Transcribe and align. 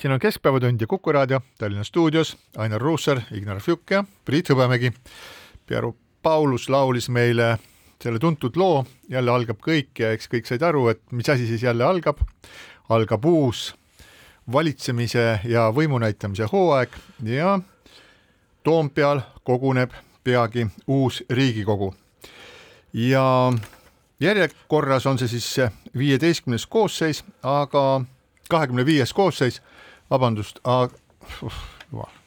siin 0.00 0.12
on 0.12 0.20
Keskpäevatund 0.20 0.80
ja 0.80 0.86
Kuku 0.86 1.12
raadio 1.12 1.40
Tallinna 1.58 1.84
stuudios 1.84 2.38
Ainar 2.56 2.80
Ruussaar, 2.80 3.20
Ignar 3.32 3.60
Fjuk 3.60 3.90
ja 3.90 4.04
Priit 4.24 4.48
Hõbemägi. 4.48 4.92
Pearu 5.66 5.96
Paulus 6.22 6.68
laulis 6.68 7.08
meile 7.08 7.58
selle 8.02 8.18
tuntud 8.18 8.56
loo 8.56 8.86
Jälle 9.08 9.30
algab 9.30 9.60
kõik 9.60 9.98
ja 9.98 10.12
eks 10.12 10.30
kõik 10.32 10.48
said 10.48 10.62
aru, 10.62 10.88
et 10.88 11.02
mis 11.12 11.28
asi 11.28 11.46
siis 11.46 11.62
jälle 11.62 11.84
algab. 11.84 12.18
algab 12.88 13.24
uus 13.24 13.74
valitsemise 14.52 15.40
ja 15.44 15.68
võimu 15.70 15.98
näitamise 15.98 16.48
hooaeg 16.52 16.96
ja 17.22 17.60
Toompeal 18.62 19.20
koguneb 19.44 19.92
peagi 20.24 20.66
uus 20.86 21.24
Riigikogu. 21.30 21.94
ja 22.92 23.52
järjekorras 24.20 25.06
on 25.06 25.18
see 25.18 25.28
siis 25.28 25.56
viieteistkümnes 25.96 26.66
koosseis, 26.66 27.24
aga 27.42 28.00
kahekümne 28.48 28.86
viies 28.86 29.12
koosseis, 29.12 29.62
vabandust, 30.10 30.58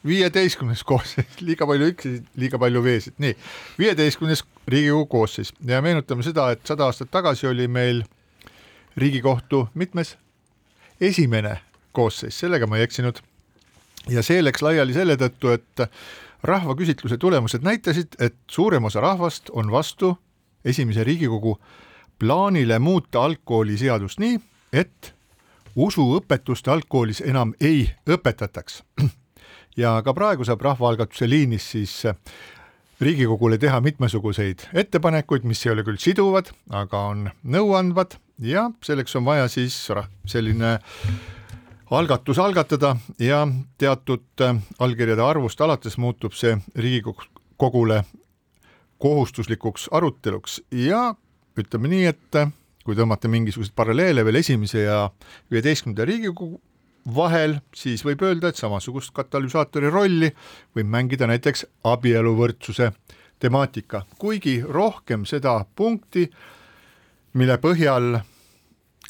viieteistkümnes 0.06 0.84
koosseis, 0.84 1.40
liiga 1.40 1.66
palju 1.66 1.90
üksi, 1.92 2.16
liiga 2.40 2.58
palju 2.60 2.82
veesid, 2.84 3.16
nii, 3.18 3.36
viieteistkümnes 3.78 4.44
Riigikogu 4.68 5.06
koosseis. 5.06 5.52
Ja 5.66 5.82
meenutame 5.84 6.24
seda, 6.24 6.48
et 6.54 6.64
sada 6.66 6.86
aastat 6.88 7.10
tagasi 7.12 7.46
oli 7.46 7.68
meil 7.68 8.02
Riigikohtu 8.96 9.68
mitmes 9.74 10.16
esimene 11.00 11.58
koosseis, 11.92 12.38
sellega 12.40 12.66
ma 12.66 12.78
ei 12.78 12.88
eksinud. 12.88 13.20
ja 14.08 14.22
see 14.22 14.42
läks 14.44 14.62
laiali 14.62 14.92
selle 14.92 15.16
tõttu, 15.16 15.52
et 15.54 15.88
rahvaküsitluse 16.44 17.16
tulemused 17.16 17.64
näitasid, 17.64 18.16
et 18.20 18.36
suurem 18.50 18.84
osa 18.84 19.00
rahvast 19.00 19.50
on 19.50 19.70
vastu 19.70 20.18
esimese 20.64 21.04
Riigikogu 21.04 21.58
plaanile 22.18 22.78
muuta 22.78 23.24
algkooliseadust 23.24 24.18
nii, 24.18 24.40
et 24.72 25.13
usuõpetust 25.76 26.68
algkoolis 26.68 27.22
enam 27.24 27.54
ei 27.60 27.90
õpetataks. 28.08 28.82
ja 29.82 29.96
ka 30.04 30.14
praegu 30.14 30.44
saab 30.44 30.62
rahvaalgatuse 30.62 31.28
liinis 31.30 31.70
siis 31.76 32.02
Riigikogule 33.00 33.58
teha 33.58 33.80
mitmesuguseid 33.82 34.68
ettepanekuid, 34.72 35.42
mis 35.44 35.64
ei 35.66 35.72
ole 35.72 35.82
küll 35.84 35.98
siduvad, 35.98 36.52
aga 36.70 37.00
on 37.10 37.24
nõuandvad 37.42 38.14
ja 38.38 38.68
selleks 38.86 39.16
on 39.18 39.26
vaja 39.26 39.48
siis 39.50 39.74
selline 40.30 40.78
algatus 41.90 42.38
algatada 42.38 42.96
ja 43.18 43.48
teatud 43.78 44.24
äh, 44.40 44.56
allkirjade 44.78 45.22
arvust 45.22 45.60
alates 45.60 45.98
muutub 45.98 46.32
see 46.32 46.56
Riigikogule 46.76 48.04
kohustuslikuks 48.98 49.88
aruteluks 49.92 50.62
ja 50.70 51.14
ütleme 51.58 51.88
nii, 51.88 52.06
et 52.06 52.40
äh, 52.40 52.52
kui 52.84 52.96
tõmmata 52.96 53.30
mingisuguseid 53.32 53.74
paralleele 53.76 54.24
veel 54.24 54.40
esimese 54.42 54.84
ja 54.84 54.98
viieteistkümnenda 55.50 56.04
Riigikogu 56.04 56.60
vahel, 57.14 57.58
siis 57.76 58.04
võib 58.04 58.22
öelda, 58.24 58.48
et 58.48 58.60
samasugust 58.60 59.12
katalüsaatori 59.16 59.90
rolli 59.92 60.30
võib 60.76 60.88
mängida 60.88 61.28
näiteks 61.28 61.66
abieluvõrdsuse 61.84 62.92
temaatika, 63.40 64.04
kuigi 64.18 64.60
rohkem 64.64 65.24
seda 65.28 65.58
punkti, 65.76 66.28
mille 67.34 67.58
põhjal 67.60 68.20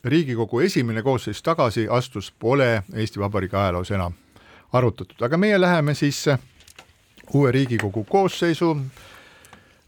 Riigikogu 0.04 0.60
esimene 0.60 1.02
koosseis 1.02 1.42
tagasi 1.42 1.86
astus, 1.88 2.30
pole 2.30 2.82
Eesti 2.92 3.20
Vabariigi 3.20 3.56
ajaloos 3.56 3.90
enam 3.90 4.12
arutatud, 4.72 5.16
aga 5.22 5.38
meie 5.38 5.60
läheme 5.60 5.94
siis 5.94 6.26
uue 7.32 7.52
Riigikogu 7.52 8.04
koosseisu 8.04 8.74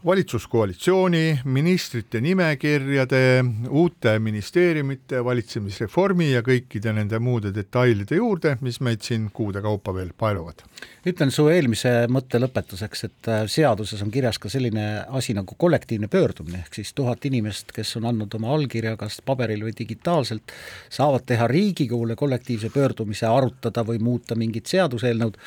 valitsuskoalitsiooni, 0.05 1.39
ministrite 1.43 2.21
nimekirjade, 2.21 3.45
uute 3.69 4.19
ministeeriumite, 4.19 5.23
valitsemisreformi 5.25 6.27
ja 6.31 6.43
kõikide 6.45 6.91
nende 6.93 7.17
muude 7.19 7.49
detailide 7.53 8.19
juurde, 8.19 8.53
mis 8.61 8.77
meid 8.85 9.01
siin 9.01 9.25
kuude 9.33 9.61
kaupa 9.61 9.93
veel 9.95 10.11
paeluvad. 10.17 10.61
ütlen 11.07 11.31
su 11.33 11.47
eelmise 11.49 12.05
mõtte 12.13 12.37
lõpetuseks, 12.37 13.03
et 13.07 13.29
äh, 13.31 13.47
seaduses 13.49 14.03
on 14.05 14.11
kirjas 14.13 14.37
ka 14.39 14.51
selline 14.53 14.85
asi 15.07 15.33
nagu 15.33 15.55
kollektiivne 15.57 16.07
pöördumine, 16.07 16.61
ehk 16.61 16.77
siis 16.77 16.93
tuhat 16.93 17.25
inimest, 17.25 17.73
kes 17.73 17.95
on 17.97 18.05
andnud 18.05 18.37
oma 18.37 18.53
allkirja 18.53 18.93
kas 19.01 19.17
paberil 19.25 19.65
või 19.65 19.73
digitaalselt, 19.79 20.53
saavad 20.89 21.25
teha 21.25 21.47
Riigikogule 21.47 22.15
kollektiivse 22.15 22.69
pöördumise, 22.69 23.25
arutada 23.25 23.81
või 23.87 23.97
muuta 24.03 24.35
mingit 24.35 24.69
seaduseelnõud, 24.69 25.41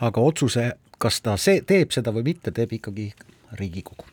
aga 0.00 0.20
otsuse, 0.20 0.72
kas 0.98 1.20
ta 1.22 1.36
see, 1.38 1.62
teeb 1.62 1.94
seda 1.94 2.10
või 2.10 2.32
mitte, 2.32 2.50
teeb 2.50 2.72
ikkagi 2.80 3.12
Riigikogu. 3.52 4.04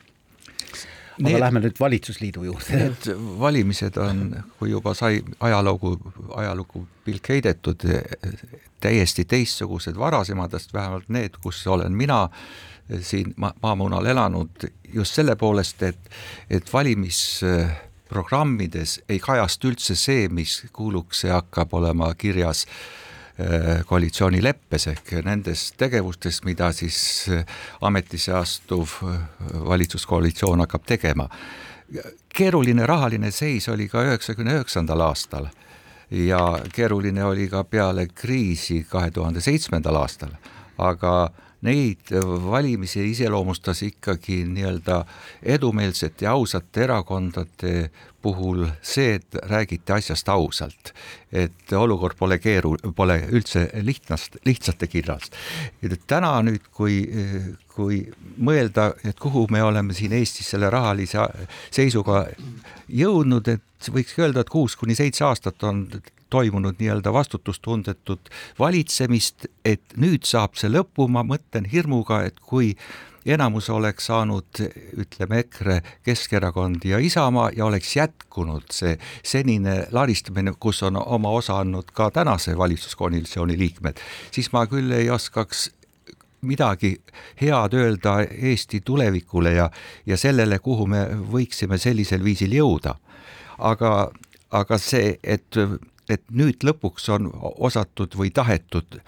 aga 1.14 1.22
Need- 1.28 1.40
lähme 1.40 1.60
nüüd 1.60 1.76
valitsusliidu 1.80 2.42
juurde. 2.44 2.76
Need 2.76 3.06
valimised 3.38 3.96
on, 4.02 4.44
kui 4.58 4.70
juba 4.70 4.94
sai 4.94 5.22
ajalugu, 5.40 5.98
ajalukku 6.36 6.86
pilk 7.04 7.28
heidetud, 7.28 7.76
täiesti 8.80 9.24
teistsugused 9.24 9.94
varasematest, 9.98 10.72
vähemalt 10.74 11.08
need, 11.08 11.30
kus 11.42 11.66
olen 11.66 11.92
mina 11.92 12.28
siin 13.00 13.34
ma- 13.36 13.54
maamunal 13.62 14.04
elanud 14.10 14.50
just 14.92 15.14
selle 15.14 15.36
poolest, 15.36 15.82
et, 15.82 16.10
et 16.50 16.72
valimisprogrammides 16.72 19.00
ei 19.08 19.18
kajastu 19.22 19.68
üldse 19.70 19.94
see, 19.96 20.28
mis 20.28 20.64
kuuluks 20.72 21.24
ja 21.24 21.34
hakkab 21.38 21.72
olema 21.78 22.10
kirjas 22.14 22.66
koalitsioonileppes 23.86 24.86
ehk 24.92 25.08
nendes 25.26 25.72
tegevustes, 25.78 26.42
mida 26.46 26.70
siis 26.72 26.98
eh, 27.34 27.42
ametisse 27.82 28.32
astuv 28.32 28.98
eh, 29.02 29.18
valitsuskoalitsioon 29.68 30.62
hakkab 30.62 30.84
tegema. 30.86 31.28
Keeruline 32.34 32.86
rahaline 32.86 33.30
seis 33.34 33.68
oli 33.68 33.88
ka 33.88 34.04
üheksakümne 34.06 34.54
üheksandal 34.54 35.02
aastal 35.08 35.48
ja 36.10 36.40
keeruline 36.72 37.24
oli 37.24 37.48
ka 37.48 37.64
peale 37.64 38.06
kriisi 38.06 38.84
kahe 38.90 39.10
tuhande 39.10 39.40
seitsmendal 39.40 39.98
aastal, 39.98 40.30
aga 40.78 41.30
neid 41.64 42.12
valimisi 42.44 43.04
iseloomustas 43.10 43.82
ikkagi 43.86 44.42
nii-öelda 44.48 45.04
edumeelsete 45.56 46.26
ja 46.26 46.34
ausate 46.36 46.84
erakondade 46.84 47.90
puhul 48.24 48.64
see, 48.82 49.18
et 49.18 49.36
räägiti 49.50 49.92
asjast 49.92 50.28
ausalt, 50.32 50.92
et 51.32 51.72
olukord 51.76 52.16
pole 52.18 52.38
keeru-, 52.40 52.78
pole 52.96 53.18
üldse 53.28 53.66
lihtsast, 53.84 54.38
lihtsate 54.48 54.88
kirjast. 54.88 55.36
täna 56.06 56.32
nüüd, 56.46 56.64
kui, 56.72 57.02
kui 57.74 58.00
mõelda, 58.36 58.92
et 59.04 59.20
kuhu 59.20 59.46
me 59.52 59.62
oleme 59.62 59.96
siin 59.96 60.16
Eestis 60.16 60.54
selle 60.54 60.70
rahalise 60.72 61.28
seisuga 61.70 62.24
jõudnud, 62.88 63.52
et 63.52 63.92
võiks 63.92 64.16
öelda, 64.18 64.40
et 64.40 64.52
kuus 64.52 64.76
kuni 64.80 64.96
seitse 64.96 65.24
aastat 65.28 65.68
on 65.68 65.84
toimunud 66.34 66.80
nii-öelda 66.80 67.12
vastutustundetut 67.14 68.30
valitsemist, 68.58 69.48
et 69.64 69.98
nüüd 70.00 70.26
saab 70.26 70.58
see 70.58 70.72
lõpu, 70.72 71.06
ma 71.08 71.22
mõtlen 71.26 71.68
hirmuga, 71.70 72.24
et 72.26 72.40
kui 72.42 72.74
enamus 73.26 73.70
oleks 73.70 74.06
saanud, 74.10 74.60
ütleme 75.00 75.38
EKRE, 75.44 75.78
Keskerakond 76.04 76.84
ja 76.84 76.98
Isamaa 76.98 77.50
ja 77.56 77.66
oleks 77.66 77.96
jätkunud 77.96 78.68
see 78.72 78.98
senine 79.24 79.86
laristamine, 79.92 80.54
kus 80.60 80.82
on 80.82 80.98
oma 81.00 81.32
osa 81.38 81.58
andnud 81.62 81.94
ka 81.94 82.10
tänase 82.10 82.58
valitsuskoalitsiooni 82.58 83.58
liikmed, 83.58 84.00
siis 84.34 84.52
ma 84.52 84.66
küll 84.70 84.92
ei 84.92 85.10
oskaks 85.10 85.70
midagi 86.44 86.98
head 87.40 87.72
öelda 87.72 88.18
Eesti 88.22 88.82
tulevikule 88.84 89.54
ja, 89.54 89.70
ja 90.06 90.16
sellele, 90.20 90.58
kuhu 90.58 90.86
me 90.86 91.06
võiksime 91.32 91.78
sellisel 91.80 92.24
viisil 92.24 92.52
jõuda. 92.52 92.98
aga, 93.58 94.10
aga 94.50 94.78
see, 94.78 95.18
et, 95.22 95.56
et 96.08 96.24
nüüd 96.30 96.64
lõpuks 96.64 97.08
on 97.14 97.30
osatud 97.42 98.16
või 98.18 98.32
tahetud 98.34 99.00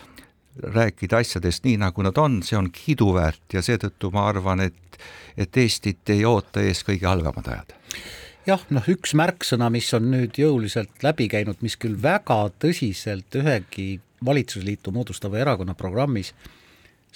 rääkida 0.56 1.20
asjadest 1.20 1.66
nii, 1.66 1.76
nagu 1.82 2.04
nad 2.04 2.16
on, 2.18 2.40
see 2.42 2.56
on 2.56 2.70
kiiduväärt 2.72 3.58
ja 3.58 3.62
seetõttu 3.64 4.10
ma 4.14 4.24
arvan, 4.30 4.62
et, 4.64 5.00
et 5.36 5.56
Eestit 5.60 6.08
ei 6.14 6.24
oota 6.24 6.64
ees 6.64 6.80
kõige 6.86 7.08
halvemad 7.08 7.52
ajad 7.52 7.76
jah, 8.46 8.62
noh 8.70 8.88
üks 8.88 9.12
märksõna, 9.18 9.68
mis 9.74 9.90
on 9.96 10.10
nüüd 10.12 10.38
jõuliselt 10.40 11.02
läbi 11.04 11.28
käinud, 11.28 11.60
mis 11.60 11.76
küll 11.76 11.98
väga 12.00 12.46
tõsiselt 12.62 13.36
ühegi 13.36 13.98
valitsusliitu 14.24 14.94
moodustava 14.96 15.42
erakonna 15.42 15.74
programmis 15.76 16.32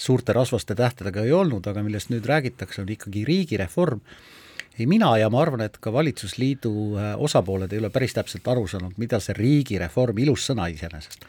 suurte 0.01 0.33
rasvaste 0.33 0.75
tähtedega 0.75 1.25
ei 1.25 1.33
olnud, 1.37 1.67
aga 1.67 1.83
millest 1.85 2.11
nüüd 2.13 2.27
räägitakse, 2.29 2.83
on 2.83 2.93
ikkagi 2.95 3.25
riigireform. 3.29 4.01
Ei 4.79 4.87
mina 4.89 5.13
ja 5.21 5.31
ma 5.33 5.43
arvan, 5.43 5.65
et 5.67 5.79
ka 5.83 5.93
valitsusliidu 5.93 6.73
osapooled 7.21 7.73
ei 7.73 7.81
ole 7.83 7.91
päris 7.93 8.15
täpselt 8.17 8.47
aru 8.49 8.67
saanud, 8.71 8.95
mida 9.01 9.21
see 9.21 9.37
riigireform, 9.37 10.23
ilus 10.23 10.47
sõna 10.51 10.69
iseenesest, 10.73 11.27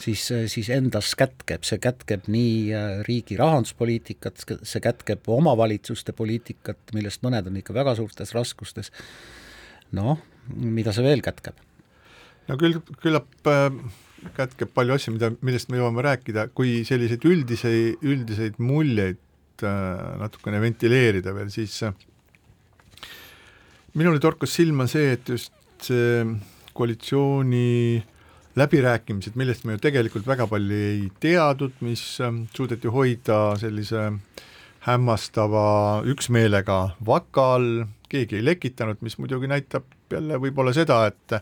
siis, 0.00 0.22
siis 0.52 0.70
endas 0.72 1.12
kätkeb, 1.18 1.66
see 1.68 1.80
kätkeb 1.82 2.30
nii 2.32 3.02
riigi 3.08 3.36
rahanduspoliitikat, 3.40 4.46
see 4.62 4.84
kätkeb 4.84 5.28
omavalitsuste 5.28 6.16
poliitikat, 6.16 6.80
millest 6.96 7.26
mõned 7.26 7.50
on 7.50 7.60
ikka 7.60 7.76
väga 7.76 7.96
suurtes 8.00 8.32
raskustes, 8.36 8.92
noh, 9.96 10.22
mida 10.56 10.94
see 10.96 11.04
veel 11.04 11.24
kätkeb? 11.26 11.66
no 12.48 12.56
küll, 12.60 12.78
küllap 13.02 13.50
äh, 13.50 13.68
kätkeb 14.36 14.72
palju 14.76 14.96
asju, 14.96 15.14
mida, 15.16 15.30
millest 15.44 15.70
me 15.72 15.80
jõuame 15.80 16.04
rääkida, 16.06 16.48
kui 16.56 16.80
selliseid 16.88 17.24
üldisi, 17.28 17.72
üldiseid 18.06 18.60
muljeid 18.62 19.66
äh, 19.66 20.12
natukene 20.22 20.60
ventileerida 20.62 21.34
veel, 21.36 21.50
siis 21.54 21.78
äh, 21.86 21.96
minule 23.96 24.20
torkas 24.20 24.52
silma 24.58 24.86
see, 24.90 25.14
et 25.16 25.28
just 25.32 25.52
see 25.86 26.24
koalitsiooni 26.76 28.02
läbirääkimised, 28.56 29.36
millest 29.36 29.64
me 29.64 29.76
ju 29.76 29.82
tegelikult 29.84 30.26
väga 30.28 30.46
palju 30.48 30.76
ei 30.76 31.08
teadnud, 31.20 31.76
mis 31.84 32.02
suudeti 32.56 32.92
hoida 32.92 33.40
sellise 33.60 34.08
hämmastava 34.86 35.66
üksmeelega 36.08 36.78
vaka 37.06 37.46
all, 37.56 37.84
keegi 38.08 38.38
ei 38.38 38.44
lekitanud, 38.46 39.00
mis 39.04 39.18
muidugi 39.18 39.50
näitab 39.50 39.88
jälle 40.12 40.38
võib-olla 40.40 40.72
seda, 40.76 41.02
et 41.10 41.38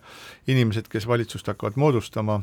inimesed, 0.50 0.88
kes 0.90 1.06
valitsust 1.06 1.50
hakkavad 1.50 1.76
moodustama, 1.78 2.40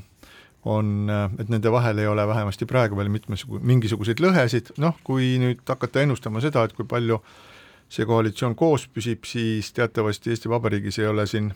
on, 0.69 1.09
et 1.41 1.49
nende 1.49 1.71
vahel 1.73 2.03
ei 2.03 2.07
ole 2.07 2.27
vähemasti 2.29 2.67
praegu 2.69 2.99
veel 2.99 3.09
mitmesugu-, 3.09 3.63
mingisuguseid 3.65 4.21
lõhesid, 4.21 4.75
noh, 4.81 4.99
kui 5.03 5.33
nüüd 5.41 5.63
hakata 5.67 6.03
ennustama 6.05 6.43
seda, 6.43 6.67
et 6.67 6.75
kui 6.77 6.85
palju 6.85 7.17
see 7.91 8.07
koalitsioon 8.07 8.55
koos 8.55 8.87
püsib, 8.87 9.25
siis 9.27 9.73
teatavasti 9.75 10.31
Eesti 10.31 10.49
Vabariigis 10.49 10.99
ei 11.01 11.09
ole 11.11 11.27
siin 11.27 11.51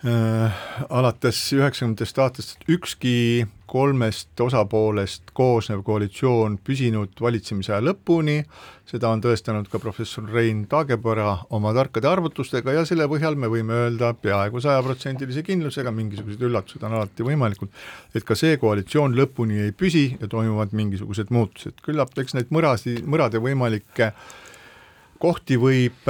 alates 0.00 1.38
üheksakümnendatest 1.52 2.18
aastatest 2.18 2.62
ükski 2.72 3.46
kolmest 3.68 4.40
osapoolest 4.40 5.28
koosnev 5.36 5.82
koalitsioon 5.84 6.56
püsinud 6.64 7.12
valitsemise 7.20 7.74
aja 7.74 7.84
lõpuni, 7.84 8.40
seda 8.88 9.12
on 9.12 9.20
tõestanud 9.22 9.68
ka 9.70 9.78
professor 9.78 10.24
Rein 10.32 10.64
Taagepera 10.70 11.36
oma 11.54 11.74
tarkade 11.76 12.08
arvutustega 12.08 12.74
ja 12.78 12.86
selle 12.88 13.06
põhjal 13.12 13.36
me 13.38 13.52
võime 13.52 13.76
öelda 13.84 14.14
peaaegu 14.16 14.62
sajaprotsendilise 14.64 15.44
kindlusega, 15.46 15.92
mingisugused 15.94 16.48
üllatused 16.48 16.82
on 16.88 16.96
alati 16.98 17.26
võimalikud, 17.26 17.70
et 18.16 18.26
ka 18.26 18.34
see 18.34 18.56
koalitsioon 18.62 19.14
lõpuni 19.20 19.66
ei 19.68 19.76
püsi 19.76 20.08
ja 20.16 20.32
toimuvad 20.32 20.72
mingisugused 20.72 21.30
muutused, 21.30 21.76
küllap 21.84 22.16
eks 22.18 22.40
neid 22.40 22.50
mõrasi, 22.56 23.02
mõrade 23.04 23.42
võimalikke 23.44 24.14
kohti 25.20 25.58
võib 25.60 26.08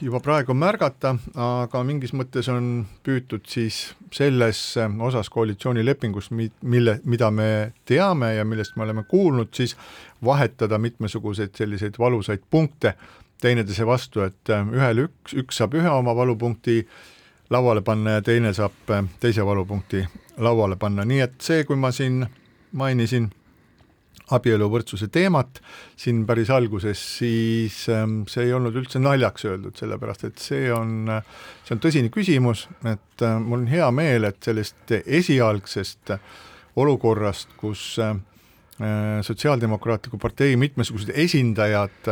juba 0.00 0.20
praegu 0.22 0.54
märgata, 0.54 1.16
aga 1.34 1.82
mingis 1.86 2.12
mõttes 2.14 2.46
on 2.52 2.84
püütud 3.02 3.48
siis 3.50 3.80
selles 4.14 4.60
osas 4.78 5.30
koalitsioonilepingust, 5.34 6.30
mille, 6.34 6.98
mida 7.04 7.30
me 7.34 7.48
teame 7.88 8.34
ja 8.36 8.44
millest 8.46 8.76
me 8.76 8.86
oleme 8.86 9.04
kuulnud, 9.08 9.50
siis 9.54 9.74
vahetada 10.24 10.78
mitmesuguseid 10.78 11.56
selliseid 11.58 11.98
valusaid 11.98 12.46
punkte 12.50 12.94
teineteise 13.42 13.86
vastu, 13.86 14.22
et 14.22 14.54
ühel 14.54 15.06
üks, 15.08 15.34
üks 15.34 15.58
saab 15.58 15.74
ühe 15.74 15.90
oma 15.90 16.14
valupunkti 16.14 16.84
lauale 17.50 17.82
panna 17.82 18.18
ja 18.18 18.22
teine 18.22 18.54
saab 18.54 18.94
teise 19.20 19.46
valupunkti 19.46 20.04
lauale 20.38 20.78
panna, 20.78 21.04
nii 21.04 21.20
et 21.26 21.40
see, 21.42 21.64
kui 21.66 21.76
ma 21.76 21.90
siin 21.92 22.22
mainisin 22.78 23.26
abieluvõrdsuse 24.30 25.08
teemat 25.12 25.60
siin 25.98 26.22
päris 26.28 26.50
alguses, 26.54 27.00
siis 27.18 27.82
see 27.84 28.44
ei 28.46 28.52
olnud 28.56 28.76
üldse 28.78 29.02
naljaks 29.02 29.46
öeldud, 29.50 29.76
sellepärast 29.78 30.26
et 30.28 30.42
see 30.42 30.70
on, 30.72 31.10
see 31.66 31.76
on 31.76 31.82
tõsine 31.82 32.12
küsimus, 32.14 32.66
et 32.88 33.26
mul 33.42 33.64
on 33.64 33.70
hea 33.72 33.90
meel, 33.94 34.28
et 34.30 34.40
sellest 34.44 34.94
esialgsest 35.02 36.14
olukorrast, 36.80 37.56
kus 37.60 37.98
Sotsiaaldemokraatliku 39.22 40.18
partei 40.18 40.56
mitmesugused 40.58 41.12
esindajad 41.14 42.08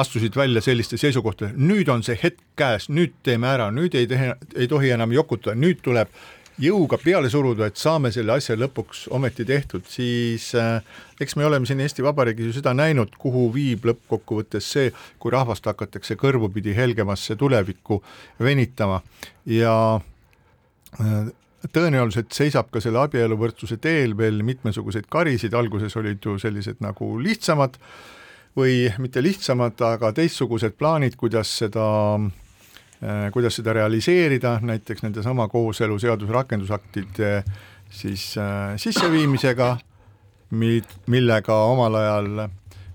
astusid 0.00 0.34
välja 0.34 0.62
selliste 0.64 0.96
seisukohtadega, 0.98 1.54
nüüd 1.60 1.90
on 1.92 2.02
see 2.02 2.16
hetk 2.18 2.40
käes, 2.58 2.88
nüüd 2.90 3.12
teeme 3.22 3.46
ära, 3.46 3.68
nüüd 3.70 3.94
ei 3.94 4.08
tehe, 4.10 4.32
ei 4.56 4.66
tohi 4.66 4.90
enam 4.96 5.12
jokutada, 5.14 5.54
nüüd 5.60 5.84
tuleb 5.84 6.10
jõuga 6.60 6.98
peale 7.00 7.30
suruda, 7.32 7.70
et 7.70 7.80
saame 7.80 8.10
selle 8.14 8.34
asja 8.36 8.56
lõpuks 8.58 9.06
ometi 9.16 9.46
tehtud, 9.48 9.86
siis 9.88 10.50
äh, 10.58 10.82
eks 11.20 11.36
me 11.38 11.46
oleme 11.48 11.68
siin 11.68 11.80
Eesti 11.80 12.04
Vabariigis 12.04 12.50
ju 12.50 12.56
seda 12.58 12.74
näinud, 12.76 13.14
kuhu 13.20 13.48
viib 13.54 13.86
lõppkokkuvõttes 13.88 14.70
see, 14.76 14.92
kui 15.18 15.32
rahvast 15.32 15.66
hakatakse 15.70 16.18
kõrvupidi 16.20 16.74
helgemasse 16.76 17.36
tulevikku 17.40 18.02
venitama. 18.44 19.00
Ja 19.48 19.74
äh, 19.96 21.32
tõenäoliselt 21.72 22.32
seisab 22.36 22.70
ka 22.72 22.80
selle 22.80 23.02
abieluvõrdsuse 23.04 23.80
teel 23.80 24.16
veel 24.18 24.42
mitmesuguseid 24.46 25.08
karisid, 25.12 25.56
alguses 25.56 25.96
olid 26.00 26.24
ju 26.24 26.38
sellised 26.40 26.80
nagu 26.84 27.12
lihtsamad 27.20 27.76
või 28.56 28.88
mitte 28.98 29.22
lihtsamad, 29.22 29.78
aga 29.84 30.12
teistsugused 30.16 30.74
plaanid, 30.78 31.16
kuidas 31.20 31.52
seda 31.62 31.86
kuidas 33.32 33.56
seda 33.56 33.72
realiseerida, 33.72 34.58
näiteks 34.62 35.02
nendesama 35.02 35.46
kooseluseaduse 35.48 36.32
rakendusaktide 36.32 37.30
siis 37.90 38.38
äh, 38.38 38.76
sisseviimisega, 38.76 39.76
mil-, 40.50 40.96
millega 41.06 41.54
omal 41.64 41.94
ajal 41.94 42.48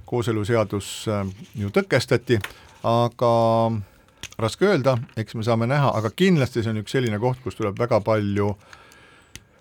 kooseluseadus 0.05 1.07
äh, 1.07 1.27
ju 1.55 1.71
tõkestati, 1.73 2.39
aga 2.83 3.33
raske 4.39 4.67
öelda, 4.67 4.97
eks 5.17 5.35
me 5.35 5.43
saame 5.43 5.67
näha, 5.69 5.91
aga 5.97 6.11
kindlasti 6.15 6.63
see 6.63 6.73
on 6.73 6.81
üks 6.83 6.95
selline 6.95 7.19
koht, 7.19 7.41
kus 7.43 7.57
tuleb 7.59 7.77
väga 7.79 8.01
palju 8.05 8.53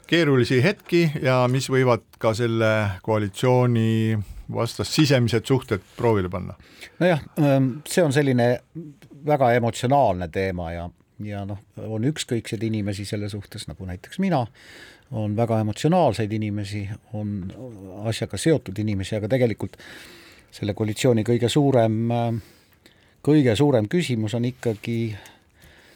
keerulisi 0.07 0.61
hetki 0.63 1.07
ja 1.23 1.45
mis 1.49 1.71
võivad 1.73 2.05
ka 2.21 2.35
selle 2.37 3.01
koalitsiooni 3.03 4.19
vastas 4.55 4.91
sisemised 4.93 5.47
suhted 5.49 5.81
proovile 5.97 6.29
panna. 6.29 6.55
nojah, 7.01 7.23
see 7.89 8.05
on 8.05 8.13
selline 8.13 8.49
väga 9.27 9.53
emotsionaalne 9.59 10.29
teema 10.29 10.73
ja, 10.73 10.89
ja 11.25 11.45
noh, 11.49 11.61
on 11.87 12.05
ükskõikseid 12.11 12.63
inimesi 12.67 13.07
selle 13.09 13.29
suhtes, 13.33 13.69
nagu 13.71 13.87
näiteks 13.89 14.21
mina, 14.23 14.45
on 15.15 15.37
väga 15.37 15.61
emotsionaalseid 15.61 16.33
inimesi, 16.33 16.89
on 17.13 17.53
asjaga 18.05 18.41
seotud 18.41 18.79
inimesi, 18.79 19.17
aga 19.17 19.29
tegelikult 19.31 19.79
selle 20.55 20.75
koalitsiooni 20.75 21.25
kõige 21.27 21.49
suurem, 21.51 22.01
kõige 23.25 23.57
suurem 23.59 23.89
küsimus 23.91 24.37
on 24.39 24.47
ikkagi, 24.49 24.99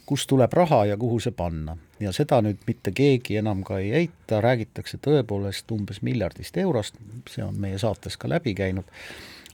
kust 0.08 0.28
tuleb 0.30 0.52
raha 0.56 0.84
ja 0.88 0.96
kuhu 0.96 1.20
see 1.20 1.36
panna. 1.36 1.76
ja 2.00 2.12
seda 2.14 2.38
nüüd 2.42 2.60
mitte 2.66 2.92
keegi 2.94 3.36
enam 3.40 3.64
ka 3.66 3.80
ei 3.82 3.90
eita, 4.02 4.40
räägitakse 4.40 5.00
tõepoolest 5.02 5.72
umbes 5.74 5.98
miljardist 6.02 6.56
eurost, 6.56 6.94
see 7.28 7.42
on 7.44 7.58
meie 7.58 7.78
saates 7.78 8.16
ka 8.16 8.28
läbi 8.30 8.54
käinud, 8.54 8.86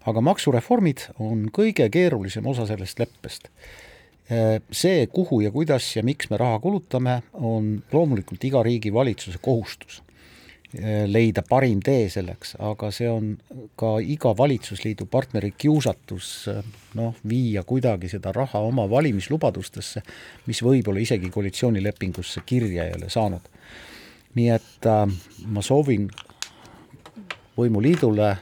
aga 0.07 0.21
maksureformid 0.21 1.09
on 1.19 1.49
kõige 1.55 1.89
keerulisem 1.93 2.47
osa 2.47 2.67
sellest 2.69 2.99
leppest 3.01 3.51
see, 4.25 5.07
kuhu 5.13 5.43
ja 5.45 5.51
kuidas 5.53 5.85
ja 5.97 6.03
miks 6.03 6.31
me 6.31 6.39
raha 6.41 6.57
kulutame, 6.59 7.19
on 7.37 7.83
loomulikult 7.93 8.45
iga 8.49 8.63
riigi 8.65 8.93
valitsuse 8.93 9.37
kohustus 9.45 10.01
leida 11.07 11.43
parim 11.47 11.79
tee 11.85 12.09
selleks, 12.11 12.57
aga 12.59 12.91
see 12.95 13.07
on 13.11 13.35
ka 13.79 13.95
iga 14.03 14.33
valitsusliidu 14.37 15.07
partneri 15.11 15.53
kiusatus 15.59 16.31
noh, 16.99 17.15
viia 17.29 17.63
kuidagi 17.63 18.11
seda 18.11 18.33
raha 18.35 18.59
oma 18.67 18.89
valimislubadustesse, 18.91 20.03
mis 20.49 20.63
võib-olla 20.67 21.03
isegi 21.05 21.31
koalitsioonilepingusse 21.31 22.43
kirja 22.47 22.89
ei 22.89 22.97
ole 22.97 23.11
saanud. 23.11 23.53
nii 24.35 24.49
et 24.51 24.87
äh, 24.91 25.05
ma 25.47 25.63
soovin 25.63 26.09
võimuliidule 27.55 28.33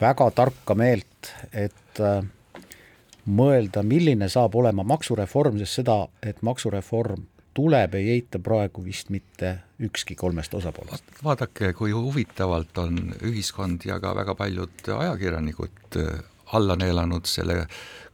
väga 0.00 0.30
tarka 0.34 0.76
meelt, 0.78 1.32
et 1.52 2.00
äh, 2.02 2.22
mõelda, 3.28 3.82
milline 3.86 4.28
saab 4.32 4.56
olema 4.58 4.84
maksureform, 4.86 5.58
sest 5.62 5.82
seda, 5.82 6.00
et 6.22 6.40
maksureform 6.46 7.26
tuleb, 7.58 7.96
ei 7.98 8.12
eita 8.14 8.38
praegu 8.38 8.84
vist 8.84 9.10
mitte 9.10 9.56
ükski 9.82 10.14
kolmest 10.18 10.54
osapoolest. 10.54 11.04
vaadake, 11.24 11.72
kui 11.74 11.92
huvitavalt 11.94 12.78
on 12.78 13.14
ühiskond 13.26 13.86
ja 13.86 13.98
ka 14.00 14.14
väga 14.14 14.34
paljud 14.38 14.92
ajakirjanikud 14.98 15.98
äh, 16.02 16.20
alla 16.54 16.78
neelanud 16.78 17.26
selle 17.28 17.64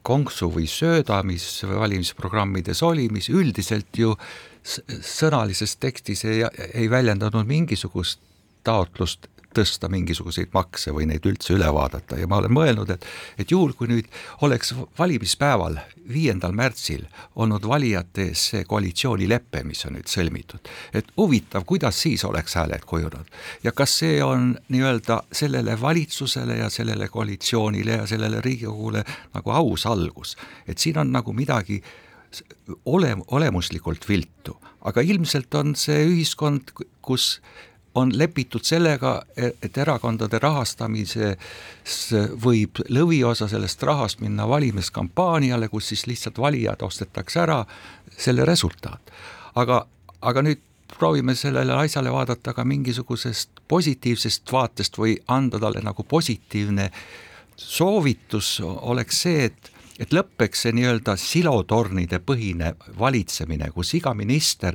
konksu 0.04 0.50
või 0.52 0.66
sööda, 0.68 1.22
mis 1.24 1.46
valimisprogrammides 1.64 2.82
oli, 2.84 3.08
mis 3.12 3.30
üldiselt 3.32 3.96
ju 3.96 4.12
sõnalises 4.64 5.76
tekstis 5.80 6.24
ei, 6.28 6.42
ei 6.72 6.90
väljendanud 6.92 7.46
mingisugust 7.48 8.20
taotlust 8.64 9.28
tõsta 9.54 9.88
mingisuguseid 9.92 10.52
makse 10.54 10.92
või 10.94 11.06
neid 11.10 11.26
üldse 11.28 11.54
üle 11.56 11.68
vaadata. 11.74 12.18
Ja 12.20 12.28
ma 12.30 12.40
olen 12.42 12.54
mõelnud, 12.54 12.90
et 12.94 13.06
et 13.38 13.50
juhul, 13.50 13.72
kui 13.78 13.88
nüüd 13.90 14.08
oleks 14.46 14.74
valimispäeval, 14.98 15.78
viiendal 16.08 16.52
märtsil 16.52 17.06
olnud 17.40 17.64
valijate 17.68 18.28
ees 18.28 18.48
see 18.50 18.64
koalitsioonilepe, 18.68 19.62
mis 19.64 19.84
on 19.88 19.96
nüüd 19.96 20.10
sõlmitud, 20.10 20.70
et 20.92 21.10
huvitav, 21.16 21.64
kuidas 21.68 22.00
siis 22.04 22.24
oleks 22.28 22.56
hääled 22.58 22.84
kujunenud 22.86 23.30
ja 23.64 23.72
kas 23.72 23.98
see 24.02 24.22
on 24.24 24.52
nii-öelda 24.68 25.22
sellele 25.32 25.78
valitsusele 25.80 26.58
ja 26.60 26.70
sellele 26.70 27.08
koalitsioonile 27.08 28.00
ja 28.02 28.06
sellele 28.06 28.40
Riigikogule 28.44 29.04
nagu 29.34 29.50
aus 29.50 29.86
algus, 29.86 30.36
et 30.68 30.78
siin 30.78 30.98
on 30.98 31.12
nagu 31.12 31.32
midagi 31.32 31.80
ole, 32.84 33.16
olemuslikult 33.28 34.08
viltu, 34.08 34.56
aga 34.84 35.04
ilmselt 35.04 35.54
on 35.54 35.74
see 35.78 36.04
ühiskond, 36.08 36.74
kus 37.04 37.38
on 37.94 38.10
lepitud 38.18 38.64
sellega, 38.64 39.22
et 39.36 39.78
erakondade 39.78 40.38
rahastamises 40.42 42.10
võib 42.44 42.80
lõviosa 42.90 43.48
sellest 43.48 43.82
rahast 43.86 44.20
minna 44.20 44.48
valimiskampaaniale, 44.48 45.68
kus 45.68 45.92
siis 45.92 46.06
lihtsalt 46.10 46.38
valijad 46.38 46.82
ostetakse 46.82 47.40
ära, 47.40 47.64
selle 48.18 48.44
resultaat. 48.44 49.12
aga, 49.54 49.86
aga 50.20 50.42
nüüd 50.42 50.60
proovime 50.98 51.34
sellele 51.34 51.72
asjale 51.72 52.12
vaadata 52.12 52.52
ka 52.52 52.64
mingisugusest 52.64 53.62
positiivsest 53.68 54.52
vaatest 54.52 54.98
või 54.98 55.16
anda 55.28 55.58
talle 55.58 55.80
nagu 55.82 56.02
positiivne 56.02 56.90
soovitus 57.56 58.60
oleks 58.64 59.22
see, 59.22 59.44
et 59.44 59.70
et 59.98 60.10
lõpeks 60.10 60.64
see 60.64 60.74
nii-öelda 60.74 61.14
silotornide 61.20 62.18
põhine 62.18 62.72
valitsemine, 62.98 63.70
kus 63.70 63.94
iga 63.94 64.10
minister 64.14 64.74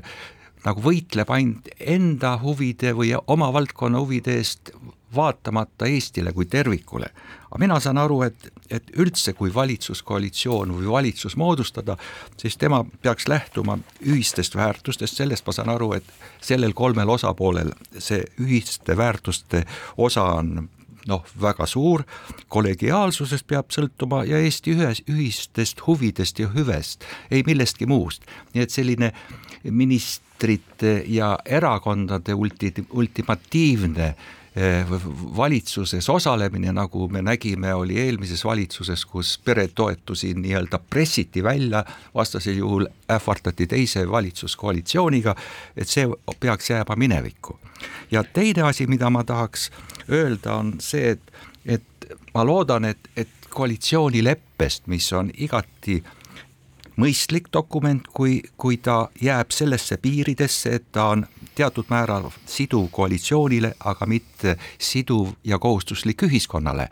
nagu 0.65 0.83
võitleb 0.83 1.29
ainult 1.31 1.69
enda 1.79 2.37
huvide 2.41 2.93
või 2.97 3.13
oma 3.27 3.51
valdkonna 3.53 4.01
huvide 4.01 4.37
eest, 4.39 4.73
vaatamata 5.15 5.87
Eestile 5.89 6.33
kui 6.33 6.45
tervikule. 6.45 7.09
aga 7.49 7.59
mina 7.59 7.79
saan 7.79 7.97
aru, 7.97 8.21
et, 8.21 8.51
et 8.69 8.91
üldse, 9.01 9.33
kui 9.33 9.53
valitsuskoalitsioon 9.53 10.75
või 10.75 10.91
valitsus 10.91 11.35
moodustada, 11.35 11.97
siis 12.37 12.57
tema 12.57 12.83
peaks 13.01 13.27
lähtuma 13.27 13.79
ühistest 14.05 14.55
väärtustest, 14.55 15.17
sellest 15.17 15.47
ma 15.47 15.53
saan 15.53 15.69
aru, 15.69 15.93
et 15.93 16.03
sellel 16.41 16.73
kolmel 16.73 17.09
osapoolel 17.09 17.73
see 17.97 18.21
ühiste 18.39 18.97
väärtuste 18.97 19.65
osa 19.97 20.23
on 20.37 20.69
noh, 21.07 21.25
väga 21.41 21.65
suur, 21.65 22.03
kollegiaalsusest 22.47 23.47
peab 23.47 23.73
sõltuma 23.73 24.23
ja 24.29 24.37
Eesti 24.37 24.75
ühes, 24.77 25.01
ühistest 25.09 25.81
huvidest 25.87 26.39
ja 26.39 26.51
hüvest, 26.53 27.05
ei 27.31 27.41
millestki 27.47 27.89
muust. 27.89 28.25
nii 28.53 28.63
et 28.63 28.69
selline 28.69 29.13
ministrite 30.39 31.03
ja 31.07 31.39
erakondade 31.45 32.33
ulti-, 32.33 32.85
ultimatiivne 32.91 34.15
eh, 34.55 34.85
valitsuses 35.37 36.09
osalemine, 36.09 36.71
nagu 36.71 37.07
me 37.07 37.21
nägime, 37.21 37.73
oli 37.73 37.99
eelmises 37.99 38.45
valitsuses, 38.45 39.05
kus 39.05 39.39
peretoetusi 39.45 40.33
nii-öelda 40.33 40.79
pressiti 40.89 41.43
välja, 41.43 41.83
vastasel 42.15 42.57
juhul 42.57 42.87
ähvardati 43.11 43.67
teise 43.67 44.09
valitsuskoalitsiooniga, 44.11 45.35
et 45.77 45.87
see 45.87 46.07
peaks 46.39 46.69
jääma 46.69 46.95
minevikku. 46.95 47.59
ja 48.11 48.23
teine 48.23 48.61
asi, 48.61 48.87
mida 48.87 49.09
ma 49.09 49.23
tahaks 49.23 49.71
öelda, 50.09 50.55
on 50.55 50.75
see, 50.79 51.09
et, 51.09 51.31
et 51.65 51.83
ma 52.33 52.45
loodan, 52.45 52.85
et, 52.85 53.09
et 53.15 53.29
koalitsioonileppest, 53.49 54.87
mis 54.87 55.13
on 55.13 55.31
igati 55.37 56.03
mõistlik 56.99 57.47
dokument, 57.53 58.07
kui, 58.13 58.41
kui 58.57 58.77
ta 58.77 59.09
jääb 59.21 59.53
sellesse 59.55 59.97
piiridesse, 59.97 60.75
et 60.75 60.91
ta 60.91 61.09
on 61.13 61.25
teatud 61.55 61.87
määral 61.89 62.29
siduv 62.45 62.89
koalitsioonile, 62.91 63.73
aga 63.79 64.05
mitte 64.05 64.57
siduv 64.77 65.33
ja 65.43 65.59
kohustuslik 65.59 66.23
ühiskonnale. 66.27 66.89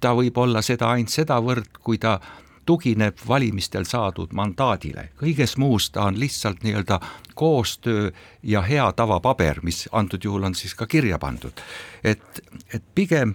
ta 0.00 0.14
võib 0.18 0.38
olla 0.38 0.62
seda 0.62 0.88
ainult 0.90 1.14
sedavõrd, 1.14 1.78
kui 1.78 1.98
ta 1.98 2.18
tugineb 2.66 3.18
valimistel 3.28 3.84
saadud 3.86 4.32
mandaadile, 4.34 5.08
kõiges 5.18 5.56
muus 5.58 5.90
ta 5.90 6.08
on 6.10 6.18
lihtsalt 6.20 6.62
nii-öelda 6.62 7.00
koostöö 7.34 8.10
ja 8.42 8.62
hea 8.62 8.92
tava 8.92 9.20
paber, 9.20 9.60
mis 9.62 9.88
antud 9.92 10.24
juhul 10.24 10.42
on 10.42 10.54
siis 10.54 10.74
ka 10.74 10.86
kirja 10.86 11.18
pandud. 11.18 11.62
et, 12.04 12.42
et 12.74 12.82
pigem 12.94 13.34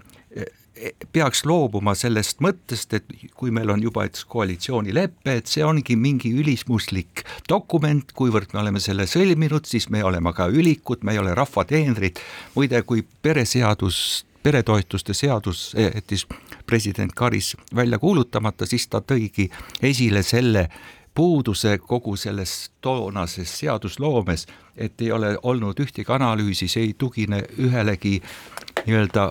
peaks 1.13 1.43
loobuma 1.46 1.96
sellest 1.98 2.41
mõttest, 2.43 2.93
et 2.98 3.07
kui 3.38 3.51
meil 3.53 3.72
on 3.74 3.81
juba 3.84 4.05
üks 4.07 4.25
koalitsioonilepe, 4.29 5.38
et 5.39 5.50
see 5.50 5.65
ongi 5.65 5.98
mingi 6.00 6.34
ülismuslik 6.38 7.24
dokument, 7.50 8.12
kuivõrd 8.17 8.53
me 8.53 8.63
oleme 8.63 8.81
selle 8.84 9.07
sõlminud, 9.10 9.67
siis 9.69 9.89
me 9.93 10.03
oleme 10.05 10.34
ka 10.38 10.50
ülikud, 10.53 11.03
me 11.03 11.15
ei 11.15 11.22
ole 11.24 11.36
rahva 11.38 11.65
teenrid. 11.67 12.22
muide, 12.55 12.81
kui 12.81 13.03
pereseadus 13.22 14.25
peretoetuste 14.48 15.13
seadus 15.13 15.74
jättis 15.75 16.27
president 16.65 17.12
Karis 17.13 17.57
välja 17.75 18.00
kuulutamata, 18.00 18.65
siis 18.65 18.88
ta 18.88 19.01
tõigi 19.03 19.50
esile 19.84 20.24
selle 20.24 20.69
puuduse 21.17 21.77
kogu 21.77 22.15
selles 22.15 22.71
toonases 22.81 23.59
seadusloomes, 23.59 24.45
et 24.77 25.01
ei 25.01 25.12
ole 25.12 25.31
olnud 25.43 25.79
ühtegi 25.81 26.13
analüüsi, 26.13 26.67
see 26.69 26.83
ei 26.89 26.91
tugine 26.93 27.39
ühelegi 27.57 28.19
nii-öelda 28.86 29.24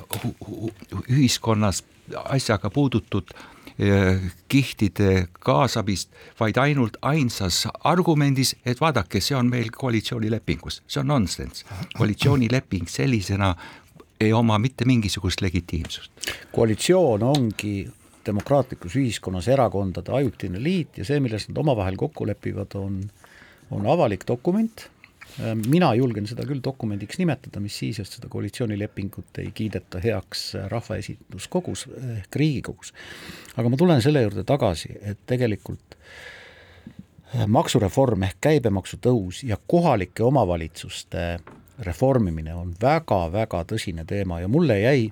ühiskonnas 1.15 1.85
asjaga 2.25 2.71
puudutud 2.75 3.31
eh, 3.79 4.25
kihtide 4.49 5.29
kaasamist, 5.47 6.11
vaid 6.41 6.59
ainult 6.59 6.99
ainsas 7.03 7.69
argumendis, 7.85 8.57
et 8.67 8.83
vaadake, 8.83 9.23
see 9.23 9.39
on 9.39 9.47
meil 9.51 9.71
koalitsioonilepingus, 9.71 10.81
see 10.91 11.05
on 11.05 11.13
nonsense. 11.15 11.65
koalitsioonileping 11.95 12.91
sellisena 12.91 13.55
ei 14.21 14.33
oma 14.33 14.59
mitte 14.59 14.85
mingisugust 14.85 15.41
legitiimsust. 15.41 16.11
koalitsioon 16.53 17.23
ongi 17.23 17.77
demokraatlikus 18.27 18.97
ühiskonnas 18.99 19.49
erakondade 19.53 20.13
ajutine 20.13 20.61
liit 20.63 20.99
ja 20.99 21.07
see, 21.07 21.21
milles 21.23 21.49
nad 21.51 21.63
omavahel 21.63 21.97
kokku 22.01 22.27
lepivad, 22.27 22.75
on, 22.79 23.01
on 23.71 23.89
avalik 23.93 24.27
dokument 24.29 24.89
mina 25.67 25.91
julgen 25.95 26.27
seda 26.29 26.47
küll 26.49 26.63
dokumendiks 26.65 27.19
nimetada, 27.21 27.61
mis 27.61 27.77
siis, 27.77 27.99
et 28.01 28.09
seda 28.09 28.29
koalitsioonilepingut 28.33 29.41
ei 29.43 29.51
kiideta 29.55 30.01
heaks 30.01 30.47
rahvaesinduskogus 30.73 31.87
ehk 32.21 32.39
Riigikogus. 32.41 32.95
aga 33.57 33.69
ma 33.69 33.77
tulen 33.77 34.03
selle 34.03 34.23
juurde 34.25 34.47
tagasi, 34.49 34.95
et 35.03 35.21
tegelikult 35.27 35.99
maksureform 37.47 38.25
ehk 38.29 38.41
käibemaksu 38.49 39.01
tõus 39.03 39.43
ja 39.45 39.59
kohalike 39.67 40.25
omavalitsuste 40.25 41.27
reformimine 41.85 42.55
on 42.55 42.73
väga-väga 42.81 43.65
tõsine 43.73 44.07
teema 44.09 44.41
ja 44.41 44.49
mulle 44.49 44.79
jäi 44.81 45.11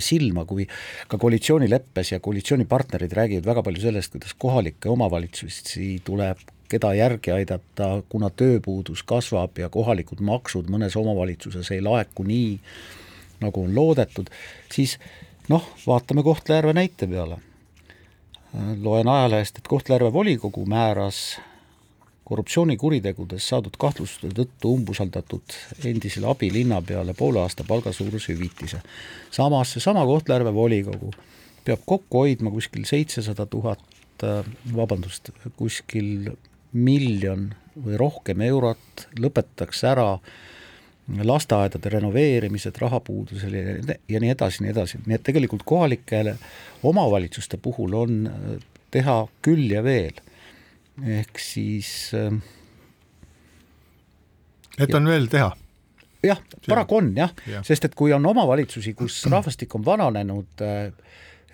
silma, 0.00 0.46
kui 0.48 0.64
ka 1.08 1.18
koalitsioonileppes 1.20 2.12
ja 2.14 2.20
koalitsioonipartnerid 2.24 3.12
räägivad 3.12 3.50
väga 3.50 3.62
palju 3.66 3.82
sellest, 3.82 4.14
kuidas 4.14 4.32
kohalikke 4.40 4.88
omavalitsusi 4.88 5.90
tuleb 6.04 6.40
keda 6.68 6.92
järgi 6.94 7.32
aidata, 7.32 7.88
kuna 8.08 8.30
tööpuudus 8.30 9.02
kasvab 9.08 9.58
ja 9.58 9.70
kohalikud 9.72 10.20
maksud 10.24 10.68
mõnes 10.72 10.96
omavalitsuses 11.00 11.70
ei 11.72 11.82
laeku 11.84 12.26
nii, 12.28 12.58
nagu 13.42 13.64
on 13.64 13.74
loodetud, 13.74 14.30
siis 14.72 14.98
noh, 15.48 15.64
vaatame 15.86 16.24
Kohtla-Järve 16.26 16.74
näite 16.76 17.08
peale. 17.08 17.38
Äh, 18.54 18.74
loen 18.82 19.08
ajalehest, 19.08 19.60
et 19.60 19.68
Kohtla-Järve 19.68 20.12
volikogu 20.12 20.66
määras 20.68 21.38
korruptsioonikuritegudes 22.28 23.46
saadud 23.48 23.76
kahtlustuste 23.80 24.30
tõttu 24.36 24.72
umbusaldatud 24.76 25.56
endisele 25.88 26.28
abilinnapeale 26.28 27.14
poole 27.16 27.40
aasta 27.40 27.64
palgasuuruse 27.64 28.34
hüvitise. 28.34 28.82
samas 29.30 29.72
seesama 29.72 30.04
Kohtla-Järve 30.06 30.54
volikogu 30.54 31.12
peab 31.64 31.84
kokku 31.86 32.24
hoidma 32.24 32.50
kuskil 32.50 32.84
seitsesada 32.88 33.46
tuhat, 33.46 33.82
äh, 34.24 34.44
vabandust, 34.76 35.30
kuskil 35.56 36.30
miljon 36.72 37.50
või 37.84 37.96
rohkem 38.00 38.40
eurot, 38.44 39.08
lõpetatakse 39.20 39.88
ära 39.88 40.08
lasteaedade 41.08 41.88
renoveerimised 41.94 42.76
rahapuudusel 42.80 43.54
ja, 43.56 43.76
ja 44.08 44.20
nii 44.20 44.32
edasi, 44.34 44.64
nii 44.64 44.72
edasi, 44.74 45.00
nii 45.06 45.16
et 45.16 45.24
tegelikult 45.24 45.64
kohalikele 45.64 46.36
omavalitsuste 46.84 47.56
puhul 47.62 47.96
on 48.04 48.26
äh, 48.28 48.56
teha 48.92 49.22
küll 49.44 49.70
ja 49.72 49.84
veel 49.84 50.20
ehk 51.06 51.38
siis 51.38 52.12
äh, 52.14 52.32
et 54.78 54.94
on 54.94 55.06
veel 55.08 55.28
teha? 55.30 55.50
jah, 56.24 56.40
paraku 56.68 57.02
on 57.02 57.12
jah 57.16 57.34
ja., 57.46 57.62
sest 57.66 57.88
et 57.88 57.94
kui 57.98 58.12
on 58.14 58.26
omavalitsusi, 58.26 58.94
kus 58.98 59.20
rahvastik 59.34 59.74
on 59.78 59.84
vananenud, 59.86 60.64
äh, 60.64 60.88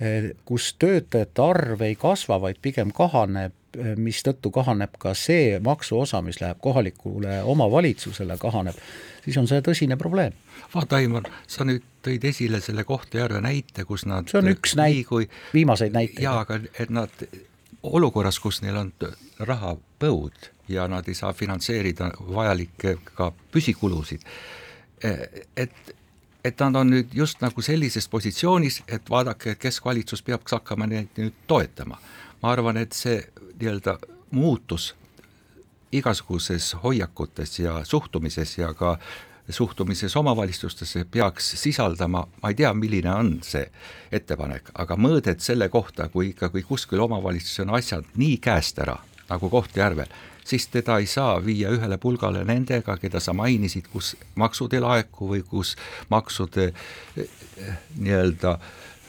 äh, 0.00 0.30
kus 0.44 0.72
töötajate 0.78 1.44
arv 1.44 1.84
ei 1.84 1.98
kasva, 2.00 2.40
vaid 2.40 2.62
pigem 2.62 2.94
kahaneb, 2.94 3.56
mistõttu 3.98 4.52
kahaneb 4.54 4.92
ka 5.02 5.16
see 5.18 5.56
maksuosa, 5.58 6.20
mis 6.22 6.36
läheb 6.38 6.60
kohalikule 6.62 7.40
omavalitsusele, 7.42 8.36
kahaneb, 8.38 8.76
siis 9.24 9.38
on 9.40 9.48
see 9.50 9.58
tõsine 9.66 9.98
probleem. 9.98 10.36
vaata, 10.74 11.00
Aimar, 11.02 11.26
sa 11.50 11.66
nüüd 11.66 11.82
tõid 12.04 12.22
esile 12.30 12.60
selle 12.62 12.84
Kohtla-Järve 12.86 13.40
näite, 13.42 13.82
kus 13.88 14.06
nad 14.06 14.30
see 14.30 14.38
on 14.38 14.52
üks 14.52 14.76
näide 14.78 15.26
viimaseid 15.54 15.96
näiteid. 15.96 16.22
jaa, 16.22 16.38
aga 16.46 16.60
et 16.78 16.94
nad 16.94 17.26
olukorras, 17.84 18.38
kus 18.40 18.62
neil 18.62 18.76
on 18.80 18.92
rahapõud 19.38 20.50
ja 20.68 20.86
nad 20.88 21.08
ei 21.08 21.14
saa 21.14 21.32
finantseerida 21.32 22.10
vajalikke 22.34 22.96
ka 23.14 23.32
püsikulusid, 23.52 24.24
et 25.56 25.94
et 26.44 26.60
nad 26.60 26.76
on 26.76 26.90
nüüd 26.92 27.14
just 27.16 27.40
nagu 27.40 27.62
sellises 27.64 28.04
positsioonis, 28.12 28.82
et 28.88 29.10
vaadake, 29.10 29.54
keskvalitsus 29.56 30.22
peaks 30.22 30.52
hakkama 30.52 30.86
neid 30.86 31.16
nüüd 31.16 31.32
toetama. 31.46 31.98
ma 32.42 32.50
arvan, 32.52 32.76
et 32.76 32.92
see 32.92 33.22
nii-öelda 33.60 33.96
muutus 34.30 34.94
igasuguses 35.92 36.74
hoiakutes 36.82 37.58
ja 37.58 37.84
suhtumises 37.84 38.58
ja 38.58 38.74
ka 38.74 38.98
suhtumises 39.48 40.16
omavalitsustesse 40.16 41.04
peaks 41.10 41.50
sisaldama, 41.60 42.26
ma 42.42 42.52
ei 42.52 42.54
tea, 42.54 42.72
milline 42.74 43.10
on 43.12 43.32
see 43.44 43.64
ettepanek, 44.12 44.70
aga 44.74 44.96
mõõdet 44.96 45.44
selle 45.44 45.68
kohta, 45.68 46.08
kui 46.08 46.32
ikkagi 46.32 46.62
kuskil 46.64 47.02
omavalitsuses 47.04 47.64
on 47.66 47.74
asjad 47.76 48.08
nii 48.16 48.38
käest 48.44 48.80
ära, 48.80 48.96
nagu 49.28 49.50
Kohtla-Järvel, 49.52 50.08
siis 50.44 50.68
teda 50.72 50.98
ei 51.00 51.06
saa 51.06 51.36
viia 51.44 51.72
ühele 51.74 51.98
pulgale 52.00 52.44
nendega, 52.44 52.96
keda 53.00 53.20
sa 53.20 53.36
mainisid, 53.36 53.88
kus 53.92 54.14
maksud 54.40 54.72
ei 54.72 54.82
laeku 54.84 55.28
või 55.34 55.44
kus 55.48 55.74
maksude 56.12 56.70
eh, 56.70 57.28
eh, 57.58 57.78
nii-öelda 58.00 58.58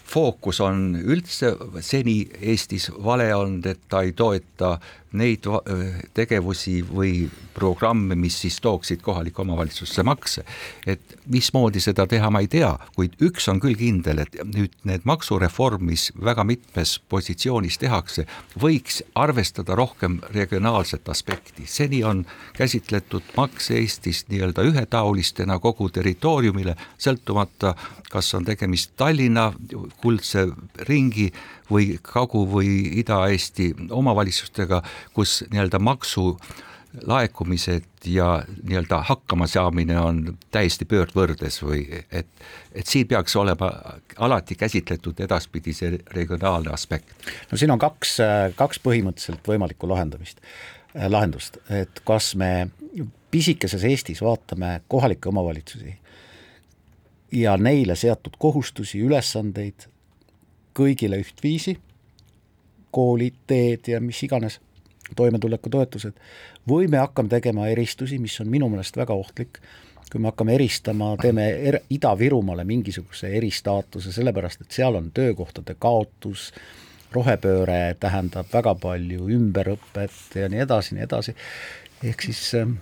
fookus 0.05 0.59
on 0.61 0.95
üldse 1.01 1.55
seni 1.81 2.19
Eestis 2.41 2.91
vale 3.03 3.31
olnud, 3.35 3.65
et 3.65 3.87
ta 3.89 4.03
ei 4.05 4.13
toeta 4.13 4.75
neid 5.15 5.47
tegevusi 6.13 6.81
või 6.85 7.25
programme, 7.55 8.15
mis 8.19 8.37
siis 8.41 8.57
tooksid 8.61 9.01
kohalikku 9.01 9.41
omavalitsusse 9.41 10.03
makse. 10.03 10.43
et 10.87 11.15
mismoodi 11.31 11.79
seda 11.79 12.05
teha, 12.07 12.29
ma 12.29 12.41
ei 12.43 12.47
tea, 12.51 12.71
kuid 12.95 13.15
üks 13.23 13.47
on 13.49 13.59
küll 13.63 13.77
kindel, 13.79 14.19
et 14.25 14.35
nüüd 14.43 14.73
need 14.83 15.05
maksureform, 15.07 15.85
mis 15.89 16.09
väga 16.19 16.43
mitmes 16.43 16.97
positsioonis 17.09 17.79
tehakse, 17.81 18.25
võiks 18.61 19.01
arvestada 19.15 19.75
rohkem 19.75 20.19
regionaalset 20.33 21.09
aspekti. 21.09 21.65
seni 21.65 22.03
on 22.03 22.25
käsitletud 22.53 23.23
makse 23.37 23.79
Eestis 23.79 24.25
nii-öelda 24.29 24.63
ühetaolistena 24.63 25.59
kogu 25.59 25.89
territooriumile, 25.89 26.75
sõltumata, 26.99 27.75
kas 28.09 28.33
on 28.35 28.45
tegemist 28.45 28.91
Tallinna 28.97 29.51
kuldse 30.01 30.47
ringi 30.89 31.31
või 31.71 31.97
Kagu- 32.01 32.45
või 32.51 32.99
Ida-Eesti 33.01 33.73
omavalitsustega, 33.89 34.81
kus 35.13 35.43
nii-öelda 35.51 35.79
maksu 35.79 36.37
laekumised 37.03 37.83
ja 38.05 38.43
nii-öelda 38.63 39.01
hakkamasaamine 39.01 39.99
on 39.99 40.37
täiesti 40.51 40.85
pöördvõrdes 40.85 41.59
või 41.63 42.03
et, 42.11 42.27
et 42.71 42.87
siin 42.87 43.07
peaks 43.07 43.35
olema 43.35 43.71
alati 44.17 44.55
käsitletud 44.55 45.19
edaspidi 45.19 45.73
see 45.73 45.99
regionaalne 46.11 46.71
aspekt. 46.73 47.11
no 47.51 47.57
siin 47.57 47.71
on 47.71 47.79
kaks, 47.79 48.17
kaks 48.55 48.79
põhimõtteliselt 48.79 49.47
võimalikku 49.47 49.89
lahendamist, 49.89 50.39
lahendust, 51.07 51.57
et 51.69 52.01
kas 52.07 52.35
me 52.35 52.69
pisikeses 53.31 53.83
Eestis 53.83 54.21
vaatame 54.21 54.81
kohalikke 54.87 55.29
omavalitsusi 55.29 55.97
ja 57.31 57.57
neile 57.57 57.95
seatud 57.95 58.37
kohustusi, 58.39 58.99
ülesandeid 58.99 59.89
kõigile 60.75 61.19
ühtviisi, 61.23 61.75
koolid, 62.95 63.41
teed 63.47 63.89
ja 63.91 64.01
mis 64.03 64.21
iganes, 64.23 64.59
toimetulekutoetused, 65.15 66.15
või 66.69 66.87
me 66.89 67.01
hakkame 67.01 67.29
tegema 67.29 67.67
eristusi, 67.69 68.19
mis 68.21 68.39
on 68.41 68.49
minu 68.49 68.69
meelest 68.71 68.97
väga 68.97 69.13
ohtlik, 69.13 69.59
kui 70.11 70.21
me 70.21 70.31
hakkame 70.31 70.55
eristama, 70.55 71.13
teeme 71.21 71.45
er, 71.69 71.79
Ida-Virumaale 71.91 72.65
mingisuguse 72.67 73.29
eristaatuse, 73.37 74.13
sellepärast 74.15 74.65
et 74.65 74.77
seal 74.77 74.97
on 74.97 75.11
töökohtade 75.13 75.75
kaotus, 75.79 76.51
rohepööre 77.15 77.95
tähendab 77.99 78.49
väga 78.53 78.75
palju 78.81 79.29
ümberõpet 79.31 80.39
ja 80.41 80.49
nii 80.51 80.63
edasi, 80.65 80.97
nii 80.97 81.05
edasi, 81.05 81.35
ehk 82.03 82.25
siis 82.27 82.41
äh, 82.59 82.73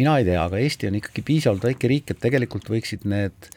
mina 0.00 0.16
ei 0.18 0.26
tea, 0.28 0.40
aga 0.42 0.60
Eesti 0.60 0.88
on 0.88 0.96
ikkagi 1.00 1.24
piisavalt 1.26 1.66
väike 1.68 1.90
riik, 1.90 2.12
et 2.12 2.22
tegelikult 2.22 2.70
võiksid 2.72 3.04
need 3.10 3.50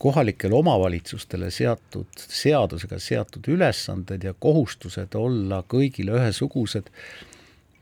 kohalikele 0.00 0.54
omavalitsustele 0.56 1.50
seatud, 1.52 2.08
seadusega 2.16 2.98
seatud 2.98 3.48
ülesanded 3.52 4.24
ja 4.24 4.32
kohustused 4.38 5.16
olla 5.18 5.60
kõigile 5.68 6.16
ühesugused, 6.16 6.88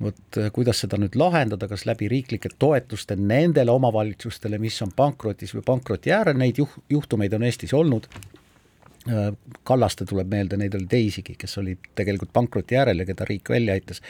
vot 0.03 0.39
kuidas 0.55 0.83
seda 0.83 0.99
nüüd 0.99 1.15
lahendada, 1.19 1.69
kas 1.71 1.87
läbi 1.87 2.09
riiklike 2.11 2.51
toetuste 2.59 3.15
nendele 3.19 3.71
omavalitsustele, 3.71 4.59
mis 4.63 4.81
on 4.83 4.91
pankrotis 4.99 5.55
või 5.55 5.63
pankroti 5.71 6.15
äärel, 6.15 6.39
neid 6.43 6.59
juh-, 6.59 6.79
juhtumeid 6.91 7.39
on 7.39 7.47
Eestis 7.47 7.75
olnud, 7.75 8.11
Kallaste 9.65 10.05
tuleb 10.05 10.29
meelde, 10.29 10.59
neid 10.61 10.75
oli 10.77 10.85
teisigi, 10.91 11.33
kes 11.39 11.55
olid 11.63 11.87
tegelikult 11.97 12.33
pankroti 12.35 12.77
äärel 12.77 13.01
ja 13.01 13.07
keda 13.09 13.25
riik 13.29 13.49
välja 13.49 13.77
aitas, 13.79 14.03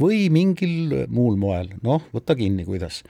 või 0.00 0.26
mingil 0.32 1.06
muul 1.12 1.36
moel, 1.40 1.70
noh, 1.84 2.04
võta 2.14 2.36
kinni, 2.38 2.64
kuidas. 2.66 3.02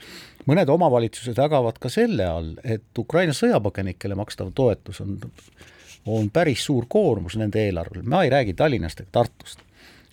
Mõned 0.46 0.70
omavalitsused 0.70 1.38
ägavad 1.42 1.81
ka 1.83 1.90
selle 1.90 2.27
all, 2.31 2.53
et 2.62 2.99
Ukraina 2.99 3.35
sõjapõgenikele 3.35 4.18
makstav 4.18 4.53
toetus 4.55 5.01
on, 5.03 5.16
on 6.07 6.31
päris 6.31 6.62
suur 6.68 6.87
koormus 6.88 7.38
nende 7.40 7.64
eelarvel, 7.66 8.07
ma 8.07 8.22
ei 8.25 8.31
räägi 8.31 8.55
Tallinnast 8.55 9.03
ega 9.03 9.18
Tartust, 9.20 9.64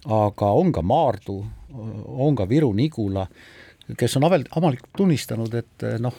aga 0.10 0.50
on 0.58 0.74
ka 0.74 0.82
Maardu, 0.82 1.38
on 1.74 2.36
ka 2.38 2.48
Viru-Nigula, 2.50 3.28
kes 3.98 4.18
on 4.18 4.26
avel-, 4.26 4.50
avalikult 4.58 4.94
tunnistanud, 4.98 5.54
et 5.54 5.88
noh, 6.02 6.18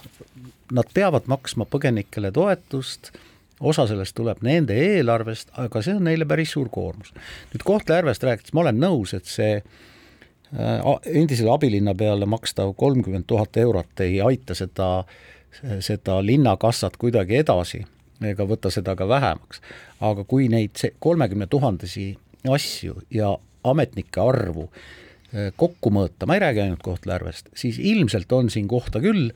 nad 0.74 0.90
peavad 0.94 1.26
maksma 1.30 1.66
põgenikele 1.70 2.30
toetust, 2.34 3.10
osa 3.64 3.88
sellest 3.90 4.14
tuleb 4.14 4.42
nende 4.46 4.76
eelarvest, 4.78 5.50
aga 5.58 5.82
see 5.82 5.96
on 5.96 6.06
neile 6.06 6.26
päris 6.28 6.54
suur 6.54 6.70
koormus. 6.70 7.10
nüüd 7.50 7.66
Kohtla-Järvest 7.66 8.26
rääkides 8.26 8.54
ma 8.54 8.62
olen 8.62 8.78
nõus, 8.82 9.14
et 9.16 9.30
see 9.30 9.58
Äh, 9.58 9.93
endisele 10.54 11.50
abilinnapeale 11.50 12.26
makstav 12.30 12.74
kolmkümmend 12.78 13.24
tuhat 13.26 13.56
eurot 13.56 14.00
ei 14.00 14.20
aita 14.22 14.54
seda, 14.54 15.04
seda 15.80 16.20
linnakassat 16.22 16.96
kuidagi 17.00 17.40
edasi 17.40 17.82
ega 18.22 18.46
võta 18.46 18.70
seda 18.70 18.94
ka 18.96 19.08
vähemaks. 19.08 19.60
aga 20.00 20.24
kui 20.24 20.48
neid 20.48 20.78
kolmekümne 20.98 21.46
tuhandesi 21.46 22.16
asju 22.50 23.02
ja 23.10 23.34
ametnike 23.64 24.20
arvu 24.20 24.68
eh, 25.32 25.50
kokku 25.56 25.90
mõõta, 25.90 26.26
ma 26.26 26.36
ei 26.36 26.44
räägi 26.44 26.64
ainult 26.64 26.82
Kohtla-Järvest, 26.82 27.48
siis 27.54 27.78
ilmselt 27.78 28.32
on 28.32 28.50
siin 28.50 28.68
kohta 28.68 29.00
küll, 29.00 29.32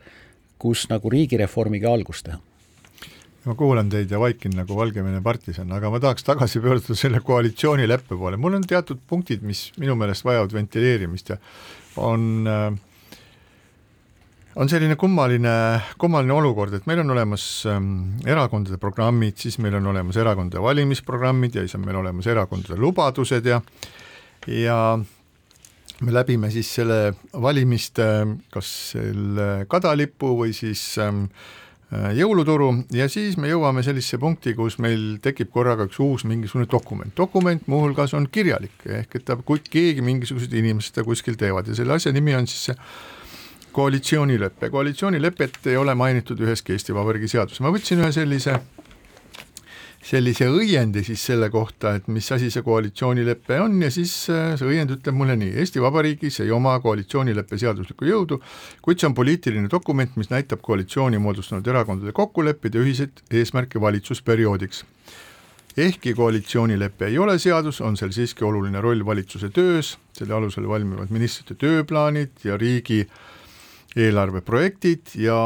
kus 0.59 0.87
nagu 0.91 1.11
riigireformiga 1.11 1.93
algust 1.93 2.29
teha 2.29 2.41
ma 3.47 3.55
kuulan 3.59 3.89
teid 3.93 4.11
ja 4.11 4.19
vaikin 4.21 4.57
nagu 4.59 4.77
Valgevene 4.77 5.21
partisan, 5.25 5.71
aga 5.73 5.91
ma 5.93 6.01
tahaks 6.03 6.27
tagasi 6.27 6.61
pöörduda 6.65 6.97
selle 6.99 7.21
koalitsioonileppe 7.25 8.17
poole, 8.19 8.39
mul 8.41 8.59
on 8.59 8.67
teatud 8.67 9.01
punktid, 9.09 9.45
mis 9.47 9.69
minu 9.79 9.95
meelest 9.99 10.27
vajavad 10.27 10.55
ventileerimist 10.57 11.35
ja 11.35 11.39
on 12.03 12.49
äh, 12.51 12.73
on 14.59 14.71
selline 14.71 14.97
kummaline, 14.99 15.53
kummaline 16.03 16.35
olukord, 16.35 16.75
et 16.75 16.89
meil 16.91 17.05
on 17.05 17.15
olemas 17.15 17.45
ähm, 17.71 17.93
erakondade 18.27 18.81
programmid, 18.83 19.39
siis 19.39 19.61
meil 19.63 19.79
on 19.79 19.87
olemas 19.93 20.19
erakondade 20.19 20.63
valimisprogrammid 20.63 21.55
ja 21.55 21.63
siis 21.63 21.79
on 21.79 21.87
meil 21.87 22.01
olemas 22.01 22.27
erakondade 22.27 22.81
lubadused 22.81 23.47
ja 23.47 23.61
ja 24.49 24.81
me 26.01 26.15
läbime 26.15 26.51
siis 26.51 26.71
selle 26.75 27.15
valimiste 27.33 28.05
kas 28.55 28.75
selle 28.97 29.49
kadalipu 29.71 30.35
või 30.43 30.53
siis 30.57 30.83
ähm, 31.03 31.27
äh, 31.27 31.68
jõuluturu 31.89 32.69
ja 32.93 33.07
siis 33.09 33.39
me 33.41 33.49
jõuame 33.49 33.83
sellisesse 33.85 34.19
punkti, 34.21 34.53
kus 34.57 34.77
meil 34.83 35.17
tekib 35.25 35.49
korraga 35.55 35.87
üks 35.89 36.01
uus 36.05 36.25
mingisugune 36.29 36.69
dokument, 36.69 37.15
dokument 37.17 37.65
muuhulgas 37.67 38.13
on 38.15 38.29
kirjalik, 38.33 38.77
ehk 38.85 39.17
et 39.17 39.25
ta, 39.25 39.39
kui 39.41 39.63
keegi, 39.65 40.05
mingisugused 40.05 40.53
inimesed 40.53 40.93
seda 40.93 41.07
kuskil 41.09 41.39
teevad. 41.41 41.69
Ja 41.69 41.79
selle 41.79 41.97
asja 41.97 42.13
nimi 42.13 42.37
on 42.37 42.49
siis 42.51 42.69
see 42.71 42.77
koalitsioonilepe, 43.73 44.69
koalitsioonilepet 44.75 45.71
ei 45.71 45.77
ole 45.81 45.95
mainitud 45.95 46.41
üheski 46.45 46.75
Eesti 46.77 46.97
Vabariigi 46.97 47.31
seaduses, 47.33 47.63
ma 47.65 47.73
võtsin 47.73 48.03
ühe 48.03 48.13
sellise 48.13 48.59
sellise 50.05 50.47
õiendi 50.51 51.03
siis 51.07 51.23
selle 51.31 51.49
kohta, 51.51 51.95
et 51.99 52.09
mis 52.13 52.27
asi 52.33 52.51
see 52.55 52.63
koalitsioonilepe 52.65 53.59
on 53.61 53.81
ja 53.83 53.91
siis 53.93 54.13
äh, 54.33 54.53
see 54.59 54.69
õiend 54.71 54.95
ütleb 54.95 55.17
mulle 55.19 55.37
nii, 55.39 55.55
Eesti 55.63 55.83
Vabariigis 55.83 56.41
ei 56.45 56.53
oma 56.55 56.77
koalitsioonileppe 56.83 57.59
seaduslikku 57.59 58.09
jõudu, 58.09 58.41
kuid 58.85 59.01
see 59.01 59.09
on 59.11 59.17
poliitiline 59.19 59.71
dokument, 59.71 60.15
mis 60.17 60.31
näitab 60.31 60.63
koalitsiooni 60.65 61.19
moodustanud 61.23 61.67
erakondade 61.67 62.15
kokkuleppeid 62.17 62.79
ja 62.79 62.85
ühiseid 62.85 63.25
eesmärke 63.31 63.81
valitsusperioodiks. 63.81 64.85
ehkki 65.77 66.15
koalitsioonilepe 66.15 67.07
ei 67.07 67.19
ole 67.19 67.39
seadus, 67.39 67.81
on 67.81 67.97
seal 67.97 68.11
siiski 68.11 68.45
oluline 68.45 68.81
roll 68.81 69.05
valitsuse 69.07 69.51
töös, 69.51 69.97
selle 70.13 70.35
alusel 70.35 70.69
valmivad 70.69 71.11
ministrite 71.11 71.55
tööplaanid 71.55 72.45
ja 72.45 72.57
riigi 72.57 73.01
äh, 73.01 73.38
eelarveprojektid 73.97 75.15
ja 75.17 75.37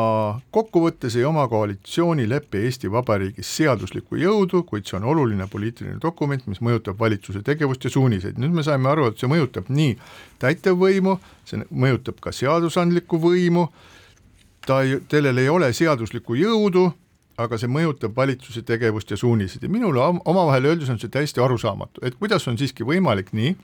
kokkuvõttes 0.50 1.14
ei 1.16 1.24
oma 1.24 1.44
koalitsioonilepe 1.48 2.64
Eesti 2.66 2.90
Vabariigis 2.90 3.50
seaduslikku 3.56 4.18
jõudu, 4.18 4.64
kuid 4.66 4.88
see 4.88 4.98
on 4.98 5.06
oluline 5.12 5.46
poliitiline 5.50 6.00
dokument, 6.02 6.42
mis 6.50 6.60
mõjutab 6.64 6.98
valitsuse 6.98 7.44
tegevust 7.46 7.84
ja 7.84 7.92
suuniseid. 7.94 8.40
nüüd 8.42 8.54
me 8.54 8.64
saime 8.66 8.90
aru, 8.90 9.06
et 9.06 9.22
see 9.22 9.30
mõjutab 9.30 9.70
nii 9.70 9.94
täitevvõimu, 10.42 11.16
see 11.46 11.62
mõjutab 11.70 12.18
ka 12.20 12.34
seadusandlikku 12.34 13.20
võimu, 13.22 13.68
ta 14.66 14.82
ei, 14.82 14.98
sellel 15.10 15.38
ei 15.38 15.48
ole 15.48 15.72
seaduslikku 15.72 16.34
jõudu, 16.34 16.90
aga 17.38 17.58
see 17.58 17.70
mõjutab 17.70 18.16
valitsuse 18.16 18.66
tegevust 18.66 19.10
ja 19.10 19.16
suuniseid 19.16 19.62
ja 19.62 19.70
minule 19.70 20.02
omavahel 20.02 20.66
öeldes 20.74 20.90
on 20.90 20.98
see 20.98 21.10
täiesti 21.10 21.40
arusaamatu, 21.40 22.02
et 22.02 22.18
kuidas 22.18 22.46
on 22.50 22.58
siiski 22.58 22.84
võimalik 22.84 23.30
nii, 23.32 23.54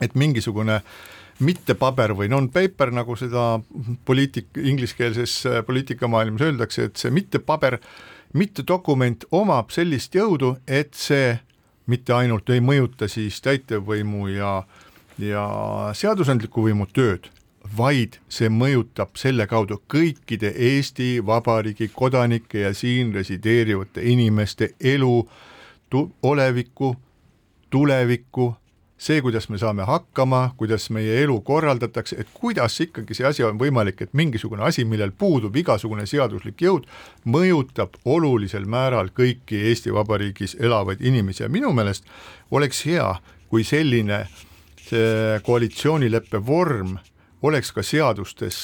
et 0.00 0.16
mingisugune 0.16 0.80
äh, 0.80 1.19
mitte 1.40 1.74
paber 1.78 2.14
või 2.16 2.28
non-paper, 2.30 2.92
nagu 2.94 3.16
seda 3.16 3.58
poliitik, 4.04 4.50
ingliskeelses 4.56 5.36
äh, 5.48 5.60
poliitikamaailmas 5.66 6.44
öeldakse, 6.48 6.88
et 6.90 7.00
see 7.00 7.12
mitte 7.14 7.40
paber, 7.40 7.78
mitte 8.36 8.64
dokument 8.68 9.24
omab 9.34 9.72
sellist 9.74 10.14
jõudu, 10.14 10.54
et 10.68 10.94
see 10.94 11.38
mitte 11.90 12.14
ainult 12.14 12.50
ei 12.52 12.62
mõjuta 12.62 13.08
siis 13.10 13.40
täitevvõimu 13.42 14.28
ja, 14.30 14.52
ja 15.18 15.44
seadusandliku 15.96 16.68
võimu 16.68 16.86
tööd, 16.92 17.30
vaid 17.76 18.18
see 18.32 18.50
mõjutab 18.52 19.16
selle 19.20 19.46
kaudu 19.50 19.80
kõikide 19.90 20.52
Eesti 20.70 21.18
Vabariigi 21.26 21.90
kodanike 21.94 22.66
ja 22.66 22.74
siin 22.74 23.14
resideerivate 23.14 24.04
inimeste 24.12 24.74
elu, 24.80 25.14
olevikku, 26.22 26.94
tulevikku 27.70 28.52
see, 29.00 29.22
kuidas 29.24 29.48
me 29.48 29.58
saame 29.58 29.86
hakkama, 29.88 30.50
kuidas 30.60 30.90
meie 30.92 31.22
elu 31.22 31.38
korraldatakse, 31.46 32.18
et 32.20 32.28
kuidas 32.36 32.76
ikkagi 32.84 33.16
see 33.16 33.26
asi 33.26 33.44
on 33.46 33.58
võimalik, 33.60 34.02
et 34.04 34.12
mingisugune 34.16 34.64
asi, 34.66 34.84
millel 34.84 35.14
puudub 35.16 35.56
igasugune 35.56 36.04
seaduslik 36.08 36.60
jõud, 36.60 36.88
mõjutab 37.24 37.96
olulisel 38.04 38.68
määral 38.68 39.08
kõiki 39.16 39.62
Eesti 39.70 39.94
Vabariigis 39.96 40.58
elavaid 40.60 41.00
inimesi. 41.00 41.42
Ja 41.46 41.48
minu 41.48 41.72
meelest 41.72 42.04
oleks 42.52 42.84
hea, 42.86 43.14
kui 43.48 43.64
selline 43.64 44.26
see 44.90 45.40
koalitsioonileppe 45.46 46.42
vorm 46.46 46.98
oleks 47.42 47.72
ka 47.72 47.82
seadustes 47.86 48.58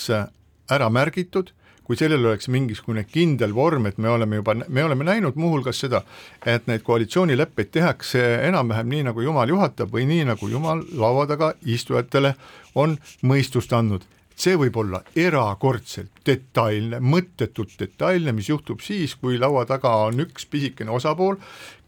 ära 0.68 0.90
märgitud 0.92 1.55
kui 1.87 1.99
sellel 1.99 2.25
oleks 2.27 2.51
mingisugune 2.51 3.05
kindel 3.07 3.55
vorm, 3.55 3.87
et 3.87 3.99
me 4.03 4.11
oleme 4.11 4.40
juba, 4.40 4.57
me 4.66 4.85
oleme 4.85 5.07
näinud 5.07 5.38
muuhulgas 5.38 5.85
seda, 5.85 6.03
et 6.46 6.66
neid 6.66 6.83
koalitsioonileppeid 6.87 7.70
tehakse 7.79 8.25
enam-vähem 8.49 8.90
nii, 8.90 9.07
nagu 9.12 9.22
jumal 9.22 9.55
juhatab 9.55 9.94
või 9.94 10.09
nii, 10.11 10.27
nagu 10.33 10.51
jumal 10.51 10.83
laua 10.99 11.29
taga 11.31 11.55
istujatele 11.62 12.35
on 12.75 12.99
mõistust 13.22 13.72
andnud. 13.77 14.05
See 14.37 14.53
võib 14.61 14.75
olla 14.77 14.99
erakordselt 15.16 16.18
detailne, 16.27 16.99
mõttetult 17.01 17.72
detailne, 17.81 18.35
mis 18.37 18.51
juhtub 18.51 18.83
siis, 18.85 19.14
kui 19.16 19.38
laua 19.40 19.62
taga 19.64 19.94
on 20.11 20.20
üks 20.27 20.44
pisikene 20.53 20.92
osapool, 20.92 21.38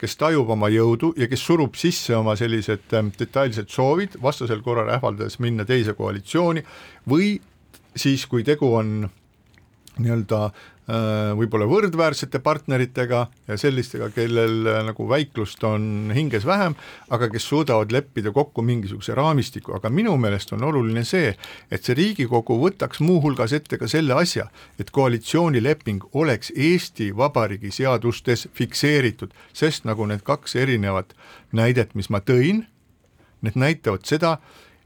kes 0.00 0.16
tajub 0.16 0.48
oma 0.54 0.70
jõudu 0.72 1.12
ja 1.20 1.28
kes 1.28 1.44
surub 1.44 1.76
sisse 1.76 2.16
oma 2.16 2.38
sellised 2.40 2.96
ähm, 2.96 3.12
detailsed 3.18 3.68
soovid, 3.68 4.16
vastasel 4.22 4.64
korral 4.64 4.88
ähvardades 4.94 5.36
minna 5.44 5.68
teise 5.68 5.92
koalitsiooni 5.98 6.64
või 7.10 7.34
siis, 7.92 8.24
kui 8.30 8.46
tegu 8.48 8.72
on 8.80 9.10
nii-öelda 10.02 10.38
äh, 10.46 11.32
võib-olla 11.38 11.66
võrdväärsete 11.68 12.40
partneritega 12.44 13.24
ja 13.48 13.58
sellistega, 13.60 14.10
kellel 14.14 14.68
äh, 14.68 14.80
nagu 14.86 15.08
väiklust 15.10 15.64
on 15.66 16.12
hinges 16.14 16.46
vähem, 16.48 16.76
aga 17.14 17.28
kes 17.32 17.48
suudavad 17.50 17.92
leppida 17.94 18.32
kokku 18.34 18.62
mingisuguse 18.66 19.16
raamistiku, 19.18 19.76
aga 19.78 19.90
minu 19.92 20.16
meelest 20.20 20.54
on 20.56 20.64
oluline 20.68 21.04
see, 21.08 21.34
et 21.70 21.84
see 21.84 21.98
Riigikogu 21.98 22.58
võtaks 22.62 23.02
muuhulgas 23.04 23.54
ette 23.56 23.80
ka 23.80 23.90
selle 23.90 24.16
asja, 24.18 24.48
et 24.78 24.92
koalitsioonileping 24.94 26.08
oleks 26.18 26.52
Eesti 26.56 27.10
Vabariigi 27.16 27.72
seadustes 27.80 28.48
fikseeritud, 28.54 29.34
sest 29.52 29.88
nagu 29.88 30.06
need 30.08 30.24
kaks 30.26 30.56
erinevat 30.56 31.14
näidet, 31.52 31.94
mis 31.98 32.10
ma 32.10 32.22
tõin, 32.24 32.66
need 33.44 33.58
näitavad 33.58 34.06
seda, 34.08 34.38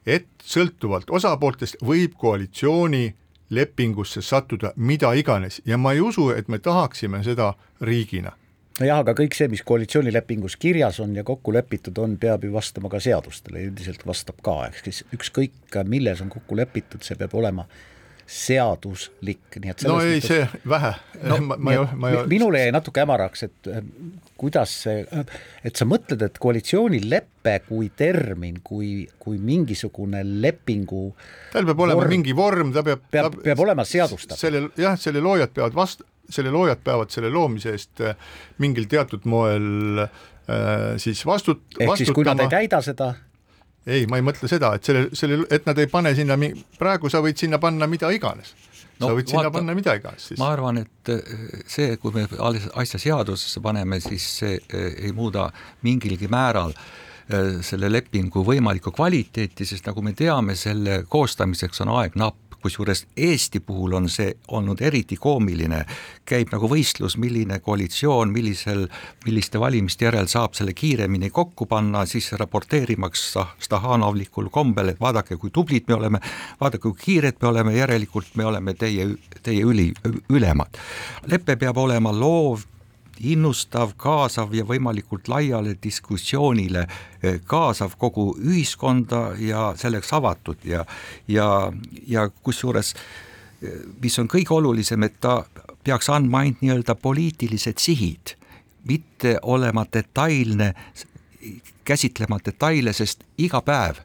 et 0.06 0.26
sõltuvalt 0.42 1.10
osapooltest 1.14 1.78
võib 1.84 2.16
koalitsiooni 2.18 3.12
lepingusse 3.52 4.22
sattuda 4.22 4.72
mida 4.76 5.12
iganes. 5.14 5.60
Ja 5.66 5.78
ma 5.78 5.92
ei 5.92 6.00
usu, 6.00 6.30
et 6.32 6.48
me 6.48 6.58
tahaksime 6.58 7.22
seda 7.24 7.52
riigina. 7.80 8.32
Nojah, 8.80 9.02
aga 9.02 9.12
kõik 9.12 9.36
see, 9.36 9.50
mis 9.52 9.60
koalitsioonilepingus 9.68 10.56
kirjas 10.56 10.98
on 11.04 11.12
ja 11.16 11.24
kokku 11.28 11.52
lepitud 11.52 11.98
on, 12.00 12.16
peab 12.18 12.46
ju 12.46 12.54
vastama 12.54 12.88
ka 12.88 13.00
seadustele, 13.04 13.66
üldiselt 13.68 14.06
vastab 14.08 14.40
ka, 14.42 14.54
ehk 14.70 14.86
siis 14.88 15.02
ükskõik, 15.12 15.76
milles 15.84 16.22
on 16.24 16.32
kokku 16.32 16.56
lepitud, 16.56 17.04
see 17.04 17.18
peab 17.20 17.36
olema 17.36 17.66
seaduslik, 18.26 19.58
nii 19.60 19.72
et 19.72 19.84
no 19.88 19.98
ei 20.02 20.18
mõttes... 20.18 20.28
see 20.30 20.68
vähe 20.68 20.92
no,, 21.22 21.38
ma, 21.44 21.56
ma 21.56 21.74
ei, 21.74 21.86
ma 21.98 22.12
ei 22.12 22.20
minule 22.30 22.62
jäi 22.62 22.74
natuke 22.74 23.02
hämaraks, 23.02 23.46
et 23.48 23.70
kuidas 24.42 24.74
see, 24.84 25.02
et 25.66 25.78
sa 25.78 25.86
mõtled, 25.88 26.22
et 26.26 26.38
koalitsioonilepe 26.42 27.56
kui 27.68 27.90
termin, 27.96 28.60
kui, 28.64 29.04
kui 29.22 29.40
mingisugune 29.42 30.22
lepingu 30.44 31.04
tal 31.52 31.68
peab 31.68 31.84
olema 31.86 32.00
vorm, 32.00 32.14
mingi 32.16 32.36
vorm, 32.36 32.72
ta 32.74 32.84
peab 32.86 33.04
peab, 33.12 33.38
peab 33.44 33.64
olema 33.66 33.86
seadustatud. 33.88 34.40
selle, 34.40 34.64
jah, 34.80 34.96
selle 35.00 35.22
loojad 35.24 35.54
peavad 35.54 35.76
vast-, 35.76 36.06
selle 36.32 36.54
loojad 36.54 36.82
peavad 36.84 37.12
selle 37.14 37.32
loomise 37.32 37.74
eest 37.76 38.02
äh, 38.06 38.16
mingil 38.62 38.88
teatud 38.90 39.26
moel 39.30 40.06
äh, 40.06 40.96
siis 41.02 41.26
vastut-, 41.28 41.66
ehk 41.78 42.00
siis 42.00 42.14
kui 42.14 42.26
nad 42.26 42.42
ei 42.42 42.50
täida 42.52 42.82
seda 42.84 43.12
ei, 43.86 44.06
ma 44.10 44.18
ei 44.20 44.26
mõtle 44.26 44.50
seda, 44.50 44.74
et 44.78 44.86
selle, 44.86 45.08
selle, 45.18 45.42
et 45.50 45.66
nad 45.66 45.78
ei 45.82 45.88
pane 45.90 46.14
sinna, 46.18 46.38
praegu 46.78 47.10
sa 47.10 47.22
võid 47.24 47.40
sinna 47.40 47.58
panna 47.62 47.88
mida 47.90 48.10
iganes 48.14 48.54
no, 49.02 49.08
sa 49.08 49.16
võid 49.16 49.26
vaata, 49.26 49.34
sinna 49.34 49.52
panna 49.54 49.76
mida 49.76 49.94
iganes 49.98 50.28
siis. 50.30 50.40
ma 50.40 50.50
arvan, 50.54 50.82
et 50.84 51.12
eh, 51.12 51.62
see, 51.70 51.96
kui 52.02 52.14
me 52.16 52.26
asja 52.82 53.00
seadusesse 53.02 53.62
paneme, 53.64 54.00
siis 54.04 54.28
see 54.40 54.58
eh, 54.58 55.06
ei 55.08 55.12
muuda 55.16 55.48
mingilgi 55.86 56.30
määral 56.32 56.74
eh, 56.74 57.58
selle 57.66 57.90
lepingu 57.92 58.44
võimalikku 58.46 58.94
kvaliteeti, 58.94 59.66
sest 59.68 59.90
nagu 59.90 60.04
me 60.04 60.14
teame, 60.18 60.56
selle 60.58 61.02
koostamiseks 61.10 61.84
on 61.86 61.94
aeg 61.98 62.18
napp 62.20 62.51
kusjuures 62.62 63.06
Eesti 63.16 63.60
puhul 63.60 63.96
on 63.98 64.08
see 64.12 64.32
olnud 64.54 64.80
eriti 64.80 65.16
koomiline, 65.20 65.82
käib 66.28 66.52
nagu 66.54 66.70
võistlus, 66.70 67.16
milline 67.20 67.58
koalitsioon, 67.64 68.32
millisel, 68.32 68.86
milliste 69.26 69.60
valimiste 69.60 70.06
järel 70.06 70.30
saab 70.30 70.56
selle 70.58 70.74
kiiremini 70.78 71.30
kokku 71.30 71.66
panna, 71.66 72.06
siis 72.06 72.32
raporteerimaks 72.38 73.26
stahanovlikul 73.66 74.50
kombel, 74.54 74.92
et 74.92 75.00
vaadake, 75.00 75.36
kui 75.36 75.50
tublid 75.50 75.88
me 75.90 75.98
oleme, 75.98 76.22
vaadake, 76.60 76.82
kui 76.88 76.98
kiired 77.04 77.40
me 77.42 77.48
oleme, 77.52 77.76
järelikult 77.76 78.36
me 78.38 78.46
oleme 78.48 78.74
teie, 78.78 79.08
teie 79.42 79.64
üli, 79.66 79.90
ülemad. 80.30 80.78
lepe 81.26 81.56
peab 81.56 81.78
olema 81.78 82.12
loov, 82.12 82.66
innustav, 83.20 83.92
kaasav 83.96 84.54
ja 84.54 84.64
võimalikult 84.64 85.28
laiale 85.28 85.76
diskussioonile 85.82 86.86
eh, 86.86 87.40
kaasav 87.46 87.96
kogu 87.98 88.32
ühiskonda 88.40 89.32
ja 89.38 89.72
selleks 89.76 90.12
avatud 90.12 90.64
ja, 90.64 90.84
ja, 91.28 91.72
ja 92.08 92.28
kusjuures 92.42 92.94
eh, 92.94 93.82
mis 94.02 94.18
on 94.18 94.30
kõige 94.32 94.54
olulisem, 94.56 95.02
et 95.02 95.20
ta 95.20 95.42
peaks 95.84 96.10
andma 96.10 96.42
ainult 96.42 96.62
nii-öelda 96.62 96.94
poliitilised 96.94 97.78
sihid, 97.82 98.36
mitte 98.88 99.38
olema 99.42 99.84
detailne, 99.92 100.72
käsitlema 101.84 102.38
detaile, 102.44 102.92
sest 102.94 103.24
iga 103.38 103.62
päev 103.66 103.98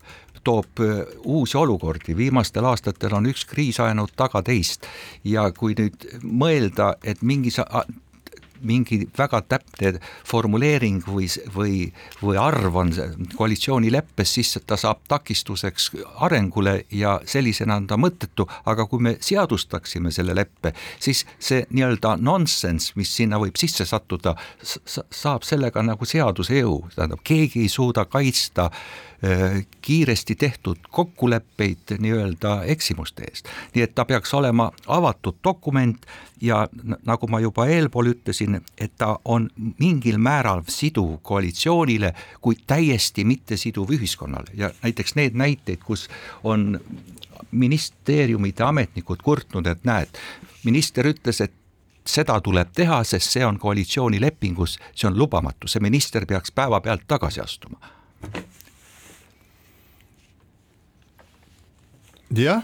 toob 0.48 0.80
äh, 0.80 1.06
uusi 1.24 1.58
olukordi, 1.58 2.16
viimastel 2.18 2.66
aastatel 2.66 3.18
on 3.18 3.28
üks 3.28 3.44
kriis 3.50 3.80
ajanud 3.84 4.14
taga 4.16 4.42
teist. 4.48 4.88
Ja 5.28 5.50
kui 5.52 5.76
nüüd 5.78 6.08
mõelda, 6.24 6.94
et 7.04 7.22
mingi 7.22 7.52
mingi 8.62 9.02
väga 9.18 9.42
täpne 9.50 9.94
formuleering 10.28 11.02
või, 11.08 11.28
või, 11.56 11.76
või 12.22 12.38
arv 12.42 12.76
on 12.76 12.94
koalitsioonileppes, 13.36 14.34
siis 14.38 14.56
ta 14.68 14.78
saab 14.78 15.04
takistuseks 15.08 15.92
arengule 16.26 16.80
ja 16.92 17.18
sellisena 17.26 17.78
on 17.82 17.88
ta 17.88 17.98
mõttetu, 18.00 18.48
aga 18.66 18.88
kui 18.88 19.04
me 19.04 19.16
seadustaksime 19.22 20.12
selle 20.12 20.36
leppe, 20.38 20.74
siis 21.00 21.26
see 21.40 21.66
nii-öelda 21.70 22.18
nonsense, 22.22 22.94
mis 22.96 23.14
sinna 23.16 23.40
võib 23.42 23.58
sisse 23.60 23.86
sattuda, 23.86 24.36
saab 24.64 25.46
sellega 25.48 25.84
nagu 25.86 26.06
seaduse 26.06 26.62
jõu, 26.62 26.82
tähendab, 26.96 27.24
keegi 27.28 27.66
ei 27.66 27.72
suuda 27.72 28.06
kaitsta 28.06 28.70
äh, 28.70 29.66
kiiresti 29.82 30.36
tehtud 30.36 30.78
kokkuleppeid 30.90 31.98
nii-öelda 32.00 32.64
eksimuste 32.64 33.24
eest. 33.24 33.48
nii 33.76 33.84
et 33.84 33.96
ta 33.96 34.06
peaks 34.06 34.34
olema 34.34 34.72
avatud 34.88 35.36
dokument 35.44 36.06
ja 36.42 36.68
nagu 37.06 37.28
ma 37.28 37.40
juba 37.40 37.66
eelpool 37.66 38.12
ütlesin, 38.14 38.47
et 38.78 38.94
ta 38.98 39.20
on 39.26 39.50
mingil 39.80 40.18
määral 40.18 40.64
siduv 40.68 41.18
koalitsioonile, 41.22 42.14
kuid 42.42 42.64
täiesti 42.68 43.26
mitte 43.26 43.58
siduv 43.58 43.92
ühiskonnale 43.98 44.54
ja 44.54 44.72
näiteks 44.84 45.16
need 45.16 45.38
näiteid, 45.38 45.84
kus 45.86 46.08
on 46.44 46.80
ministeeriumide 47.52 48.64
ametnikud 48.64 49.24
kurtnud, 49.24 49.68
et 49.68 49.84
näed, 49.84 50.20
minister 50.64 51.08
ütles, 51.08 51.42
et 51.44 51.54
seda 52.08 52.40
tuleb 52.42 52.72
teha, 52.76 53.02
sest 53.04 53.36
see 53.36 53.46
on 53.46 53.60
koalitsioonilepingus, 53.60 54.78
see 54.96 55.08
on 55.10 55.18
lubamatu, 55.20 55.68
see 55.68 55.84
minister 55.84 56.26
peaks 56.26 56.52
päevapealt 56.52 57.08
tagasi 57.08 57.42
astuma. 57.44 57.80
jah 62.36 62.64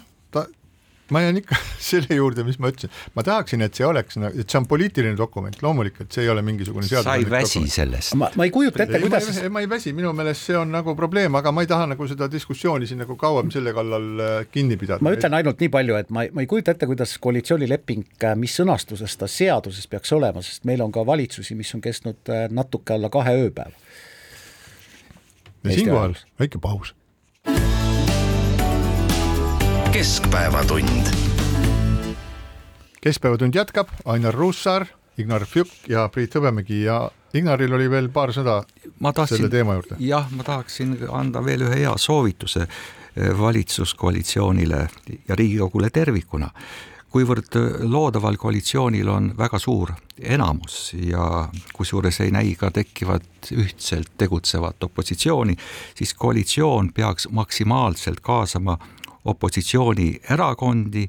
ma 1.12 1.22
jään 1.22 1.38
ikka 1.38 1.56
selle 1.90 2.16
juurde, 2.16 2.44
mis 2.48 2.60
ma 2.60 2.70
ütlesin, 2.72 2.92
ma 3.16 3.24
tahaksin, 3.28 3.62
et 3.66 3.76
see 3.76 3.86
oleks, 3.88 4.18
et 4.30 4.48
see 4.48 4.60
on 4.60 4.68
poliitiline 4.70 5.18
dokument, 5.20 5.58
loomulikult 5.62 6.16
see 6.16 6.24
ei 6.24 6.32
ole 6.32 6.44
mingisugune 6.46 6.88
sa 6.88 7.16
ei 7.18 7.28
väsi 7.30 7.60
dokument. 7.60 7.74
sellest? 7.76 8.16
ma, 8.20 8.30
ma 8.40 8.48
ei 8.48 8.54
kujuta 8.56 8.86
ette, 8.86 9.02
kuidas 9.04 9.28
ma 9.28 9.44
ei, 9.44 9.52
ma 9.58 9.64
ei 9.66 9.70
väsi, 9.74 9.94
minu 9.98 10.14
meelest 10.16 10.48
see 10.50 10.58
on 10.58 10.72
nagu 10.74 10.96
probleem, 11.00 11.36
aga 11.40 11.52
ma 11.56 11.66
ei 11.66 11.70
taha 11.72 11.90
nagu 11.94 12.08
seda 12.08 12.30
diskussiooni 12.32 12.88
siin 12.90 13.04
nagu 13.04 13.18
kauem 13.20 13.52
selle 13.54 13.76
kallal 13.76 14.08
äh, 14.24 14.38
kinni 14.52 14.80
pidada. 14.80 15.04
ma 15.04 15.14
ütlen 15.18 15.36
ainult 15.42 15.60
nii 15.64 15.74
palju, 15.76 16.00
et 16.00 16.16
ma, 16.16 16.26
ma 16.32 16.46
ei 16.46 16.50
kujuta 16.50 16.78
ette, 16.78 16.88
kuidas 16.90 17.18
koalitsioonileping, 17.24 18.08
äh, 18.24 18.36
mis 18.40 18.56
sõnastuses 18.62 19.20
ta 19.20 19.28
seaduses 19.28 19.92
peaks 19.92 20.16
olema, 20.16 20.44
sest 20.46 20.68
meil 20.70 20.84
on 20.86 20.96
ka 20.96 21.04
valitsusi, 21.08 21.60
mis 21.60 21.76
on 21.76 21.84
kestnud 21.84 22.32
äh, 22.32 22.48
natuke 22.52 22.96
alla 22.96 23.12
kahe 23.14 23.36
ööpäeva. 23.44 23.76
ja 25.64 25.72
siinkohal 25.72 26.16
väike 26.40 26.60
paus 26.64 26.96
keskpäevatund. 29.94 31.08
keskpäevatund 33.02 33.56
jätkab, 33.56 33.88
Ainar 34.06 34.34
Ruussaar, 34.34 34.86
Ignar 35.18 35.46
Fjuk 35.46 35.68
ja 35.88 36.10
Priit 36.10 36.36
Hõbemägi 36.36 36.80
ja 36.84 37.12
Ignaril 37.34 37.74
oli 37.74 37.90
veel 37.90 38.08
paar 38.10 38.34
sõna 38.34 38.64
selle 39.30 39.50
teema 39.54 39.76
juurde. 39.78 39.96
jah, 40.00 40.32
ma 40.32 40.44
tahaksin 40.44 40.98
anda 41.12 41.44
veel 41.46 41.68
ühe 41.68 41.84
hea 41.84 41.92
soovituse 41.98 42.64
eh, 42.64 43.38
valitsuskoalitsioonile 43.38 44.80
ja 45.28 45.36
Riigikogule 45.36 45.90
tervikuna 45.90 46.50
kuivõrd 47.14 47.54
loodaval 47.86 48.38
koalitsioonil 48.42 49.08
on 49.08 49.30
väga 49.38 49.60
suur 49.60 49.94
enamus 50.18 50.96
ja 50.98 51.48
kusjuures 51.74 52.20
ei 52.26 52.34
näi 52.34 52.56
ka 52.58 52.72
tekkivat 52.72 53.54
ühtselt 53.54 54.10
tegutsevat 54.18 54.84
opositsiooni, 54.84 55.56
siis 55.96 56.14
koalitsioon 56.14 56.90
peaks 56.94 57.28
maksimaalselt 57.30 58.20
kaasama 58.20 58.80
opositsioonierakondi, 59.26 61.08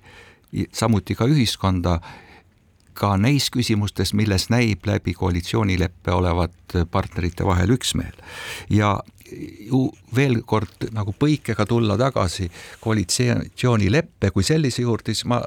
samuti 0.73 1.15
ka 1.19 1.27
ühiskonda, 1.31 1.99
ka 2.95 3.17
neis 3.19 3.49
küsimustes, 3.51 4.15
milles 4.15 4.49
näib 4.55 4.87
läbi 4.87 5.17
koalitsioonileppe 5.19 6.15
olevat 6.15 6.79
partnerite 6.91 7.47
vahel 7.47 7.75
üksmeel. 7.75 8.15
ja 8.71 9.01
ju 9.71 9.89
veel 10.15 10.43
kord 10.47 10.89
nagu 10.95 11.15
põikega 11.19 11.67
tulla 11.67 11.97
tagasi 11.99 12.51
koalitsioonileppe 12.81 14.31
kui 14.31 14.45
sellise 14.47 14.85
juurde, 14.85 15.15
siis 15.15 15.25
ma 15.25 15.41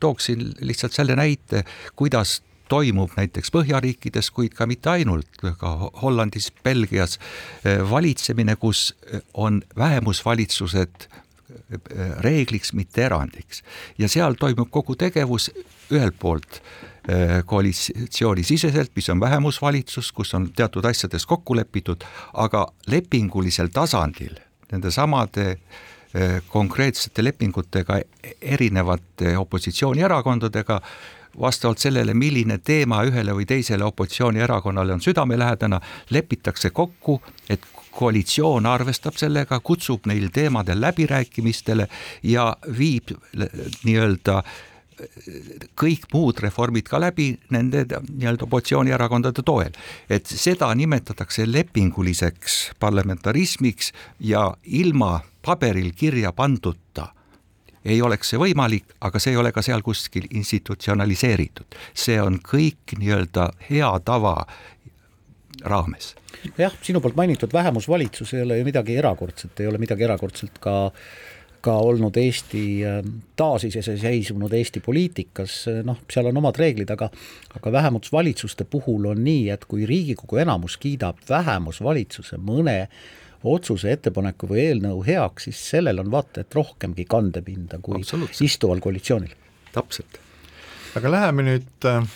tooksin 0.00 0.52
lihtsalt 0.60 0.96
selle 0.96 1.16
näite, 1.18 1.64
kuidas 1.96 2.40
toimub 2.68 3.12
näiteks 3.16 3.52
Põhjariikides, 3.54 4.30
kuid 4.34 4.54
ka 4.56 4.66
mitte 4.66 4.90
ainult, 4.90 5.28
ka 5.58 5.74
Hollandis, 6.02 6.50
Belgias 6.64 7.18
valitsemine, 7.90 8.56
kus 8.56 8.90
on 9.34 9.62
vähemusvalitsused 9.78 11.08
reegliks, 12.24 12.72
mitte 12.72 13.04
erandiks. 13.06 13.62
ja 13.98 14.08
seal 14.08 14.34
toimub 14.40 14.70
kogu 14.70 14.96
tegevus 14.96 15.50
ühelt 15.90 16.18
poolt 16.18 16.60
äh, 17.10 17.42
koalitsioonisiseselt, 17.46 18.90
mis 18.96 19.08
on 19.08 19.20
vähemusvalitsus, 19.20 20.12
kus 20.12 20.34
on 20.34 20.50
teatud 20.56 20.84
asjades 20.84 21.26
kokku 21.26 21.56
lepitud, 21.56 22.04
aga 22.34 22.66
lepingulisel 22.86 23.70
tasandil 23.72 24.36
nende 24.72 24.90
samade 24.90 25.46
äh, 25.50 26.40
konkreetsete 26.48 27.24
lepingutega 27.24 28.00
erinevate 28.40 29.36
opositsioonierakondadega 29.38 30.80
vastavalt 31.40 31.78
sellele, 31.78 32.14
milline 32.14 32.58
teema 32.58 33.02
ühele 33.04 33.34
või 33.36 33.46
teisele 33.46 33.84
opositsioonierakonnale 33.84 34.92
on 34.92 35.00
südamelähedane, 35.04 35.80
lepitakse 36.10 36.70
kokku, 36.70 37.20
et 37.50 37.64
koalitsioon 37.96 38.66
arvestab 38.66 39.16
sellega, 39.16 39.60
kutsub 39.60 40.06
neil 40.06 40.28
teemadel 40.32 40.80
läbirääkimistele 40.80 41.88
ja 42.22 42.50
viib 42.78 43.14
nii-öelda 43.84 44.42
kõik 45.76 46.06
muud 46.12 46.38
reformid 46.40 46.86
ka 46.88 47.00
läbi 47.00 47.34
nende 47.52 47.84
nii-öelda 47.84 48.46
opositsioonierakondade 48.48 49.42
toel. 49.44 49.72
et 50.10 50.26
seda 50.26 50.74
nimetatakse 50.74 51.44
lepinguliseks 51.52 52.72
parlamentarismiks 52.80 53.92
ja 54.20 54.54
ilma 54.64 55.20
paberil 55.42 55.92
kirja 55.92 56.32
panduta 56.32 57.12
ei 57.86 58.02
oleks 58.02 58.32
see 58.32 58.40
võimalik, 58.40 58.96
aga 59.00 59.20
see 59.22 59.34
ei 59.34 59.40
ole 59.40 59.52
ka 59.54 59.62
seal 59.64 59.84
kuskil 59.86 60.26
institutsionaliseeritud. 60.30 61.78
see 61.94 62.18
on 62.22 62.40
kõik 62.42 62.96
nii-öelda 62.98 63.50
hea 63.70 63.92
tava 64.04 64.36
raames. 65.64 66.14
jah, 66.58 66.74
sinu 66.82 67.00
poolt 67.00 67.16
mainitud 67.16 67.52
vähemusvalitsus 67.52 68.34
ei 68.34 68.42
ole 68.42 68.58
ju 68.58 68.66
midagi 68.66 68.96
erakordset, 68.96 69.60
ei 69.60 69.70
ole 69.70 69.78
midagi 69.78 70.04
erakordselt 70.04 70.58
ka 70.60 70.76
ka 71.66 71.72
olnud 71.82 72.14
Eesti 72.20 72.84
ähm, 72.86 73.08
taasiseseisvunud 73.36 74.52
Eesti 74.54 74.80
poliitikas, 74.80 75.64
noh, 75.84 75.98
seal 76.12 76.28
on 76.30 76.38
omad 76.38 76.58
reeglid, 76.60 76.92
aga 76.94 77.08
aga 77.58 77.72
vähemusvalitsuste 77.72 78.68
puhul 78.70 79.08
on 79.10 79.24
nii, 79.24 79.48
et 79.50 79.64
kui 79.66 79.86
Riigikogu 79.88 80.38
enamus 80.44 80.76
kiidab 80.78 81.18
vähemusvalitsuse 81.28 82.38
mõne 82.38 82.76
otsuse, 83.44 83.92
ettepaneku 83.92 84.48
või 84.50 84.62
eelnõu 84.66 85.02
heaks, 85.06 85.48
siis 85.48 85.62
sellel 85.70 86.00
on 86.02 86.10
vaata 86.10 86.42
et 86.42 86.54
rohkemgi 86.54 87.04
kandepinda 87.08 87.78
kui 87.82 88.02
istuval 88.40 88.80
koalitsioonil. 88.80 89.34
täpselt. 89.72 90.20
aga 90.96 91.10
läheme 91.10 91.42
nüüd 91.42 91.88
äh, 91.88 92.06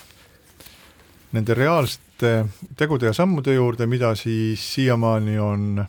nende 1.32 1.54
reaalsete 1.54 2.46
tegude 2.76 3.06
ja 3.06 3.12
sammude 3.12 3.54
juurde, 3.54 3.86
mida 3.86 4.14
siis 4.14 4.62
siiamaani 4.74 5.38
on 5.38 5.84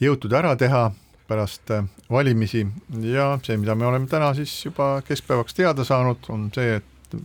jõutud 0.00 0.32
ära 0.32 0.56
teha 0.56 0.90
pärast 1.28 1.70
äh, 1.70 1.84
valimisi 2.10 2.66
ja 3.04 3.38
see, 3.42 3.56
mida 3.56 3.74
me 3.74 3.86
oleme 3.86 4.06
täna 4.10 4.32
siis 4.34 4.52
juba 4.64 5.02
keskpäevaks 5.06 5.54
teada 5.54 5.84
saanud, 5.84 6.28
on 6.28 6.48
see, 6.54 6.80
et 6.80 7.16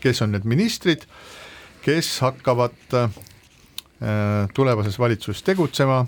kes 0.00 0.22
on 0.22 0.32
need 0.34 0.46
ministrid, 0.46 1.06
kes 1.82 2.18
hakkavad 2.22 2.94
äh, 2.94 3.10
tulevases 4.54 4.98
valitsuses 4.98 5.42
tegutsema 5.42 6.04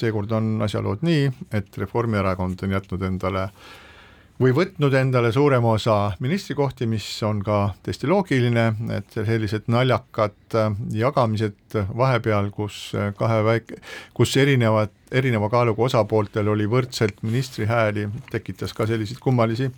seekord 0.00 0.32
on 0.32 0.62
asjalood 0.64 1.02
nii, 1.06 1.30
et 1.52 1.78
Reformierakond 1.78 2.62
on 2.62 2.76
jätnud 2.76 3.02
endale 3.08 3.48
või 4.42 4.54
võtnud 4.56 4.94
endale 4.96 5.30
suurema 5.32 5.74
osa 5.76 5.96
ministrikohti, 6.20 6.86
mis 6.90 7.04
on 7.26 7.42
ka 7.44 7.58
täiesti 7.84 8.08
loogiline, 8.10 8.64
et 8.96 9.14
sellised 9.14 9.68
naljakad 9.70 10.56
äh, 10.58 10.72
jagamised 10.96 11.78
vahepeal, 11.96 12.50
kus 12.54 12.88
äh, 12.96 13.12
kahe 13.18 13.42
väike, 13.46 13.78
kus 14.16 14.34
erinevad, 14.40 14.92
erineva 15.12 15.50
kaaluga 15.52 15.86
osapooltel 15.86 16.48
oli 16.48 16.66
võrdselt 16.70 17.22
ministri 17.22 17.68
hääli, 17.70 18.08
tekitas 18.32 18.74
ka 18.74 18.88
selliseid 18.90 19.20
kummalisi 19.22 19.70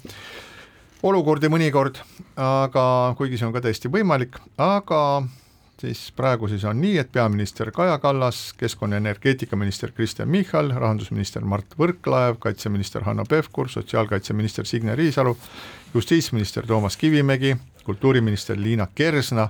olukordi 1.04 1.50
mõnikord, 1.52 1.98
aga 2.40 2.84
kuigi 3.18 3.36
see 3.36 3.48
on 3.48 3.52
ka 3.52 3.64
täiesti 3.64 3.90
võimalik, 3.92 4.38
aga 4.56 5.00
siis 5.92 6.12
praegu 6.16 6.48
siis 6.48 6.64
on 6.64 6.80
nii, 6.80 6.98
et 6.98 7.12
peaminister 7.12 7.70
Kaja 7.70 7.98
Kallas, 7.98 8.54
keskkonna- 8.56 8.94
ja 8.94 9.02
energeetikaminister 9.02 9.92
Kristen 9.92 10.28
Michal, 10.28 10.70
rahandusminister 10.74 11.44
Mart 11.44 11.74
Võrklaev, 11.78 12.38
kaitseminister 12.38 13.04
Hanno 13.04 13.24
Pevkur, 13.28 13.68
sotsiaalkaitseminister 13.68 14.66
Signe 14.66 14.96
Riisalo, 14.96 15.36
justiitsminister 15.94 16.66
Toomas 16.66 16.96
Kivimägi, 16.96 17.56
kultuuriminister 17.84 18.56
Liina 18.58 18.86
Kersna, 18.94 19.48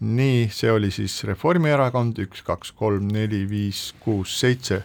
nii, 0.00 0.48
see 0.52 0.72
oli 0.72 0.90
siis 0.90 1.24
Reformierakond, 1.24 2.18
üks, 2.18 2.42
kaks, 2.42 2.72
kolm, 2.72 3.08
neli, 3.12 3.48
viis, 3.50 3.94
kuus, 4.00 4.40
seitse 4.40 4.82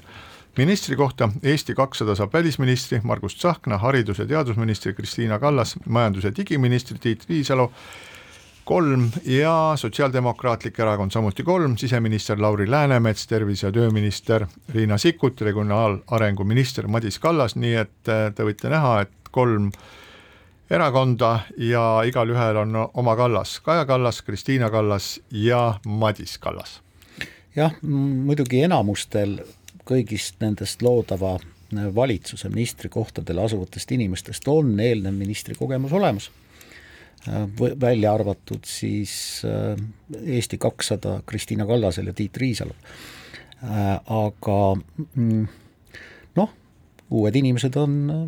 ministri 0.57 0.95
kohta, 0.95 1.29
Eesti 1.43 1.75
kakssada 1.75 2.15
saab 2.15 2.33
välisministri 2.33 2.99
Margus 3.03 3.35
Tsahkna, 3.35 3.77
haridus- 3.77 4.19
ja 4.19 4.25
teadusministri 4.25 4.93
Kristiina 4.93 5.39
Kallas, 5.39 5.75
majandus- 5.85 6.23
ja 6.23 6.31
digiministri 6.37 6.97
Tiit 6.99 7.25
Riisalo, 7.29 7.71
kolm 8.67 9.09
ja 9.25 9.73
Sotsiaaldemokraatlik 9.75 10.79
Erakond 10.79 11.11
samuti 11.11 11.43
kolm, 11.43 11.77
siseminister 11.77 12.41
Lauri 12.41 12.71
Läänemets, 12.71 13.27
tervise- 13.27 13.67
ja 13.67 13.71
tööminister 13.71 14.43
Riina 14.75 14.97
Sikkut, 14.97 15.41
regionaalarengu 15.41 16.43
minister 16.43 16.87
Madis 16.87 17.19
Kallas, 17.19 17.55
nii 17.55 17.75
et 17.79 18.11
äh, 18.11 18.25
te 18.35 18.43
võite 18.43 18.67
näha, 18.69 19.05
et 19.05 19.31
kolm 19.31 19.69
erakonda 20.69 21.45
ja 21.57 21.83
igalühel 22.03 22.59
on 22.65 22.75
oma 22.93 23.15
Kallas, 23.15 23.59
Kaja 23.63 23.85
Kallas, 23.87 24.19
Kristiina 24.21 24.69
Kallas 24.69 25.13
ja 25.31 25.79
Madis 25.85 26.35
Kallas. 26.37 26.81
jah, 27.55 27.71
muidugi 27.81 28.65
enamustel 28.67 29.39
kõigist 29.87 30.41
nendest 30.43 30.83
loodava 30.83 31.37
valitsuse 31.95 32.49
ministrikohtadele 32.49 33.47
asuvatest 33.47 33.91
inimestest 33.95 34.47
on 34.47 34.75
eelnev 34.79 35.15
ministrikogemus 35.15 35.95
olemas, 35.95 36.29
välja 37.81 38.13
arvatud 38.13 38.65
siis 38.65 39.41
äh, 39.45 39.75
Eesti 40.25 40.57
kakssada 40.57 41.21
Kristiina 41.25 41.65
Kallasel 41.65 42.07
ja 42.07 42.13
Tiit 42.13 42.37
Riisalol. 42.37 42.75
Äh, 43.63 43.99
aga 44.05 44.59
mm, 45.15 45.47
noh, 46.35 46.53
uued 47.09 47.35
inimesed 47.35 47.75
on 47.75 47.97
äh, 48.13 48.21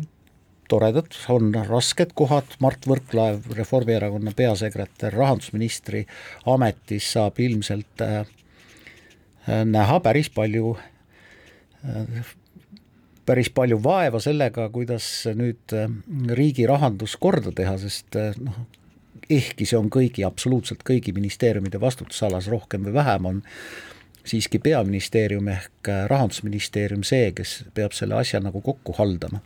toredad, 0.68 1.16
on 1.28 1.54
rasked 1.54 2.12
kohad, 2.14 2.56
Mart 2.60 2.86
Võrklaev, 2.86 3.48
Reformierakonna 3.56 4.34
peasekretär, 4.36 5.14
rahandusministri 5.16 6.04
ametis 6.46 7.08
saab 7.16 7.40
ilmselt 7.42 8.04
näha 9.66 9.96
päris 10.04 10.28
palju 10.30 10.76
päris 13.30 13.50
palju 13.54 13.78
vaeva 13.82 14.20
sellega, 14.22 14.66
kuidas 14.74 15.06
nüüd 15.38 15.74
äh, 15.76 15.90
riigi 16.34 16.66
rahandus 16.68 17.16
korda 17.20 17.52
teha, 17.54 17.76
sest 17.80 18.18
äh, 18.18 18.34
noh, 18.42 18.64
ehkki 19.30 19.68
see 19.68 19.78
on 19.78 19.90
kõigi, 19.92 20.24
absoluutselt 20.26 20.82
kõigi 20.86 21.14
ministeeriumide 21.16 21.80
vastutusalas 21.80 22.50
rohkem 22.50 22.88
või 22.88 22.96
vähem, 22.98 23.30
on 23.30 23.42
siiski 24.24 24.58
peaministeerium 24.62 25.48
ehk 25.48 25.88
äh, 25.88 26.04
rahandusministeerium 26.10 27.06
see, 27.06 27.30
kes 27.36 27.60
peab 27.74 27.96
selle 27.96 28.18
asja 28.20 28.42
nagu 28.42 28.60
kokku 28.64 28.94
haldama 28.98 29.40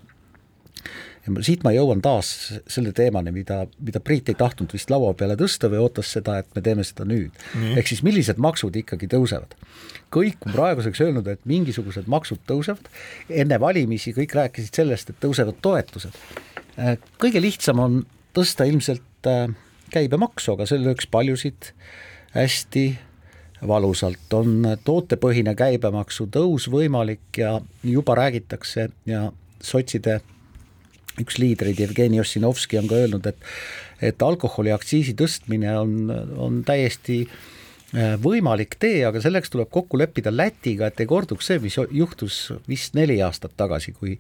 ja 1.24 1.44
siit 1.44 1.64
ma 1.64 1.72
jõuan 1.74 2.02
taas 2.04 2.30
selle 2.70 2.92
teemani, 2.96 3.32
mida, 3.34 3.64
mida 3.84 4.00
Priit 4.04 4.28
ei 4.30 4.38
tahtnud 4.38 4.72
vist 4.74 4.90
laua 4.92 5.14
peale 5.18 5.36
tõsta 5.40 5.70
või 5.72 5.80
ootas 5.84 6.10
seda, 6.16 6.38
et 6.42 6.50
me 6.56 6.62
teeme 6.64 6.84
seda 6.84 7.06
nüüd. 7.08 7.32
ehk 7.74 7.90
siis 7.90 8.02
millised 8.06 8.40
maksud 8.42 8.76
ikkagi 8.76 9.08
tõusevad. 9.10 9.56
kõik 10.14 10.44
on 10.46 10.52
praeguseks 10.52 11.00
öelnud, 11.00 11.28
et 11.28 11.40
mingisugused 11.48 12.06
maksud 12.06 12.44
tõusevad, 12.46 12.90
enne 13.28 13.60
valimisi 13.60 14.12
kõik 14.14 14.34
rääkisid 14.36 14.74
sellest, 14.74 15.10
et 15.10 15.20
tõusevad 15.20 15.58
toetused. 15.62 16.14
Äh, 16.78 16.98
kõige 17.18 17.40
lihtsam 17.42 17.80
on 17.80 18.04
tõsta 18.34 18.68
ilmselt 18.68 19.26
äh, 19.26 19.48
käibemaksu, 19.94 20.54
aga 20.54 20.66
see 20.68 20.82
lööks 20.82 21.08
paljusid 21.10 21.70
hästi 22.34 22.86
valusalt, 23.64 24.26
on 24.36 24.66
tootepõhine 24.84 25.54
käibemaksu 25.56 26.26
tõus 26.34 26.68
võimalik 26.72 27.40
ja 27.40 27.56
juba 27.86 28.18
räägitakse 28.18 28.90
ja 29.08 29.28
sotside 29.64 30.20
üks 31.22 31.38
liidreid, 31.38 31.78
Jevgeni 31.78 32.20
Ossinovski 32.20 32.78
on 32.80 32.90
ka 32.90 33.00
öelnud, 33.04 33.26
et 33.30 33.50
et 34.04 34.22
alkoholiaktsiisi 34.22 35.14
tõstmine 35.16 35.70
on, 35.78 35.92
on 36.36 36.56
täiesti 36.66 37.22
äh, 37.24 37.44
võimalik 38.20 38.74
tee, 38.82 39.04
aga 39.06 39.22
selleks 39.22 39.52
tuleb 39.52 39.70
kokku 39.72 39.98
leppida 40.00 40.32
Lätiga, 40.34 40.90
et 40.90 41.00
ei 41.00 41.08
korduks 41.08 41.46
see, 41.50 41.60
mis 41.62 41.78
juhtus 41.78 42.40
vist 42.68 42.98
neli 42.98 43.20
aastat 43.22 43.54
tagasi, 43.56 43.94
kui 43.94 44.18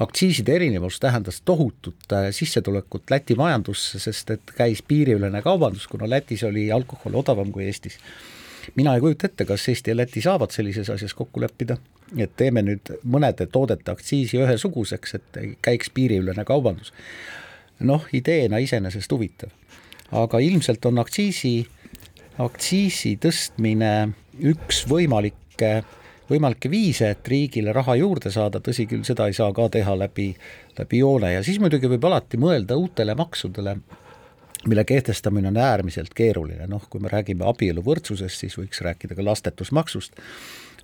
aktsiiside 0.00 0.56
erinevus 0.56 1.00
tähendas 1.00 1.40
tohutut 1.44 2.12
äh, 2.12 2.30
sissetulekut 2.30 3.10
Läti 3.10 3.34
majandusse, 3.34 3.98
sest 3.98 4.30
et 4.30 4.54
käis 4.56 4.82
piiriülene 4.82 5.42
kaubandus, 5.42 5.86
kuna 5.86 6.10
Lätis 6.10 6.42
oli 6.44 6.70
alkohol 6.72 7.20
odavam 7.22 7.52
kui 7.52 7.64
Eestis. 7.64 7.98
mina 8.74 8.94
ei 8.94 9.00
kujuta 9.00 9.26
ette, 9.26 9.44
kas 9.44 9.68
Eesti 9.68 9.90
ja 9.90 9.96
Läti 9.96 10.20
saavad 10.20 10.50
sellises 10.50 10.90
asjas 10.90 11.14
kokku 11.14 11.40
leppida 11.40 11.76
et 12.18 12.34
teeme 12.36 12.62
nüüd 12.64 12.92
mõnede 13.08 13.46
toodete 13.50 13.92
aktsiisi 13.94 14.38
ühesuguseks, 14.42 15.14
et 15.18 15.38
käiks 15.64 15.90
piiriülene 15.94 16.44
kaubandus. 16.44 16.92
noh, 17.80 18.04
ideena 18.12 18.60
iseenesest 18.62 19.12
huvitav, 19.12 19.50
aga 20.12 20.38
ilmselt 20.38 20.84
on 20.86 20.98
aktsiisi, 21.02 21.66
aktsiisi 22.38 23.16
tõstmine 23.20 24.14
üks 24.38 24.84
võimalikke 24.88 25.82
võimalikke 26.30 26.70
viise, 26.72 27.10
et 27.14 27.28
riigile 27.28 27.72
raha 27.76 27.96
juurde 28.00 28.32
saada, 28.32 28.60
tõsi 28.64 28.86
küll, 28.90 29.04
seda 29.06 29.28
ei 29.28 29.36
saa 29.36 29.52
ka 29.56 29.68
teha 29.76 29.96
läbi, 29.98 30.30
läbi 30.78 31.02
joone. 31.02 31.34
Ja 31.34 31.44
siis 31.44 31.60
muidugi 31.62 31.90
võib 31.90 32.06
alati 32.08 32.40
mõelda 32.40 32.78
uutele 32.80 33.16
maksudele, 33.18 33.76
mille 34.68 34.84
kehtestamine 34.88 35.50
on 35.52 35.60
äärmiselt 35.60 36.14
keeruline, 36.16 36.68
noh, 36.70 36.86
kui 36.90 37.02
me 37.04 37.12
räägime 37.12 37.46
abieluvõrdsusest, 37.48 38.44
siis 38.44 38.56
võiks 38.58 38.80
rääkida 38.84 39.16
ka 39.18 39.26
lastetusmaksust. 39.26 40.16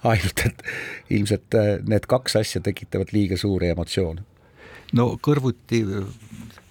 Ainult 0.04 0.46
et 0.48 0.62
ilmselt 1.12 1.56
äh, 1.60 1.74
need 1.84 2.06
kaks 2.08 2.38
asja 2.40 2.60
tekitavad 2.64 3.12
liiga 3.12 3.36
suuri 3.36 3.68
emotsioone. 3.74 4.24
no 4.96 5.12
kõrvuti 5.22 5.84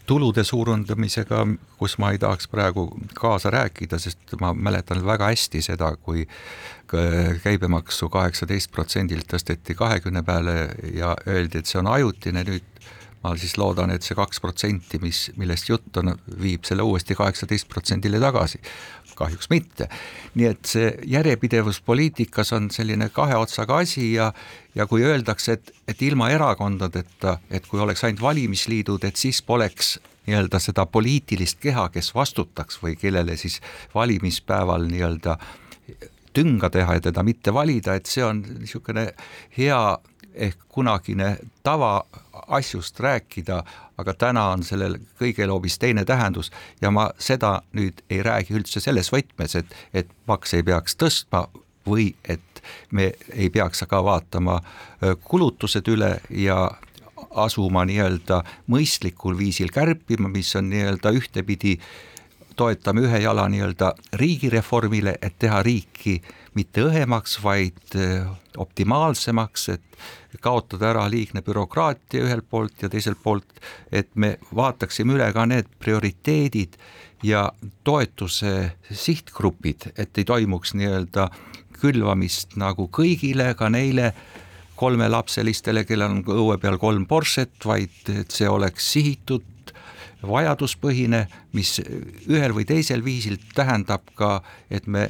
tulude 0.09 0.43
suurendamisega, 0.43 1.43
kus 1.77 1.97
ma 2.01 2.11
ei 2.13 2.19
tahaks 2.21 2.49
praegu 2.49 2.87
kaasa 3.17 3.51
rääkida, 3.53 3.99
sest 4.01 4.33
ma 4.41 4.53
mäletan 4.57 5.03
väga 5.05 5.29
hästi 5.29 5.61
seda, 5.61 5.91
kui 6.01 6.25
käibemaksu 7.43 8.09
kaheksateist 8.09 8.71
protsendilt 8.73 9.29
tõsteti 9.29 9.77
kahekümne 9.77 10.23
peale 10.25 10.55
ja 10.95 11.13
öeldi, 11.27 11.61
et 11.61 11.69
see 11.69 11.81
on 11.83 11.91
ajutine, 11.93 12.43
nüüd 12.47 12.65
ma 13.23 13.35
siis 13.37 13.57
loodan, 13.59 13.91
et 13.93 14.05
see 14.05 14.17
kaks 14.17 14.41
protsenti, 14.41 14.97
mis, 15.03 15.27
millest 15.37 15.69
jutt 15.69 16.01
on, 16.01 16.15
viib 16.41 16.65
selle 16.65 16.85
uuesti 16.87 17.17
kaheksateist 17.19 17.69
protsendile 17.69 18.21
tagasi 18.23 18.61
kahjuks 19.19 19.49
mitte. 19.51 19.89
nii 20.35 20.45
et 20.45 20.65
see 20.69 20.89
järjepidevus 21.11 21.81
poliitikas 21.85 22.53
on 22.55 22.69
selline 22.71 23.09
kahe 23.13 23.35
otsaga 23.35 23.79
asi 23.83 24.13
ja 24.13 24.31
ja 24.75 24.85
kui 24.87 25.03
öeldakse, 25.03 25.57
et, 25.57 25.71
et 25.87 26.01
ilma 26.01 26.29
erakondadeta, 26.29 27.39
et 27.51 27.65
kui 27.67 27.81
oleks 27.83 28.03
ainult 28.03 28.21
valimisliidud, 28.21 29.03
et 29.03 29.17
siis 29.17 29.41
poleks 29.41 29.97
nii-öelda 30.29 30.59
seda 30.61 30.85
poliitilist 30.85 31.59
keha, 31.59 31.89
kes 31.89 32.13
vastutaks 32.15 32.77
või 32.83 32.95
kellele 32.99 33.35
siis 33.37 33.59
valimispäeval 33.95 34.85
nii-öelda 34.91 35.35
tünga 36.33 36.69
teha 36.69 36.99
ja 36.99 37.05
teda 37.09 37.23
mitte 37.25 37.53
valida, 37.53 37.97
et 37.97 38.05
see 38.05 38.23
on 38.23 38.43
niisugune 38.61 39.09
hea 39.57 39.81
ehk 40.33 40.67
kunagine 40.69 41.37
tava 41.63 42.03
asjust 42.47 42.99
rääkida, 42.99 43.63
aga 43.99 44.15
täna 44.17 44.49
on 44.55 44.63
sellel 44.63 44.97
kõigel 45.19 45.51
hoopis 45.53 45.79
teine 45.79 46.05
tähendus 46.07 46.51
ja 46.81 46.91
ma 46.91 47.09
seda 47.19 47.59
nüüd 47.77 48.03
ei 48.09 48.23
räägi 48.25 48.55
üldse 48.57 48.81
selles 48.83 49.11
võtmes, 49.13 49.55
et, 49.59 49.73
et 49.93 50.11
makse 50.27 50.59
ei 50.59 50.67
peaks 50.67 50.95
tõstma 50.99 51.47
või 51.87 52.13
et 52.23 52.63
me 52.91 53.11
ei 53.33 53.49
peaks 53.49 53.83
ka 53.89 54.03
vaatama 54.03 54.59
kulutused 55.23 55.87
üle 55.91 56.17
ja 56.29 56.67
asuma 57.35 57.85
nii-öelda 57.87 58.43
mõistlikul 58.71 59.37
viisil 59.37 59.71
kärpima, 59.73 60.29
mis 60.31 60.51
on 60.55 60.69
nii-öelda 60.71 61.13
ühtepidi 61.15 61.77
toetame 62.59 63.05
ühe 63.07 63.21
jala 63.23 63.47
nii-öelda 63.51 63.93
riigireformile, 64.19 65.15
et 65.21 65.37
teha 65.39 65.61
riiki 65.63 66.19
mitte 66.57 66.83
õhemaks, 66.83 67.37
vaid 67.43 67.95
optimaalsemaks, 68.59 69.67
et 69.75 70.41
kaotada 70.43 70.89
ära 70.91 71.05
liigne 71.11 71.43
bürokraatia 71.45 72.25
ühelt 72.25 72.47
poolt 72.49 72.83
ja 72.83 72.89
teiselt 72.91 73.21
poolt, 73.23 73.61
et 73.91 74.09
me 74.15 74.35
vaataksime 74.55 75.15
üle 75.15 75.29
ka 75.35 75.45
need 75.49 75.69
prioriteedid 75.79 76.75
ja 77.23 77.45
toetuse 77.87 78.53
sihtgrupid, 78.91 79.91
et 79.97 80.17
ei 80.17 80.27
toimuks 80.27 80.75
nii-öelda 80.75 81.29
külvamist 81.79 82.57
nagu 82.59 82.89
kõigile, 82.91 83.53
ka 83.55 83.69
neile 83.71 84.11
kolmelapselistele, 84.79 85.83
kellel 85.87 86.19
on 86.19 86.21
õue 86.23 86.57
peal 86.59 86.79
kolm 86.79 87.05
Porsche't, 87.07 87.55
vaid 87.65 88.11
et 88.13 88.35
see 88.35 88.47
oleks 88.49 88.91
sihitud 88.93 89.47
vajaduspõhine, 90.27 91.25
mis 91.55 91.77
ühel 92.27 92.53
või 92.55 92.65
teisel 92.67 93.03
viisil 93.05 93.37
tähendab 93.55 94.03
ka, 94.19 94.39
et 94.71 94.87
me 94.87 95.07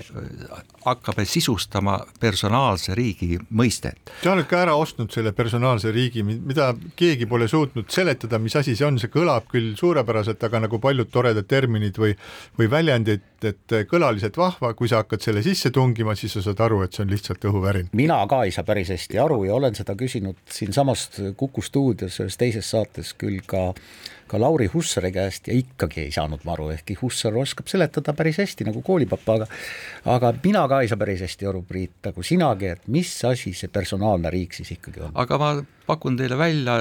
hakkame 0.85 1.25
sisustama 1.25 1.97
personaalse 2.19 2.95
riigi 2.95 3.37
mõistet. 3.51 4.11
sa 4.23 4.33
oled 4.33 4.47
ka 4.47 4.61
ära 4.63 4.75
ostnud 4.79 5.11
selle 5.11 5.31
personaalse 5.35 5.91
riigi, 5.91 6.23
mida 6.23 6.71
keegi 6.95 7.25
pole 7.25 7.47
suutnud 7.47 7.89
seletada, 7.91 8.39
mis 8.39 8.55
asi 8.55 8.75
see 8.75 8.87
on, 8.87 8.99
see 8.99 9.11
kõlab 9.11 9.49
küll 9.51 9.73
suurepäraselt, 9.79 10.43
aga 10.43 10.63
nagu 10.65 10.79
paljud 10.79 11.09
toredad 11.11 11.47
terminid 11.49 11.97
või, 11.99 12.13
või 12.59 12.69
väljendid, 12.71 13.25
et 13.43 13.75
kõlaliselt 13.89 14.37
vahva, 14.37 14.73
kui 14.73 14.89
sa 14.91 15.01
hakkad 15.03 15.23
selle 15.23 15.43
sisse 15.43 15.71
tungima, 15.71 16.15
siis 16.15 16.37
sa 16.37 16.43
saad 16.45 16.61
aru, 16.63 16.83
et 16.85 16.93
see 16.95 17.05
on 17.05 17.11
lihtsalt 17.11 17.49
õhuvärin. 17.49 17.89
mina 17.93 18.19
ka 18.29 18.43
ei 18.45 18.53
saa 18.55 18.67
päris 18.67 18.93
hästi 18.93 19.19
aru 19.19 19.43
ja 19.47 19.55
olen 19.55 19.75
seda 19.75 19.95
küsinud 19.99 20.37
siinsamast 20.49 21.19
Kuku 21.37 21.61
stuudios 21.61 22.19
ühes 22.19 22.37
teises 22.37 22.69
saates 22.69 23.13
küll 23.17 23.41
ka 23.47 23.73
ka 24.29 24.39
Lauri 24.41 24.69
Hussari 24.73 25.11
käest 25.15 25.49
ja 25.49 25.57
ikkagi 25.57 26.05
ei 26.07 26.11
saanud 26.15 26.45
ma 26.47 26.55
aru, 26.55 26.69
ehkki 26.75 26.97
Hussar 27.01 27.35
oskab 27.41 27.69
seletada 27.71 28.13
päris 28.17 28.39
hästi 28.41 28.69
nagu 28.69 28.83
koolipapa, 28.85 29.39
aga 29.39 29.49
aga 30.17 30.33
mina 30.43 30.67
ka 30.71 30.81
ei 30.83 30.91
saa 30.91 31.01
päris 31.01 31.25
hästi 31.25 31.49
aru, 31.49 31.63
Priit, 31.69 31.97
nagu 32.05 32.23
sinagi, 32.25 32.73
et 32.75 32.87
mis 32.87 33.11
asi 33.27 33.53
see 33.57 33.71
personaalne 33.73 34.31
riik 34.33 34.57
siis 34.57 34.71
ikkagi 34.77 35.05
on? 35.07 35.15
aga 35.19 35.41
ma 35.41 35.51
pakun 35.89 36.17
teile 36.19 36.37
välja, 36.37 36.79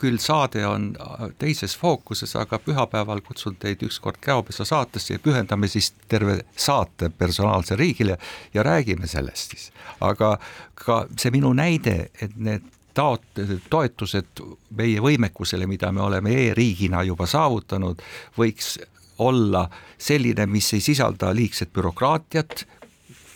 küll 0.00 0.16
saade 0.22 0.62
on 0.64 0.90
teises 1.38 1.74
fookuses, 1.76 2.32
aga 2.40 2.58
pühapäeval 2.64 3.20
kutsun 3.24 3.58
teid 3.60 3.82
ükskord 3.84 4.16
Käopesa 4.24 4.64
saatesse 4.64 5.18
ja 5.18 5.22
pühendame 5.22 5.68
siis 5.68 5.92
terve 6.08 6.38
saate 6.56 7.10
personaalsele 7.10 7.82
riigile 7.82 8.16
ja 8.54 8.64
räägime 8.64 9.06
sellest 9.06 9.56
siis. 9.56 9.70
aga 10.00 10.38
ka 10.74 11.04
see 11.16 11.32
minu 11.34 11.52
näide, 11.52 12.08
et 12.20 12.36
need 12.36 12.64
taot-, 12.94 13.42
toetused 13.70 14.42
meie 14.76 15.00
võimekusele, 15.02 15.66
mida 15.66 15.92
me 15.92 16.02
oleme 16.02 16.34
e-riigina 16.46 17.02
juba 17.06 17.26
saavutanud, 17.30 18.02
võiks 18.38 18.78
olla 19.20 19.66
selline, 19.98 20.46
mis 20.46 20.72
ei 20.74 20.80
sisalda 20.80 21.34
liigset 21.36 21.72
bürokraatiat, 21.72 22.64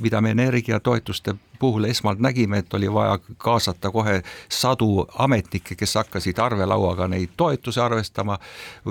mida 0.00 0.20
me 0.20 0.30
energiatoetuste 0.30 1.34
puhul 1.58 1.84
esmalt 1.84 2.18
nägime, 2.18 2.58
et 2.58 2.74
oli 2.74 2.92
vaja 2.92 3.18
kaasata 3.38 3.90
kohe 3.90 4.22
sadu 4.48 5.06
ametnikke, 5.18 5.76
kes 5.78 5.94
hakkasid 5.94 6.38
arvelauaga 6.38 7.08
neid 7.08 7.36
toetusi 7.36 7.80
arvestama 7.80 8.38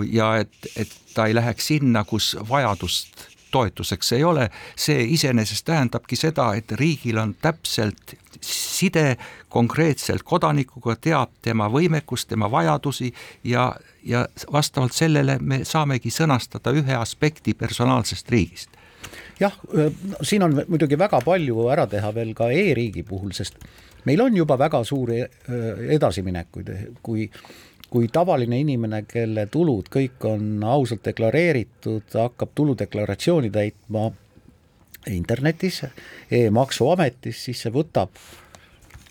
ja 0.09 0.35
et, 0.37 0.71
et 0.77 0.95
ta 1.13 1.25
ei 1.25 1.35
läheks 1.35 1.67
sinna, 1.73 2.03
kus 2.03 2.35
vajadust 2.49 3.32
toetuseks 3.53 4.11
ei 4.17 4.23
ole, 4.25 4.49
see 4.75 5.05
iseenesest 5.15 5.65
tähendabki 5.69 6.17
seda, 6.19 6.49
et 6.57 6.71
riigil 6.79 7.21
on 7.21 7.35
täpselt 7.41 8.15
side 8.41 9.15
konkreetselt 9.53 10.25
kodanikuga, 10.27 10.95
teab 10.99 11.31
tema 11.45 11.69
võimekust, 11.71 12.27
tema 12.33 12.49
vajadusi 12.51 13.13
ja, 13.47 13.69
ja 14.03 14.25
vastavalt 14.51 14.95
sellele 14.97 15.37
me 15.41 15.63
saamegi 15.67 16.11
sõnastada 16.11 16.73
ühe 16.75 16.97
aspekti 16.97 17.53
personaalsest 17.57 18.29
riigist. 18.33 18.79
Jah, 19.39 19.55
siin 20.21 20.43
on 20.45 20.55
muidugi 20.67 20.97
väga 20.99 21.19
palju 21.25 21.67
ära 21.73 21.87
teha 21.89 22.13
veel 22.15 22.33
ka 22.37 22.49
e-riigi 22.53 23.03
puhul, 23.07 23.33
sest 23.35 23.57
meil 24.07 24.21
on 24.21 24.35
juba 24.37 24.57
väga 24.59 24.83
suuri 24.87 25.21
edasiminekuid, 25.97 26.71
kui 27.03 27.27
kui 27.27 27.72
tavaline 28.11 28.59
inimene, 28.59 29.03
kelle 29.07 29.45
tulud 29.51 29.89
kõik 29.93 30.25
on 30.25 30.63
ausalt 30.65 31.03
deklareeritud, 31.05 32.07
hakkab 32.13 32.53
tuludeklaratsiooni 32.55 33.51
täitma 33.53 34.07
internetis 35.11 35.83
e, 35.83 35.91
e-maksuametis, 36.31 37.43
siis 37.45 37.61
see 37.65 37.73
võtab, 37.73 38.17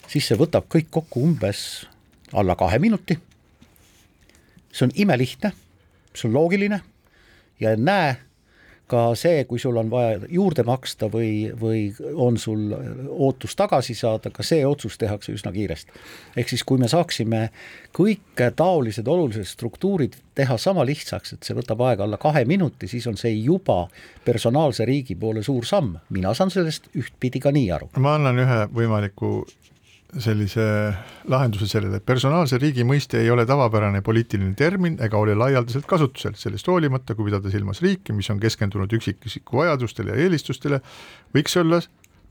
siis 0.08 0.26
see 0.26 0.38
võtab 0.40 0.66
kõik 0.72 0.90
kokku 0.90 1.22
umbes 1.22 1.86
alla 2.32 2.56
kahe 2.56 2.78
minuti. 2.82 3.18
see 4.72 4.86
on 4.88 4.92
imelihtne, 4.94 5.52
see 6.14 6.28
on 6.28 6.34
loogiline 6.34 6.80
ja 7.60 7.76
näe 7.76 8.16
ka 8.92 9.02
see, 9.18 9.44
kui 9.48 9.60
sul 9.62 9.78
on 9.80 9.90
vaja 9.92 10.20
juurde 10.32 10.64
maksta 10.68 11.08
või, 11.12 11.48
või 11.58 11.86
on 12.12 12.36
sul 12.40 12.72
ootus 13.08 13.56
tagasi 13.58 13.96
saada, 13.96 14.32
ka 14.34 14.44
see 14.46 14.64
otsus 14.68 14.98
tehakse 15.00 15.32
üsna 15.32 15.52
kiiresti. 15.54 15.92
ehk 16.36 16.52
siis, 16.52 16.64
kui 16.68 16.80
me 16.80 16.90
saaksime 16.92 17.48
kõik 17.96 18.44
taolised 18.56 19.08
olulised 19.08 19.48
struktuurid 19.48 20.18
teha 20.36 20.56
sama 20.60 20.84
lihtsaks, 20.88 21.36
et 21.36 21.48
see 21.48 21.56
võtab 21.56 21.80
aega 21.88 22.06
alla 22.06 22.20
kahe 22.20 22.44
minuti, 22.48 22.88
siis 22.88 23.06
on 23.08 23.16
see 23.20 23.34
juba 23.38 23.86
personaalse 24.24 24.84
riigi 24.88 25.16
poole 25.16 25.42
suur 25.42 25.66
samm. 25.68 25.96
mina 26.10 26.34
saan 26.34 26.50
sellest 26.50 26.90
ühtpidi 26.96 27.40
ka 27.40 27.52
nii 27.52 27.70
aru. 27.72 27.90
ma 27.98 28.16
annan 28.20 28.44
ühe 28.44 28.62
võimaliku 28.72 29.34
sellise 30.20 30.64
lahenduse 31.32 31.66
sellele, 31.70 32.00
et 32.00 32.04
personaalse 32.04 32.58
riigi 32.60 32.84
mõiste 32.84 33.20
ei 33.22 33.30
ole 33.32 33.46
tavapärane 33.48 34.02
poliitiline 34.04 34.52
termin 34.58 34.98
ega 35.00 35.16
ole 35.16 35.36
laialdaselt 35.38 35.86
kasutusel, 35.88 36.36
sellest 36.36 36.68
hoolimata, 36.68 37.16
kui 37.16 37.30
pidada 37.30 37.52
silmas 37.52 37.80
riiki, 37.84 38.12
mis 38.16 38.28
on 38.32 38.40
keskendunud 38.42 38.92
üksikisiku 38.92 39.62
vajadustele 39.62 40.12
ja 40.12 40.26
eelistustele, 40.26 40.82
võiks 41.32 41.56
olla 41.62 41.80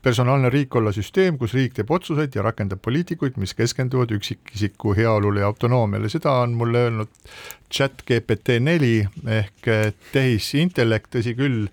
personaalne 0.02 0.50
riik 0.50 0.74
olla 0.78 0.92
süsteem, 0.94 1.38
kus 1.38 1.54
riik 1.54 1.74
teeb 1.76 1.90
otsuseid 1.94 2.34
ja 2.34 2.42
rakendab 2.42 2.82
poliitikuid, 2.82 3.36
mis 3.38 3.54
keskenduvad 3.58 4.14
üksikisiku 4.14 4.96
heaolule 4.98 5.42
ja 5.42 5.50
autonoomiale, 5.50 6.10
seda 6.10 6.34
on 6.42 6.56
mulle 6.58 6.86
öelnud 6.88 7.10
chat 7.72 8.02
GPT 8.06 8.58
neli 8.62 8.96
ehk 9.26 9.70
tehisintellekt, 10.12 11.12
tõsi 11.16 11.36
küll, 11.38 11.68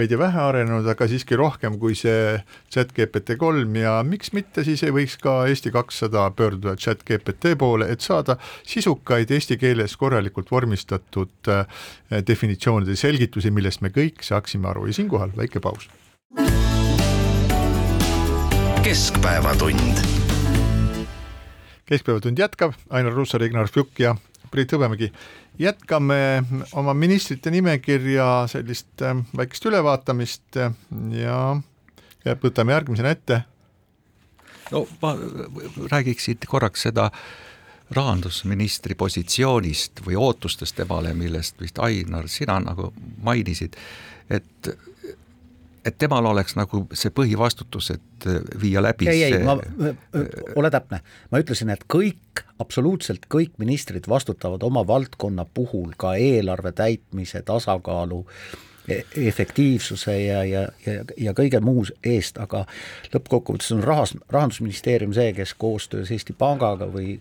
veidi 0.00 0.16
vähe 0.18 0.40
arenenud, 0.40 0.86
aga 0.88 1.06
siiski 1.10 1.36
rohkem 1.38 1.76
kui 1.80 1.96
see 1.98 2.38
chat 2.72 2.94
GPT 2.96 3.36
kolm 3.40 3.74
ja 3.76 3.98
miks 4.06 4.32
mitte 4.36 4.64
siis 4.66 4.82
ei 4.86 4.94
võiks 4.94 5.18
ka 5.20 5.42
Eesti 5.50 5.72
kakssada 5.74 6.28
pöörduda 6.36 6.76
chat 6.80 7.04
GPT 7.06 7.54
poole, 7.60 7.90
et 7.92 8.04
saada 8.04 8.38
sisukaid 8.68 9.30
eesti 9.34 9.58
keeles 9.60 9.96
korralikult 10.00 10.52
vormistatud 10.52 11.52
äh, 11.52 11.66
definitsioonide 12.26 12.96
selgitusi, 12.96 13.52
millest 13.52 13.84
me 13.84 13.92
kõik 13.94 14.24
saaksime 14.24 14.70
aru 14.72 14.88
ja 14.88 14.96
siinkohal 14.96 15.34
väike 15.36 15.60
paus. 15.60 15.90
keskpäevatund. 18.84 20.00
keskpäevatund 21.84 22.38
jätkab, 22.38 22.74
Ainar 22.90 23.12
Ruussaar, 23.12 23.42
Ignar 23.44 23.68
Fjuk 23.68 23.98
ja 23.98 24.16
Priit 24.50 24.72
Hõbemägi 24.74 25.10
jätkame 25.60 26.42
oma 26.72 26.94
ministrite 26.94 27.50
nimekirja 27.50 28.46
sellist 28.50 29.02
äh, 29.02 29.16
väikest 29.36 29.66
ülevaatamist 29.70 30.56
äh, 30.56 30.72
ja, 31.14 31.38
ja 32.24 32.36
võtame 32.42 32.74
järgmisena 32.74 33.14
ette. 33.14 33.42
no 34.70 34.86
ma 35.02 35.14
räägiksin 35.92 36.38
korraks 36.46 36.88
seda 36.88 37.10
rahandusministri 37.90 38.94
positsioonist 38.94 40.04
või 40.06 40.16
ootustest 40.16 40.76
temale, 40.78 41.14
millest 41.14 41.58
vist 41.60 41.78
Ainar, 41.82 42.28
sina 42.28 42.60
nagu 42.62 42.92
mainisid, 43.26 43.74
et 44.30 44.70
et 45.84 45.98
temal 45.98 46.26
oleks 46.26 46.56
nagu 46.58 46.84
see 46.92 47.12
põhivastutus, 47.14 47.90
et 47.94 48.28
viia 48.60 48.82
läbi 48.84 49.08
ei, 49.10 49.22
ei, 49.28 49.38
ma, 49.44 49.56
äh, 49.56 50.24
ole 50.56 50.70
täpne, 50.72 51.00
ma 51.32 51.40
ütlesin, 51.42 51.72
et 51.72 51.86
kõik, 51.90 52.44
absoluutselt 52.60 53.28
kõik 53.32 53.56
ministrid 53.62 54.08
vastutavad 54.10 54.62
oma 54.66 54.84
valdkonna 54.86 55.46
puhul 55.54 55.94
ka 56.00 56.14
eelarve 56.20 56.72
täitmise, 56.76 57.42
tasakaalu, 57.48 58.20
e-, 58.88 59.02
efektiivsuse 59.30 60.16
ja, 60.20 60.42
ja, 60.44 60.66
ja, 60.86 61.04
ja 61.16 61.34
kõige 61.36 61.62
muu 61.64 61.86
eest, 62.04 62.40
aga 62.42 62.66
lõppkokkuvõttes 63.14 63.72
on 63.76 63.84
rahas, 63.86 64.16
rahandusministeerium 64.28 65.16
see, 65.16 65.32
kes 65.36 65.54
koostöös 65.60 66.12
Eesti 66.12 66.36
Pangaga 66.36 66.90
või 66.92 67.18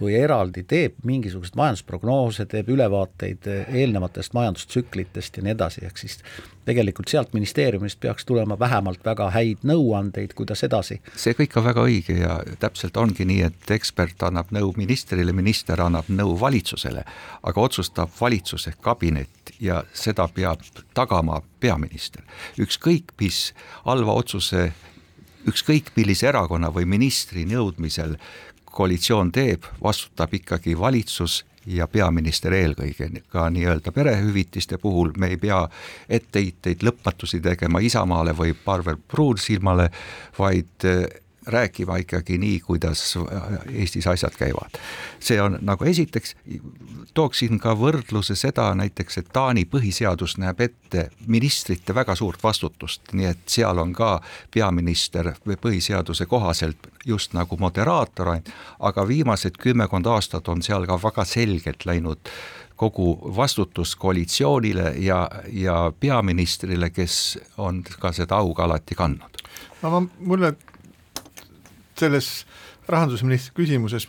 või 0.00 0.16
eraldi 0.18 0.64
teeb 0.68 0.96
mingisuguseid 1.06 1.56
majandusprognoose, 1.58 2.46
teeb 2.50 2.68
ülevaateid 2.72 3.46
eelnevatest 3.68 4.34
majandustsüklitest 4.36 5.36
ja 5.36 5.44
nii 5.46 5.54
edasi, 5.54 5.84
ehk 5.86 6.00
siis 6.00 6.18
tegelikult 6.64 7.10
sealt 7.10 7.32
ministeeriumist 7.34 8.00
peaks 8.00 8.24
tulema 8.24 8.58
vähemalt 8.58 9.04
väga 9.04 9.28
häid 9.34 9.64
nõuandeid, 9.66 10.34
kuidas 10.38 10.62
edasi. 10.66 11.00
see 11.16 11.34
kõik 11.38 11.56
on 11.58 11.66
väga 11.66 11.86
õige 11.86 12.18
ja 12.20 12.38
täpselt 12.62 12.96
ongi 12.96 13.26
nii, 13.28 13.40
et 13.50 13.74
ekspert 13.74 14.22
annab 14.22 14.52
nõu 14.54 14.72
ministrile, 14.76 15.32
minister 15.32 15.80
annab 15.82 16.08
nõu 16.08 16.36
valitsusele, 16.40 17.04
aga 17.42 17.66
otsustab 17.66 18.14
valitsus 18.20 18.68
ehk 18.70 18.80
kabinet 18.82 19.54
ja 19.60 19.82
seda 19.92 20.28
peab 20.28 20.62
tagama 20.94 21.42
peaminister. 21.60 22.22
ükskõik 22.58 23.14
mis 23.20 23.52
halva 23.84 24.14
otsuse 24.14 24.72
ükskõik 25.48 25.90
millise 25.96 26.28
erakonna 26.30 26.70
või 26.70 26.86
ministri 26.86 27.44
nõudmisel 27.48 28.16
koalitsioon 28.72 29.32
teeb, 29.32 29.64
vastutab 29.82 30.34
ikkagi 30.34 30.78
valitsus 30.78 31.42
ja 31.66 31.86
peaminister 31.88 32.54
eelkõige, 32.56 33.08
ka 33.30 33.46
nii-öelda 33.50 33.92
perehüvitiste 33.94 34.78
puhul 34.82 35.12
me 35.18 35.32
ei 35.32 35.36
pea 35.36 35.60
etteheiteid 36.08 36.82
lõpmatusi 36.82 37.40
tegema 37.42 37.82
Isamaale 37.84 38.34
või 38.36 38.54
Parvel 38.64 38.98
Pruunsilmale, 39.08 39.90
vaid 40.38 40.88
rääkima 41.46 41.96
ikkagi 41.96 42.38
nii, 42.38 42.60
kuidas 42.60 43.18
Eestis 43.72 44.06
asjad 44.06 44.36
käivad. 44.38 44.78
see 45.20 45.42
on 45.42 45.58
nagu 45.60 45.84
esiteks, 45.84 46.36
tooksin 47.14 47.58
ka 47.58 47.74
võrdluse 47.78 48.36
seda 48.36 48.74
näiteks, 48.74 49.18
et 49.18 49.28
Taani 49.32 49.64
põhiseadus 49.64 50.38
näeb 50.38 50.60
ette 50.60 51.08
ministrite 51.26 51.94
väga 51.94 52.14
suurt 52.14 52.42
vastutust, 52.42 53.12
nii 53.12 53.26
et 53.26 53.44
seal 53.46 53.78
on 53.78 53.92
ka 53.92 54.20
peaminister 54.54 55.32
põhiseaduse 55.46 56.26
kohaselt 56.26 56.88
just 57.06 57.32
nagu 57.32 57.56
moderaator, 57.56 58.36
aga 58.80 59.08
viimased 59.08 59.58
kümmekond 59.58 60.06
aastat 60.06 60.48
on 60.48 60.62
seal 60.62 60.86
ka 60.86 60.98
väga 61.02 61.24
selgelt 61.24 61.86
läinud 61.86 62.32
kogu 62.82 63.34
vastutus 63.36 63.96
koalitsioonile 63.96 64.94
ja, 64.98 65.30
ja 65.52 65.92
peaministrile, 66.00 66.90
kes 66.90 67.38
on 67.58 67.82
ka 68.00 68.10
seda 68.12 68.40
au 68.42 68.54
ka 68.54 68.64
alati 68.64 68.98
kandnud. 68.98 69.42
ma, 69.82 70.02
mulle 70.18 70.56
selles 71.98 72.30
rahandusministri 72.90 73.54
küsimuses 73.62 74.08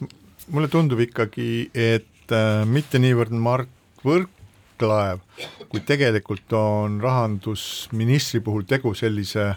mulle 0.51 0.67
tundub 0.67 0.99
ikkagi, 1.03 1.69
et 1.73 2.33
äh, 2.33 2.63
mitte 2.67 2.99
niivõrd 3.01 3.33
Mart 3.35 3.69
Võrklaev, 4.03 5.21
kuid 5.71 5.85
tegelikult 5.87 6.51
on 6.57 6.99
rahandusministri 7.03 8.41
puhul 8.43 8.65
tegu 8.67 8.91
sellise, 8.97 9.53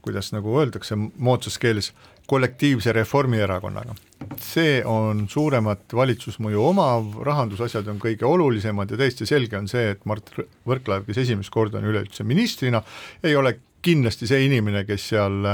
kuidas 0.00 0.32
nagu 0.32 0.54
öeldakse 0.62 0.96
moodsas 0.96 1.58
keeles, 1.60 1.92
kollektiivse 2.30 2.92
Reformierakonnaga. 2.94 3.94
see 4.38 4.84
on 4.86 5.24
suuremat 5.28 5.92
valitsusmõju 5.92 6.62
omav, 6.62 7.16
rahandusasjad 7.26 7.88
on 7.90 7.98
kõige 7.98 8.24
olulisemad 8.24 8.90
ja 8.90 8.98
täiesti 9.00 9.26
selge 9.26 9.58
on 9.58 9.66
see, 9.68 9.90
et 9.96 10.06
Mart 10.06 10.30
Võrklaev, 10.68 11.08
kes 11.08 11.18
esimest 11.24 11.50
korda 11.50 11.80
on 11.80 11.88
üleüldse 11.90 12.24
ministrina, 12.24 12.82
ei 13.24 13.34
ole 13.36 13.56
kindlasti 13.82 14.28
see 14.28 14.44
inimene, 14.46 14.84
kes 14.88 15.08
seal 15.12 15.46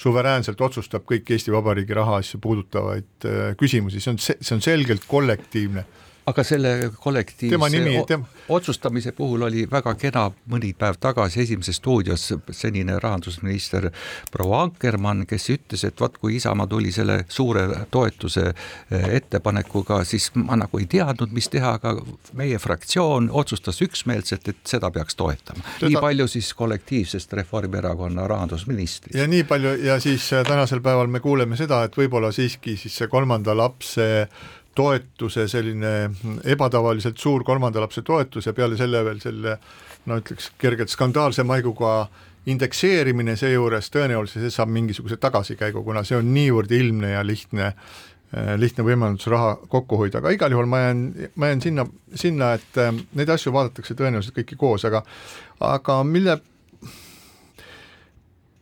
suveräänselt 0.00 0.60
otsustab 0.60 1.04
kõiki 1.08 1.36
Eesti 1.36 1.52
Vabariigi 1.54 1.96
rahaasju 1.96 2.40
puudutavaid 2.44 3.28
äh, 3.28 3.52
küsimusi, 3.60 4.00
see 4.00 4.14
on, 4.14 4.22
see 4.24 4.56
on 4.56 4.64
selgelt 4.64 5.06
kollektiivne 5.08 5.84
aga 6.26 6.44
selle 6.44 6.90
kollektiivse 7.00 7.68
nimi, 7.70 7.98
tem... 8.08 8.24
otsustamise 8.48 9.12
puhul 9.12 9.44
oli 9.44 9.66
väga 9.70 9.94
kena 10.00 10.24
mõni 10.50 10.72
päev 10.78 10.96
tagasi 11.00 11.42
Esimeses 11.44 11.76
stuudios 11.80 12.24
senine 12.50 12.96
rahandusminister 13.02 13.90
proua 14.32 14.62
Ankermann, 14.64 15.26
kes 15.28 15.50
ütles, 15.52 15.84
et 15.84 16.00
vot 16.00 16.16
kui 16.18 16.38
Isamaa 16.38 16.66
tuli 16.70 16.92
selle 16.94 17.20
suure 17.28 17.66
toetuse 17.92 18.46
eh, 18.48 19.06
ettepanekuga, 19.18 20.00
siis 20.08 20.30
ma 20.38 20.56
nagu 20.60 20.80
ei 20.80 20.88
teadnud, 20.90 21.34
mis 21.36 21.50
teha, 21.52 21.76
aga 21.78 21.94
meie 22.32 22.58
fraktsioon 22.58 23.28
otsustas 23.32 23.82
üksmeelselt, 23.84 24.48
et 24.48 24.64
seda 24.68 24.90
peaks 24.94 25.20
toetama 25.20 25.60
Teda.... 25.78 25.92
nii 25.92 26.00
palju 26.00 26.28
siis 26.38 26.52
kollektiivsest 26.56 27.32
Reformierakonna 27.36 28.28
rahandusministrist. 28.30 29.18
ja 29.18 29.28
nii 29.28 29.44
palju 29.48 29.76
ja 29.84 30.00
siis 30.00 30.32
eh, 30.32 30.44
tänasel 30.48 30.80
päeval 30.80 31.12
me 31.12 31.20
kuuleme 31.20 31.60
seda, 31.60 31.84
et 31.84 31.96
võib-olla 32.00 32.32
siiski 32.32 32.78
siis 32.80 32.96
see 33.02 33.12
kolmanda 33.12 33.56
lapse 33.56 34.28
toetuse 34.74 35.48
selline 35.48 36.10
ebatavaliselt 36.44 37.18
suur 37.18 37.44
kolmanda 37.44 37.80
lapse 37.80 38.02
toetus 38.02 38.46
ja 38.46 38.52
peale 38.52 38.76
selle 38.76 39.04
veel 39.04 39.20
selle 39.22 39.58
no 40.06 40.18
ütleks 40.20 40.50
kergelt 40.58 40.92
skandaalse 40.92 41.44
maiguga 41.46 42.06
indekseerimine 42.46 43.36
seejuures, 43.40 43.88
tõenäoliselt 43.92 44.44
see 44.44 44.52
saab 44.52 44.72
mingisuguse 44.72 45.16
tagasikäigu, 45.20 45.80
kuna 45.84 46.02
see 46.04 46.18
on 46.18 46.28
niivõrd 46.34 46.72
ilmne 46.76 47.14
ja 47.14 47.22
lihtne, 47.24 47.70
lihtne 48.60 48.84
võimalus 48.84 49.24
raha 49.32 49.54
kokku 49.72 49.96
hoida, 50.02 50.20
aga 50.20 50.34
igal 50.34 50.52
juhul 50.52 50.68
ma 50.68 50.82
jään, 50.82 51.04
ma 51.40 51.48
jään 51.52 51.62
sinna, 51.64 51.86
sinna, 52.20 52.52
et 52.58 52.80
äh, 52.82 52.90
neid 53.16 53.32
asju 53.32 53.52
vaadatakse 53.54 53.96
tõenäoliselt 53.96 54.36
kõiki 54.36 54.58
koos, 54.60 54.84
aga 54.84 55.04
aga 55.64 56.02
mille 56.04 56.36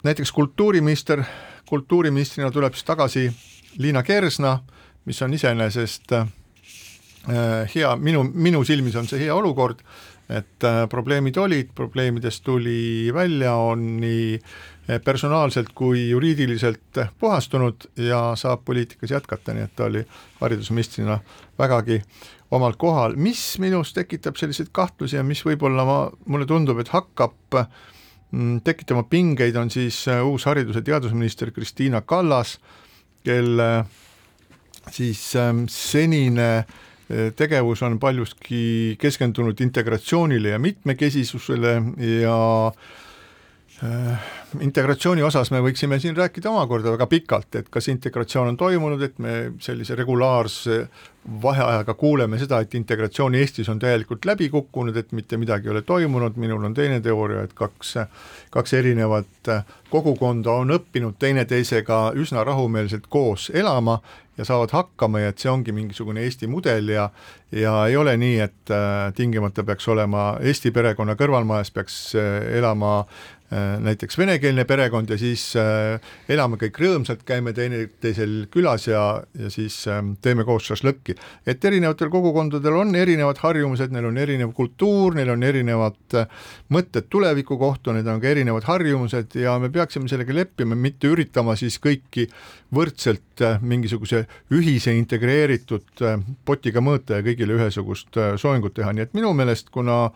näiteks 0.06 0.30
kultuuriminister, 0.36 1.24
kultuuriministrina 1.66 2.52
tuleb 2.54 2.76
siis 2.76 2.86
tagasi 2.86 3.26
Liina 3.82 4.02
Kersna 4.06 4.52
äh, 4.52 4.81
mis 5.04 5.22
on 5.22 5.34
iseenesest 5.34 6.12
äh, 6.12 6.26
hea, 7.74 7.94
minu, 7.96 8.24
minu 8.24 8.64
silmis 8.64 8.96
on 8.98 9.08
see 9.10 9.24
hea 9.24 9.34
olukord, 9.34 9.82
et 10.32 10.66
äh, 10.66 10.82
probleemid 10.90 11.38
olid, 11.42 11.72
probleemidest 11.74 12.44
tuli 12.46 13.10
välja, 13.14 13.54
on 13.58 13.84
nii 14.02 14.36
äh, 14.38 15.00
personaalselt 15.04 15.72
kui 15.74 16.08
juriidiliselt 16.10 17.02
puhastunud 17.18 17.88
ja 18.08 18.32
saab 18.38 18.64
poliitikas 18.64 19.16
jätkata, 19.16 19.56
nii 19.56 19.66
et 19.66 19.74
ta 19.76 19.88
oli 19.90 20.04
haridusministrina 20.40 21.18
vägagi 21.58 22.02
omal 22.52 22.76
kohal, 22.78 23.16
mis 23.16 23.42
minus 23.62 23.94
tekitab 23.96 24.36
selliseid 24.36 24.70
kahtlusi 24.72 25.16
ja 25.16 25.24
mis 25.26 25.42
võib-olla 25.46 25.86
ma, 25.88 25.98
mulle 26.28 26.46
tundub, 26.46 26.78
et 26.82 26.92
hakkab 26.92 27.58
mm, 27.58 28.60
tekitama 28.62 29.02
pingeid, 29.10 29.56
on 29.56 29.72
siis 29.72 30.04
uus 30.20 30.46
haridus- 30.46 30.78
ja 30.78 30.84
teadusminister 30.84 31.50
Kristiina 31.50 32.04
Kallas, 32.04 32.58
kelle 33.24 33.70
siis 34.90 35.36
ähm, 35.36 35.64
senine 35.68 36.48
äh, 36.58 37.30
tegevus 37.36 37.82
on 37.82 37.98
paljuski 38.00 38.96
keskendunud 38.98 39.60
integratsioonile 39.60 40.48
ja 40.48 40.58
mitmekesisusele 40.58 41.82
ja 42.22 42.66
äh, 42.66 42.90
integratsiooni 44.60 45.22
osas 45.26 45.50
me 45.50 45.60
võiksime 45.64 45.98
siin 46.00 46.16
rääkida 46.16 46.50
omakorda 46.50 46.92
väga 46.94 47.06
pikalt, 47.10 47.54
et 47.58 47.70
kas 47.72 47.88
integratsioon 47.90 48.52
on 48.52 48.58
toimunud, 48.60 49.02
et 49.02 49.18
me 49.22 49.34
sellise 49.62 49.96
regulaarse 49.98 50.84
vaheajaga 51.42 51.94
kuuleme 51.94 52.38
seda, 52.38 52.60
et 52.62 52.74
integratsioon 52.74 53.34
Eestis 53.38 53.68
on 53.70 53.78
täielikult 53.82 54.26
läbi 54.26 54.48
kukkunud, 54.50 54.96
et 54.96 55.12
mitte 55.12 55.38
midagi 55.38 55.68
ei 55.68 55.74
ole 55.76 55.82
toimunud, 55.86 56.38
minul 56.40 56.64
on 56.66 56.74
teine 56.74 57.00
teooria, 57.00 57.44
et 57.46 57.54
kaks, 57.58 57.94
kaks 58.50 58.74
erinevat 58.78 59.52
kogukonda 59.90 60.58
on 60.64 60.74
õppinud 60.78 61.18
teineteisega 61.22 62.10
üsna 62.18 62.44
rahumeelselt 62.44 63.06
koos 63.08 63.50
elama 63.54 64.00
ja 64.38 64.46
saavad 64.48 64.72
hakkama 64.72 65.20
ja 65.20 65.30
et 65.30 65.42
see 65.42 65.50
ongi 65.52 65.74
mingisugune 65.76 66.22
Eesti 66.24 66.48
mudel 66.48 66.88
ja 66.88 67.10
ja 67.52 67.74
ei 67.86 67.96
ole 68.00 68.16
nii, 68.16 68.38
et 68.40 68.72
äh, 68.72 69.12
tingimata 69.14 69.62
peaks 69.62 69.88
olema 69.92 70.38
Eesti 70.40 70.72
perekonna 70.72 71.14
kõrvalmajas 71.20 71.70
peaks 71.70 71.98
äh, 72.16 72.40
elama 72.58 73.02
Äh, 73.02 73.41
näiteks 73.52 74.16
venekeelne 74.18 74.64
perekond 74.64 75.10
ja 75.10 75.18
siis 75.20 75.42
äh, 75.60 76.00
elame 76.30 76.56
kõik 76.60 76.78
rõõmsalt, 76.80 77.24
käime 77.28 77.52
teineteisel 77.56 78.46
külas 78.52 78.86
ja, 78.88 79.02
ja 79.38 79.50
siis 79.52 79.76
ähm, 79.90 80.14
teeme 80.24 80.46
koos 80.48 80.70
šašlõkki. 80.70 81.16
et 81.46 81.64
erinevatel 81.64 82.08
kogukondadel 82.12 82.78
on 82.80 82.94
erinevad 82.96 83.42
harjumused, 83.42 83.92
neil 83.92 84.08
on 84.08 84.20
erinev 84.22 84.54
kultuur, 84.56 85.16
neil 85.18 85.34
on 85.34 85.42
erinevad 85.42 86.16
äh, 86.16 86.46
mõtted 86.72 87.10
tuleviku 87.12 87.58
kohta, 87.60 87.92
need 87.92 88.08
on 88.08 88.22
ka 88.22 88.30
erinevad 88.30 88.64
harjumused 88.68 89.36
ja 89.36 89.58
me 89.60 89.70
peaksime 89.74 90.08
sellega 90.08 90.36
leppima, 90.36 90.78
mitte 90.78 91.10
üritama 91.12 91.56
siis 91.60 91.76
kõiki 91.82 92.28
võrdselt 92.72 93.42
mingisuguse 93.60 94.22
ühise 94.54 94.94
integreeritud 94.96 96.00
potiga 96.48 96.80
mõõta 96.80 97.18
ja 97.18 97.26
kõigile 97.26 97.58
ühesugust 97.58 98.16
soengut 98.40 98.72
teha, 98.78 98.94
nii 98.96 99.04
et 99.04 99.18
minu 99.18 99.34
meelest 99.36 99.68
kuna 99.74 100.06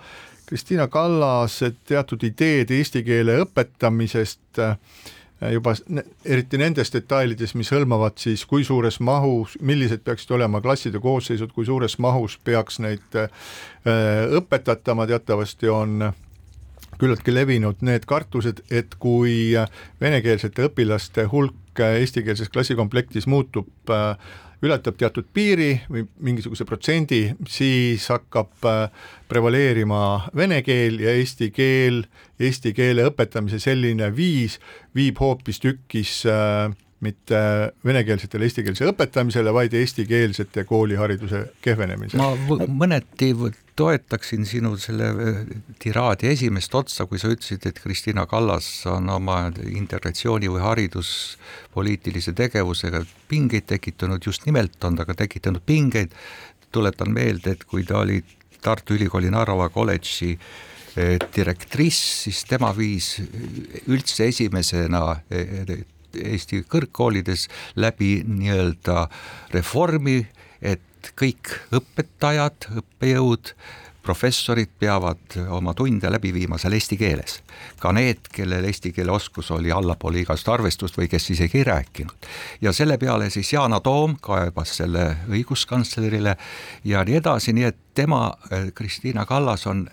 Kristiina 0.46 0.86
Kallase 0.88 1.72
teatud 1.88 2.22
ideed 2.22 2.70
eesti 2.70 3.02
keele 3.06 3.40
õpetamisest 3.42 4.60
äh, 4.62 4.76
juba 5.52 5.74
eriti 6.24 6.58
nendes 6.60 6.92
detailides, 6.94 7.54
mis 7.58 7.72
hõlmavad 7.74 8.16
siis, 8.22 8.44
kui 8.48 8.64
suures 8.64 9.00
mahus, 9.04 9.56
millised 9.60 10.04
peaksid 10.06 10.30
olema 10.38 10.62
klasside 10.64 11.00
koosseisud, 11.02 11.52
kui 11.52 11.66
suures 11.66 11.98
mahus 11.98 12.38
peaks 12.44 12.78
neid 12.84 13.18
äh, 13.18 13.28
õpetatama, 14.38 15.08
teatavasti 15.10 15.68
on 15.68 16.12
küllaltki 16.96 17.34
levinud 17.34 17.82
need 17.84 18.06
kartused, 18.08 18.62
et 18.70 18.94
kui 19.02 19.52
venekeelsete 20.00 20.70
õpilaste 20.70 21.26
hulk 21.32 21.82
eestikeelses 21.84 22.48
klassikomplektis 22.48 23.26
muutub 23.28 23.92
äh, 23.92 24.14
ületab 24.64 24.96
teatud 24.98 25.26
piiri 25.34 25.72
või 25.90 26.06
mingisuguse 26.24 26.64
protsendi, 26.68 27.20
siis 27.48 28.06
hakkab 28.12 28.68
äh, 28.68 28.88
prevaleerima 29.28 30.30
vene 30.36 30.62
keel 30.66 31.00
ja 31.02 31.12
eesti 31.18 31.50
keel, 31.54 32.04
eesti 32.40 32.72
keele 32.76 33.08
õpetamise 33.10 33.60
selline 33.62 34.08
viis 34.16 34.60
viib 34.96 35.20
hoopistükkis 35.20 36.22
äh, 36.30 36.72
mitte 37.04 37.38
venekeelsetele 37.84 38.46
eestikeelse 38.48 38.88
õpetamisele, 38.88 39.52
vaid 39.52 39.74
eestikeelsete 39.76 40.64
koolihariduse 40.64 41.42
kehvenemisele. 41.64 42.22
ma 42.22 42.68
mõneti 42.84 43.32
toetaksin 43.76 44.46
sinu 44.48 44.76
selle 44.80 45.08
äh, 45.10 45.40
tiraadi 45.82 46.30
esimest 46.32 46.74
otsa, 46.74 47.06
kui 47.06 47.20
sa 47.20 47.28
ütlesid, 47.32 47.66
et 47.68 47.80
Kristina 47.82 48.24
Kallas 48.26 48.68
on 48.88 49.10
oma 49.12 49.50
integratsiooni 49.68 50.48
või 50.52 50.62
hariduspoliitilise 50.64 52.32
tegevusega 52.36 53.02
pingeid 53.28 53.68
tekitanud, 53.68 54.24
just 54.24 54.46
nimelt 54.48 54.80
on 54.84 54.96
ta 54.96 55.04
ka 55.04 55.18
tekitanud 55.18 55.64
pingeid, 55.66 56.16
tuletan 56.72 57.12
meelde, 57.12 57.56
et 57.56 57.68
kui 57.68 57.84
ta 57.84 58.00
oli 58.00 58.22
Tartu 58.64 58.96
Ülikooli 58.96 59.28
Narva 59.30 59.68
kolledži 59.68 60.32
äh, 60.32 61.20
direktriss, 61.36 62.24
siis 62.24 62.40
tema 62.48 62.72
viis 62.76 63.18
üldse 63.84 64.30
esimesena 64.32 65.04
äh, 65.28 65.84
Eesti 66.24 66.62
kõrgkoolides 66.68 67.48
läbi 67.76 68.20
nii-öelda 68.26 69.06
reformi, 69.54 70.20
et 70.62 71.12
kõik 71.18 71.52
õpetajad, 71.74 72.70
õppejõud, 72.80 73.52
professorid 74.06 74.70
peavad 74.78 75.34
oma 75.50 75.74
tunde 75.74 76.10
läbi 76.10 76.30
viima 76.34 76.58
seal 76.62 76.76
eesti 76.76 76.96
keeles. 77.00 77.40
ka 77.82 77.90
need, 77.92 78.28
kellel 78.32 78.64
eesti 78.68 78.92
keele 78.94 79.10
oskus 79.12 79.50
oli 79.50 79.72
allapoole 79.74 80.20
igast 80.22 80.48
arvestust 80.48 80.98
või 80.98 81.08
kes 81.10 81.30
isegi 81.34 81.58
ei 81.58 81.64
rääkinud. 81.66 82.28
ja 82.60 82.72
selle 82.72 82.98
peale 82.98 83.30
siis 83.30 83.52
Yana 83.52 83.80
Toom 83.80 84.16
kaebas 84.22 84.76
selle 84.76 85.16
õiguskantslerile 85.28 86.36
ja 86.84 87.04
nii 87.04 87.16
edasi, 87.22 87.52
nii 87.52 87.64
et 87.64 87.78
tema, 87.94 88.36
Kristiina 88.74 89.26
Kallas 89.26 89.66
on 89.66 89.88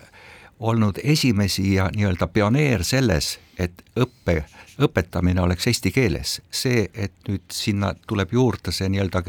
olnud 0.60 1.00
esimesi 1.02 1.74
ja 1.74 1.90
nii-öelda 1.96 2.26
pioneer 2.26 2.84
selles, 2.84 3.38
et 3.58 3.84
õppe 4.00 4.44
õpetamine 4.82 5.40
oleks 5.40 5.66
eesti 5.70 5.92
keeles. 5.94 6.40
see, 6.50 6.88
et 6.94 7.14
nüüd 7.28 7.46
sinna 7.52 7.94
tuleb 8.06 8.32
juurde 8.32 8.72
see 8.72 8.88
nii-öelda 8.88 9.22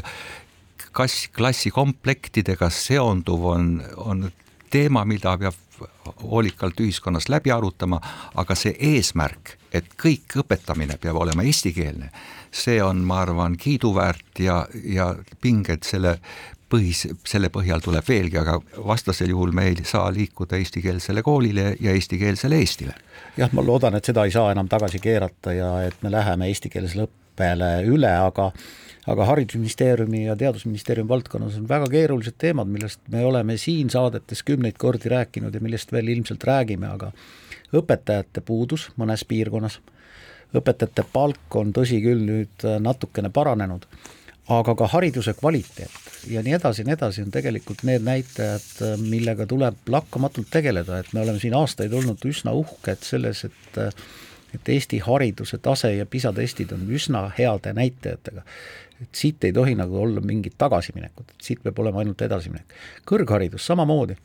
kass, 0.92 1.28
klassikomplektidega 1.36 2.70
seonduv 2.70 3.44
on, 3.52 3.70
on 3.96 4.30
teema, 4.70 5.04
mida 5.04 5.36
peab 5.38 5.54
hoolikalt 6.22 6.80
ühiskonnas 6.80 7.28
läbi 7.28 7.52
arutama, 7.52 8.00
aga 8.34 8.54
see 8.56 8.74
eesmärk, 8.94 9.56
et 9.72 9.92
kõik 10.00 10.38
õpetamine 10.42 10.96
peab 11.00 11.20
olema 11.20 11.44
eestikeelne, 11.44 12.10
see 12.50 12.78
on, 12.82 13.04
ma 13.04 13.20
arvan, 13.26 13.58
kiiduväärt 13.60 14.40
ja, 14.40 14.62
ja 14.72 15.12
pinged 15.40 15.84
selle 15.84 16.16
põhis, 16.70 17.04
selle 17.26 17.50
põhjal 17.52 17.82
tuleb 17.84 18.06
veelgi, 18.08 18.38
aga 18.40 18.56
vastasel 18.86 19.30
juhul 19.30 19.52
me 19.54 19.68
ei 19.70 19.84
saa 19.86 20.08
liikuda 20.14 20.58
eestikeelsele 20.58 21.22
koolile 21.22 21.74
ja 21.80 21.94
eestikeelsele 21.94 22.58
Eestile. 22.58 22.94
jah, 23.36 23.52
ma 23.52 23.62
loodan, 23.62 23.94
et 23.94 24.04
seda 24.04 24.24
ei 24.24 24.34
saa 24.34 24.50
enam 24.52 24.68
tagasi 24.68 24.98
keerata 25.02 25.52
ja 25.52 25.70
et 25.86 26.02
me 26.02 26.10
läheme 26.10 26.48
eestikeelsele 26.50 27.06
õppele 27.06 27.70
üle, 27.86 28.10
aga 28.10 28.50
aga 29.06 29.24
Haridusministeeriumi 29.24 30.24
ja 30.24 30.36
Teadusministeeriumi 30.36 31.08
valdkonnas 31.08 31.56
on 31.60 31.68
väga 31.68 31.86
keerulised 31.90 32.34
teemad, 32.42 32.66
millest 32.66 33.00
me 33.12 33.22
oleme 33.24 33.56
siin 33.56 33.90
saadetes 33.90 34.42
kümneid 34.42 34.78
kordi 34.82 35.12
rääkinud 35.12 35.54
ja 35.54 35.62
millest 35.62 35.92
veel 35.94 36.10
ilmselt 36.10 36.44
räägime, 36.44 36.90
aga 36.90 37.12
õpetajate 37.76 38.42
puudus 38.46 38.88
mõnes 38.98 39.22
piirkonnas, 39.28 39.78
õpetajate 40.56 41.06
palk 41.12 41.58
on 41.60 41.70
tõsi 41.76 42.00
küll 42.02 42.26
nüüd 42.26 42.66
natukene 42.82 43.30
paranenud, 43.30 43.86
aga 44.48 44.74
ka 44.78 44.86
hariduse 44.92 45.34
kvaliteet 45.34 46.30
ja 46.30 46.42
nii 46.42 46.54
edasi 46.58 46.82
ja 46.82 46.86
nii 46.86 46.94
edasi 46.94 47.24
on 47.24 47.32
tegelikult 47.34 47.82
need 47.88 48.04
näitajad, 48.06 48.68
millega 49.02 49.46
tuleb 49.46 49.90
lakkamatult 49.90 50.50
tegeleda, 50.50 51.00
et 51.02 51.12
me 51.14 51.24
oleme 51.24 51.42
siin 51.42 51.54
aastaid 51.58 51.92
olnud 51.92 52.22
üsna 52.28 52.54
uhked 52.54 53.04
selles, 53.06 53.44
et 53.48 53.82
et 54.54 54.68
Eesti 54.72 55.00
hariduse 55.02 55.58
tase 55.58 55.90
ja 55.96 56.06
PISA 56.06 56.30
testid 56.32 56.70
on 56.72 56.86
üsna 56.94 57.26
heade 57.36 57.72
näitajatega 57.76 58.44
et 59.02 59.14
siit 59.14 59.44
ei 59.44 59.52
tohi 59.52 59.74
nagu 59.76 59.98
olla 60.02 60.22
mingit 60.24 60.54
tagasiminekut, 60.58 61.34
et 61.34 61.48
siit 61.48 61.62
peab 61.62 61.78
olema 61.82 62.00
ainult 62.02 62.22
edasiminek. 62.22 62.74
kõrgharidus 63.08 63.66
samamoodi, 63.68 64.16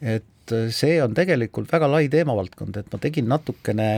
et 0.00 0.54
see 0.72 0.96
on 1.02 1.14
tegelikult 1.14 1.70
väga 1.72 1.90
lai 1.90 2.08
teemavaldkond, 2.08 2.76
et 2.80 2.92
ma 2.92 3.00
tegin 3.02 3.28
natukene 3.28 3.90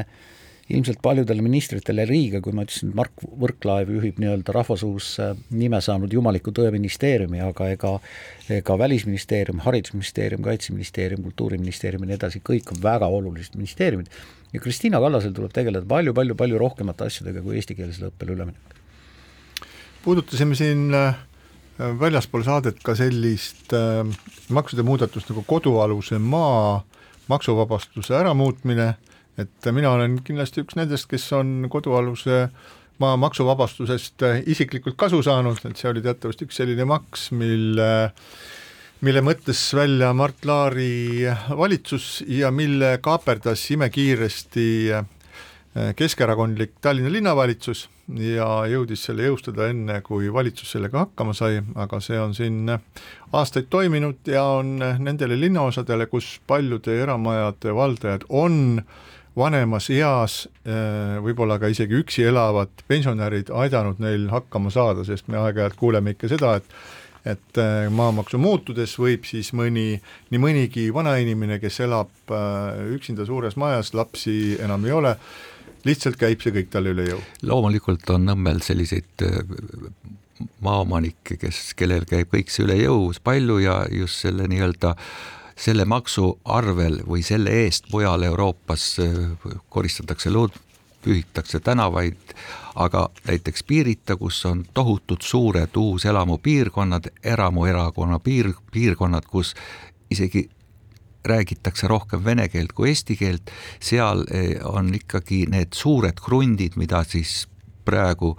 ilmselt 0.70 1.00
paljudele 1.02 1.42
ministritele 1.42 2.04
liiga, 2.06 2.40
kui 2.44 2.54
ma 2.54 2.62
ütlesin, 2.66 2.92
et 2.92 2.98
Mark 2.98 3.24
Võrklaev 3.42 3.90
juhib 3.96 4.20
nii-öelda 4.22 4.54
rahvasuus 4.54 5.12
nime 5.50 5.80
saanud 5.82 6.12
Jumaliku 6.14 6.52
tõeministeeriumi, 6.54 7.42
aga 7.42 7.70
ega 7.74 7.94
ega 8.50 8.76
Välisministeerium, 8.78 9.62
Haridusministeerium, 9.64 10.42
Kaitseministeerium, 10.42 11.22
Kultuuriministeerium 11.22 12.04
ja 12.04 12.10
nii 12.10 12.18
edasi, 12.18 12.42
kõik 12.46 12.70
on 12.74 12.82
väga 12.82 13.08
olulised 13.10 13.56
ministeeriumid. 13.58 14.10
Ja 14.52 14.60
Kristina 14.60 14.98
Kallasel 15.02 15.34
tuleb 15.34 15.52
tegeleda 15.54 15.86
palju-palju-palju 15.90 16.58
rohkemate 16.58 17.06
asjadega 17.06 17.42
kui 17.44 17.58
eestikeelsele 17.60 18.10
õppele 18.10 18.34
üleminek. 18.34 18.78
Puudutasime 20.04 20.56
siin 20.58 20.88
äh, 20.96 21.18
väljaspool 22.00 22.42
saadet 22.46 22.80
ka 22.82 22.96
sellist 22.98 23.74
äh, 23.76 24.02
maksude 24.50 24.82
muudatust 24.86 25.30
nagu 25.30 25.44
kodualuse 25.46 26.18
maa 26.18 26.80
maksuvabastuse 27.30 28.16
äramuutmine, 28.18 28.94
et 29.40 29.70
mina 29.74 29.94
olen 29.96 30.20
kindlasti 30.24 30.64
üks 30.64 30.78
nendest, 30.78 31.08
kes 31.10 31.26
on 31.36 31.68
kodualuse 31.72 32.46
maa 33.00 33.16
maksuvabastusest 33.20 34.24
äh, 34.28 34.40
isiklikult 34.46 34.98
kasu 35.00 35.22
saanud, 35.24 35.60
et 35.64 35.76
see 35.80 35.90
oli 35.90 36.04
teatavasti 36.04 36.48
üks 36.48 36.60
selline 36.62 36.88
maks, 36.88 37.30
mille 37.36 37.90
mille 39.00 39.22
mõtles 39.24 39.62
välja 39.72 40.10
Mart 40.12 40.44
Laari 40.44 41.24
valitsus 41.56 42.20
ja 42.28 42.50
mille 42.52 42.98
kaaperdas 43.00 43.62
imekiiresti 43.72 44.66
keskerakondlik 45.96 46.72
Tallinna 46.82 47.12
linnavalitsus 47.12 47.84
ja 48.18 48.46
jõudis 48.66 49.04
selle 49.06 49.28
jõustada 49.28 49.68
enne, 49.70 50.00
kui 50.02 50.32
valitsus 50.32 50.72
sellega 50.74 51.04
hakkama 51.04 51.34
sai, 51.36 51.60
aga 51.78 52.00
see 52.02 52.18
on 52.18 52.34
siin 52.34 52.72
aastaid 53.32 53.70
toiminud 53.70 54.26
ja 54.26 54.42
on 54.58 54.80
nendele 54.80 55.38
linnaosadele, 55.38 56.08
kus 56.10 56.40
paljude 56.46 56.98
eramajade 57.02 57.74
valdajad 57.74 58.26
on 58.28 58.82
vanemas 59.36 59.90
eas, 59.94 60.44
võib-olla 61.24 61.58
ka 61.62 61.70
isegi 61.70 62.00
üksi 62.00 62.24
elavad 62.30 62.72
pensionärid 62.90 63.52
aidanud 63.54 64.00
neil 64.02 64.28
hakkama 64.32 64.72
saada, 64.74 65.04
sest 65.06 65.28
me 65.30 65.38
aeg-ajalt 65.40 65.78
kuuleme 65.78 66.16
ikka 66.16 66.32
seda, 66.32 66.56
et 66.60 66.80
et 67.28 67.58
maamaksu 67.92 68.38
muutudes 68.40 68.94
võib 68.96 69.26
siis 69.28 69.50
mõni, 69.52 69.98
nii 70.32 70.38
mõnigi 70.40 70.86
vanainimene, 70.94 71.58
kes 71.60 71.82
elab 71.84 72.32
üksinda 72.96 73.26
suures 73.28 73.58
majas, 73.60 73.92
lapsi 73.92 74.54
enam 74.56 74.86
ei 74.88 74.94
ole, 74.96 75.12
lihtsalt 75.84 76.18
käib 76.20 76.42
see 76.42 76.54
kõik 76.54 76.70
talle 76.72 76.94
üle 76.94 77.08
jõu. 77.10 77.20
loomulikult 77.46 78.08
on 78.14 78.26
Nõmmel 78.28 78.60
selliseid 78.64 79.24
äh, 79.26 79.40
maaomanikke, 80.64 81.38
kes, 81.40 81.72
kellel 81.78 82.06
käib 82.08 82.32
kõik 82.32 82.52
see 82.52 82.64
üle 82.66 82.78
jõu 82.80 83.10
palju 83.24 83.60
ja 83.64 83.82
just 83.92 84.24
selle 84.24 84.48
nii-öelda 84.50 84.94
selle 85.60 85.84
maksu 85.84 86.38
arvel 86.44 87.00
või 87.08 87.22
selle 87.26 87.52
eest 87.64 87.90
mujal 87.92 88.22
Euroopas 88.22 88.84
äh, 89.02 89.58
koristatakse 89.68 90.32
lood, 90.32 90.56
pühitakse 91.04 91.60
tänavaid, 91.64 92.34
aga 92.74 93.08
näiteks 93.26 93.62
Piirita, 93.64 94.16
kus 94.16 94.44
on 94.46 94.64
tohutult 94.74 95.22
suured 95.22 95.76
uuselamupiirkonnad, 95.76 97.10
eramuerakonna 97.24 98.18
piir, 98.18 98.52
piirkonnad, 98.72 99.24
kus 99.28 99.54
isegi 100.10 100.48
räägitakse 101.24 101.88
rohkem 101.88 102.24
vene 102.24 102.48
keelt 102.48 102.72
kui 102.72 102.88
eesti 102.92 103.16
keelt, 103.16 103.52
seal 103.80 104.24
eh, 104.32 104.56
on 104.64 104.92
ikkagi 104.96 105.44
need 105.52 105.76
suured 105.76 106.20
krundid, 106.20 106.76
mida 106.80 107.02
siis 107.04 107.44
praegu 107.84 108.34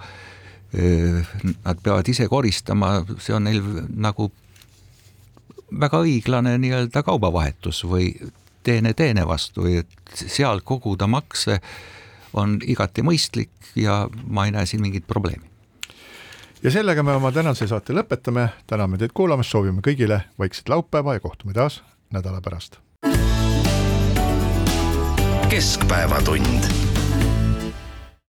eh, 0.73 1.21
nad 1.65 1.81
peavad 1.83 2.09
ise 2.09 2.27
koristama, 2.29 3.01
see 3.19 3.35
on 3.37 3.45
neil 3.49 3.61
nagu 3.93 4.31
väga 5.79 6.01
õiglane 6.03 6.57
nii-öelda 6.61 7.03
kaubavahetus 7.03 7.83
või 7.87 8.11
teene 8.63 8.93
teene 8.93 9.25
vastu, 9.27 9.65
et 9.65 9.87
seal 10.15 10.61
koguda 10.63 11.07
makse 11.07 11.59
on 12.33 12.59
igati 12.65 13.03
mõistlik 13.03 13.73
ja 13.75 14.05
ma 14.27 14.45
ei 14.45 14.55
näe 14.55 14.65
siin 14.65 14.81
mingit 14.81 15.07
probleemi. 15.07 15.49
ja 16.63 16.71
sellega 16.71 17.03
me 17.03 17.11
oma 17.11 17.31
tänase 17.31 17.67
saate 17.67 17.93
lõpetame, 17.93 18.49
täname 18.67 18.97
teid 18.97 19.11
kuulamast, 19.13 19.49
soovime 19.49 19.81
kõigile 19.81 20.21
vaikset 20.39 20.69
laupäeva 20.69 21.13
ja 21.13 21.19
kohtume 21.19 21.53
taas 21.53 21.81
nädala 22.11 22.41
pärast. 22.41 22.77
keskpäevatund 25.49 26.90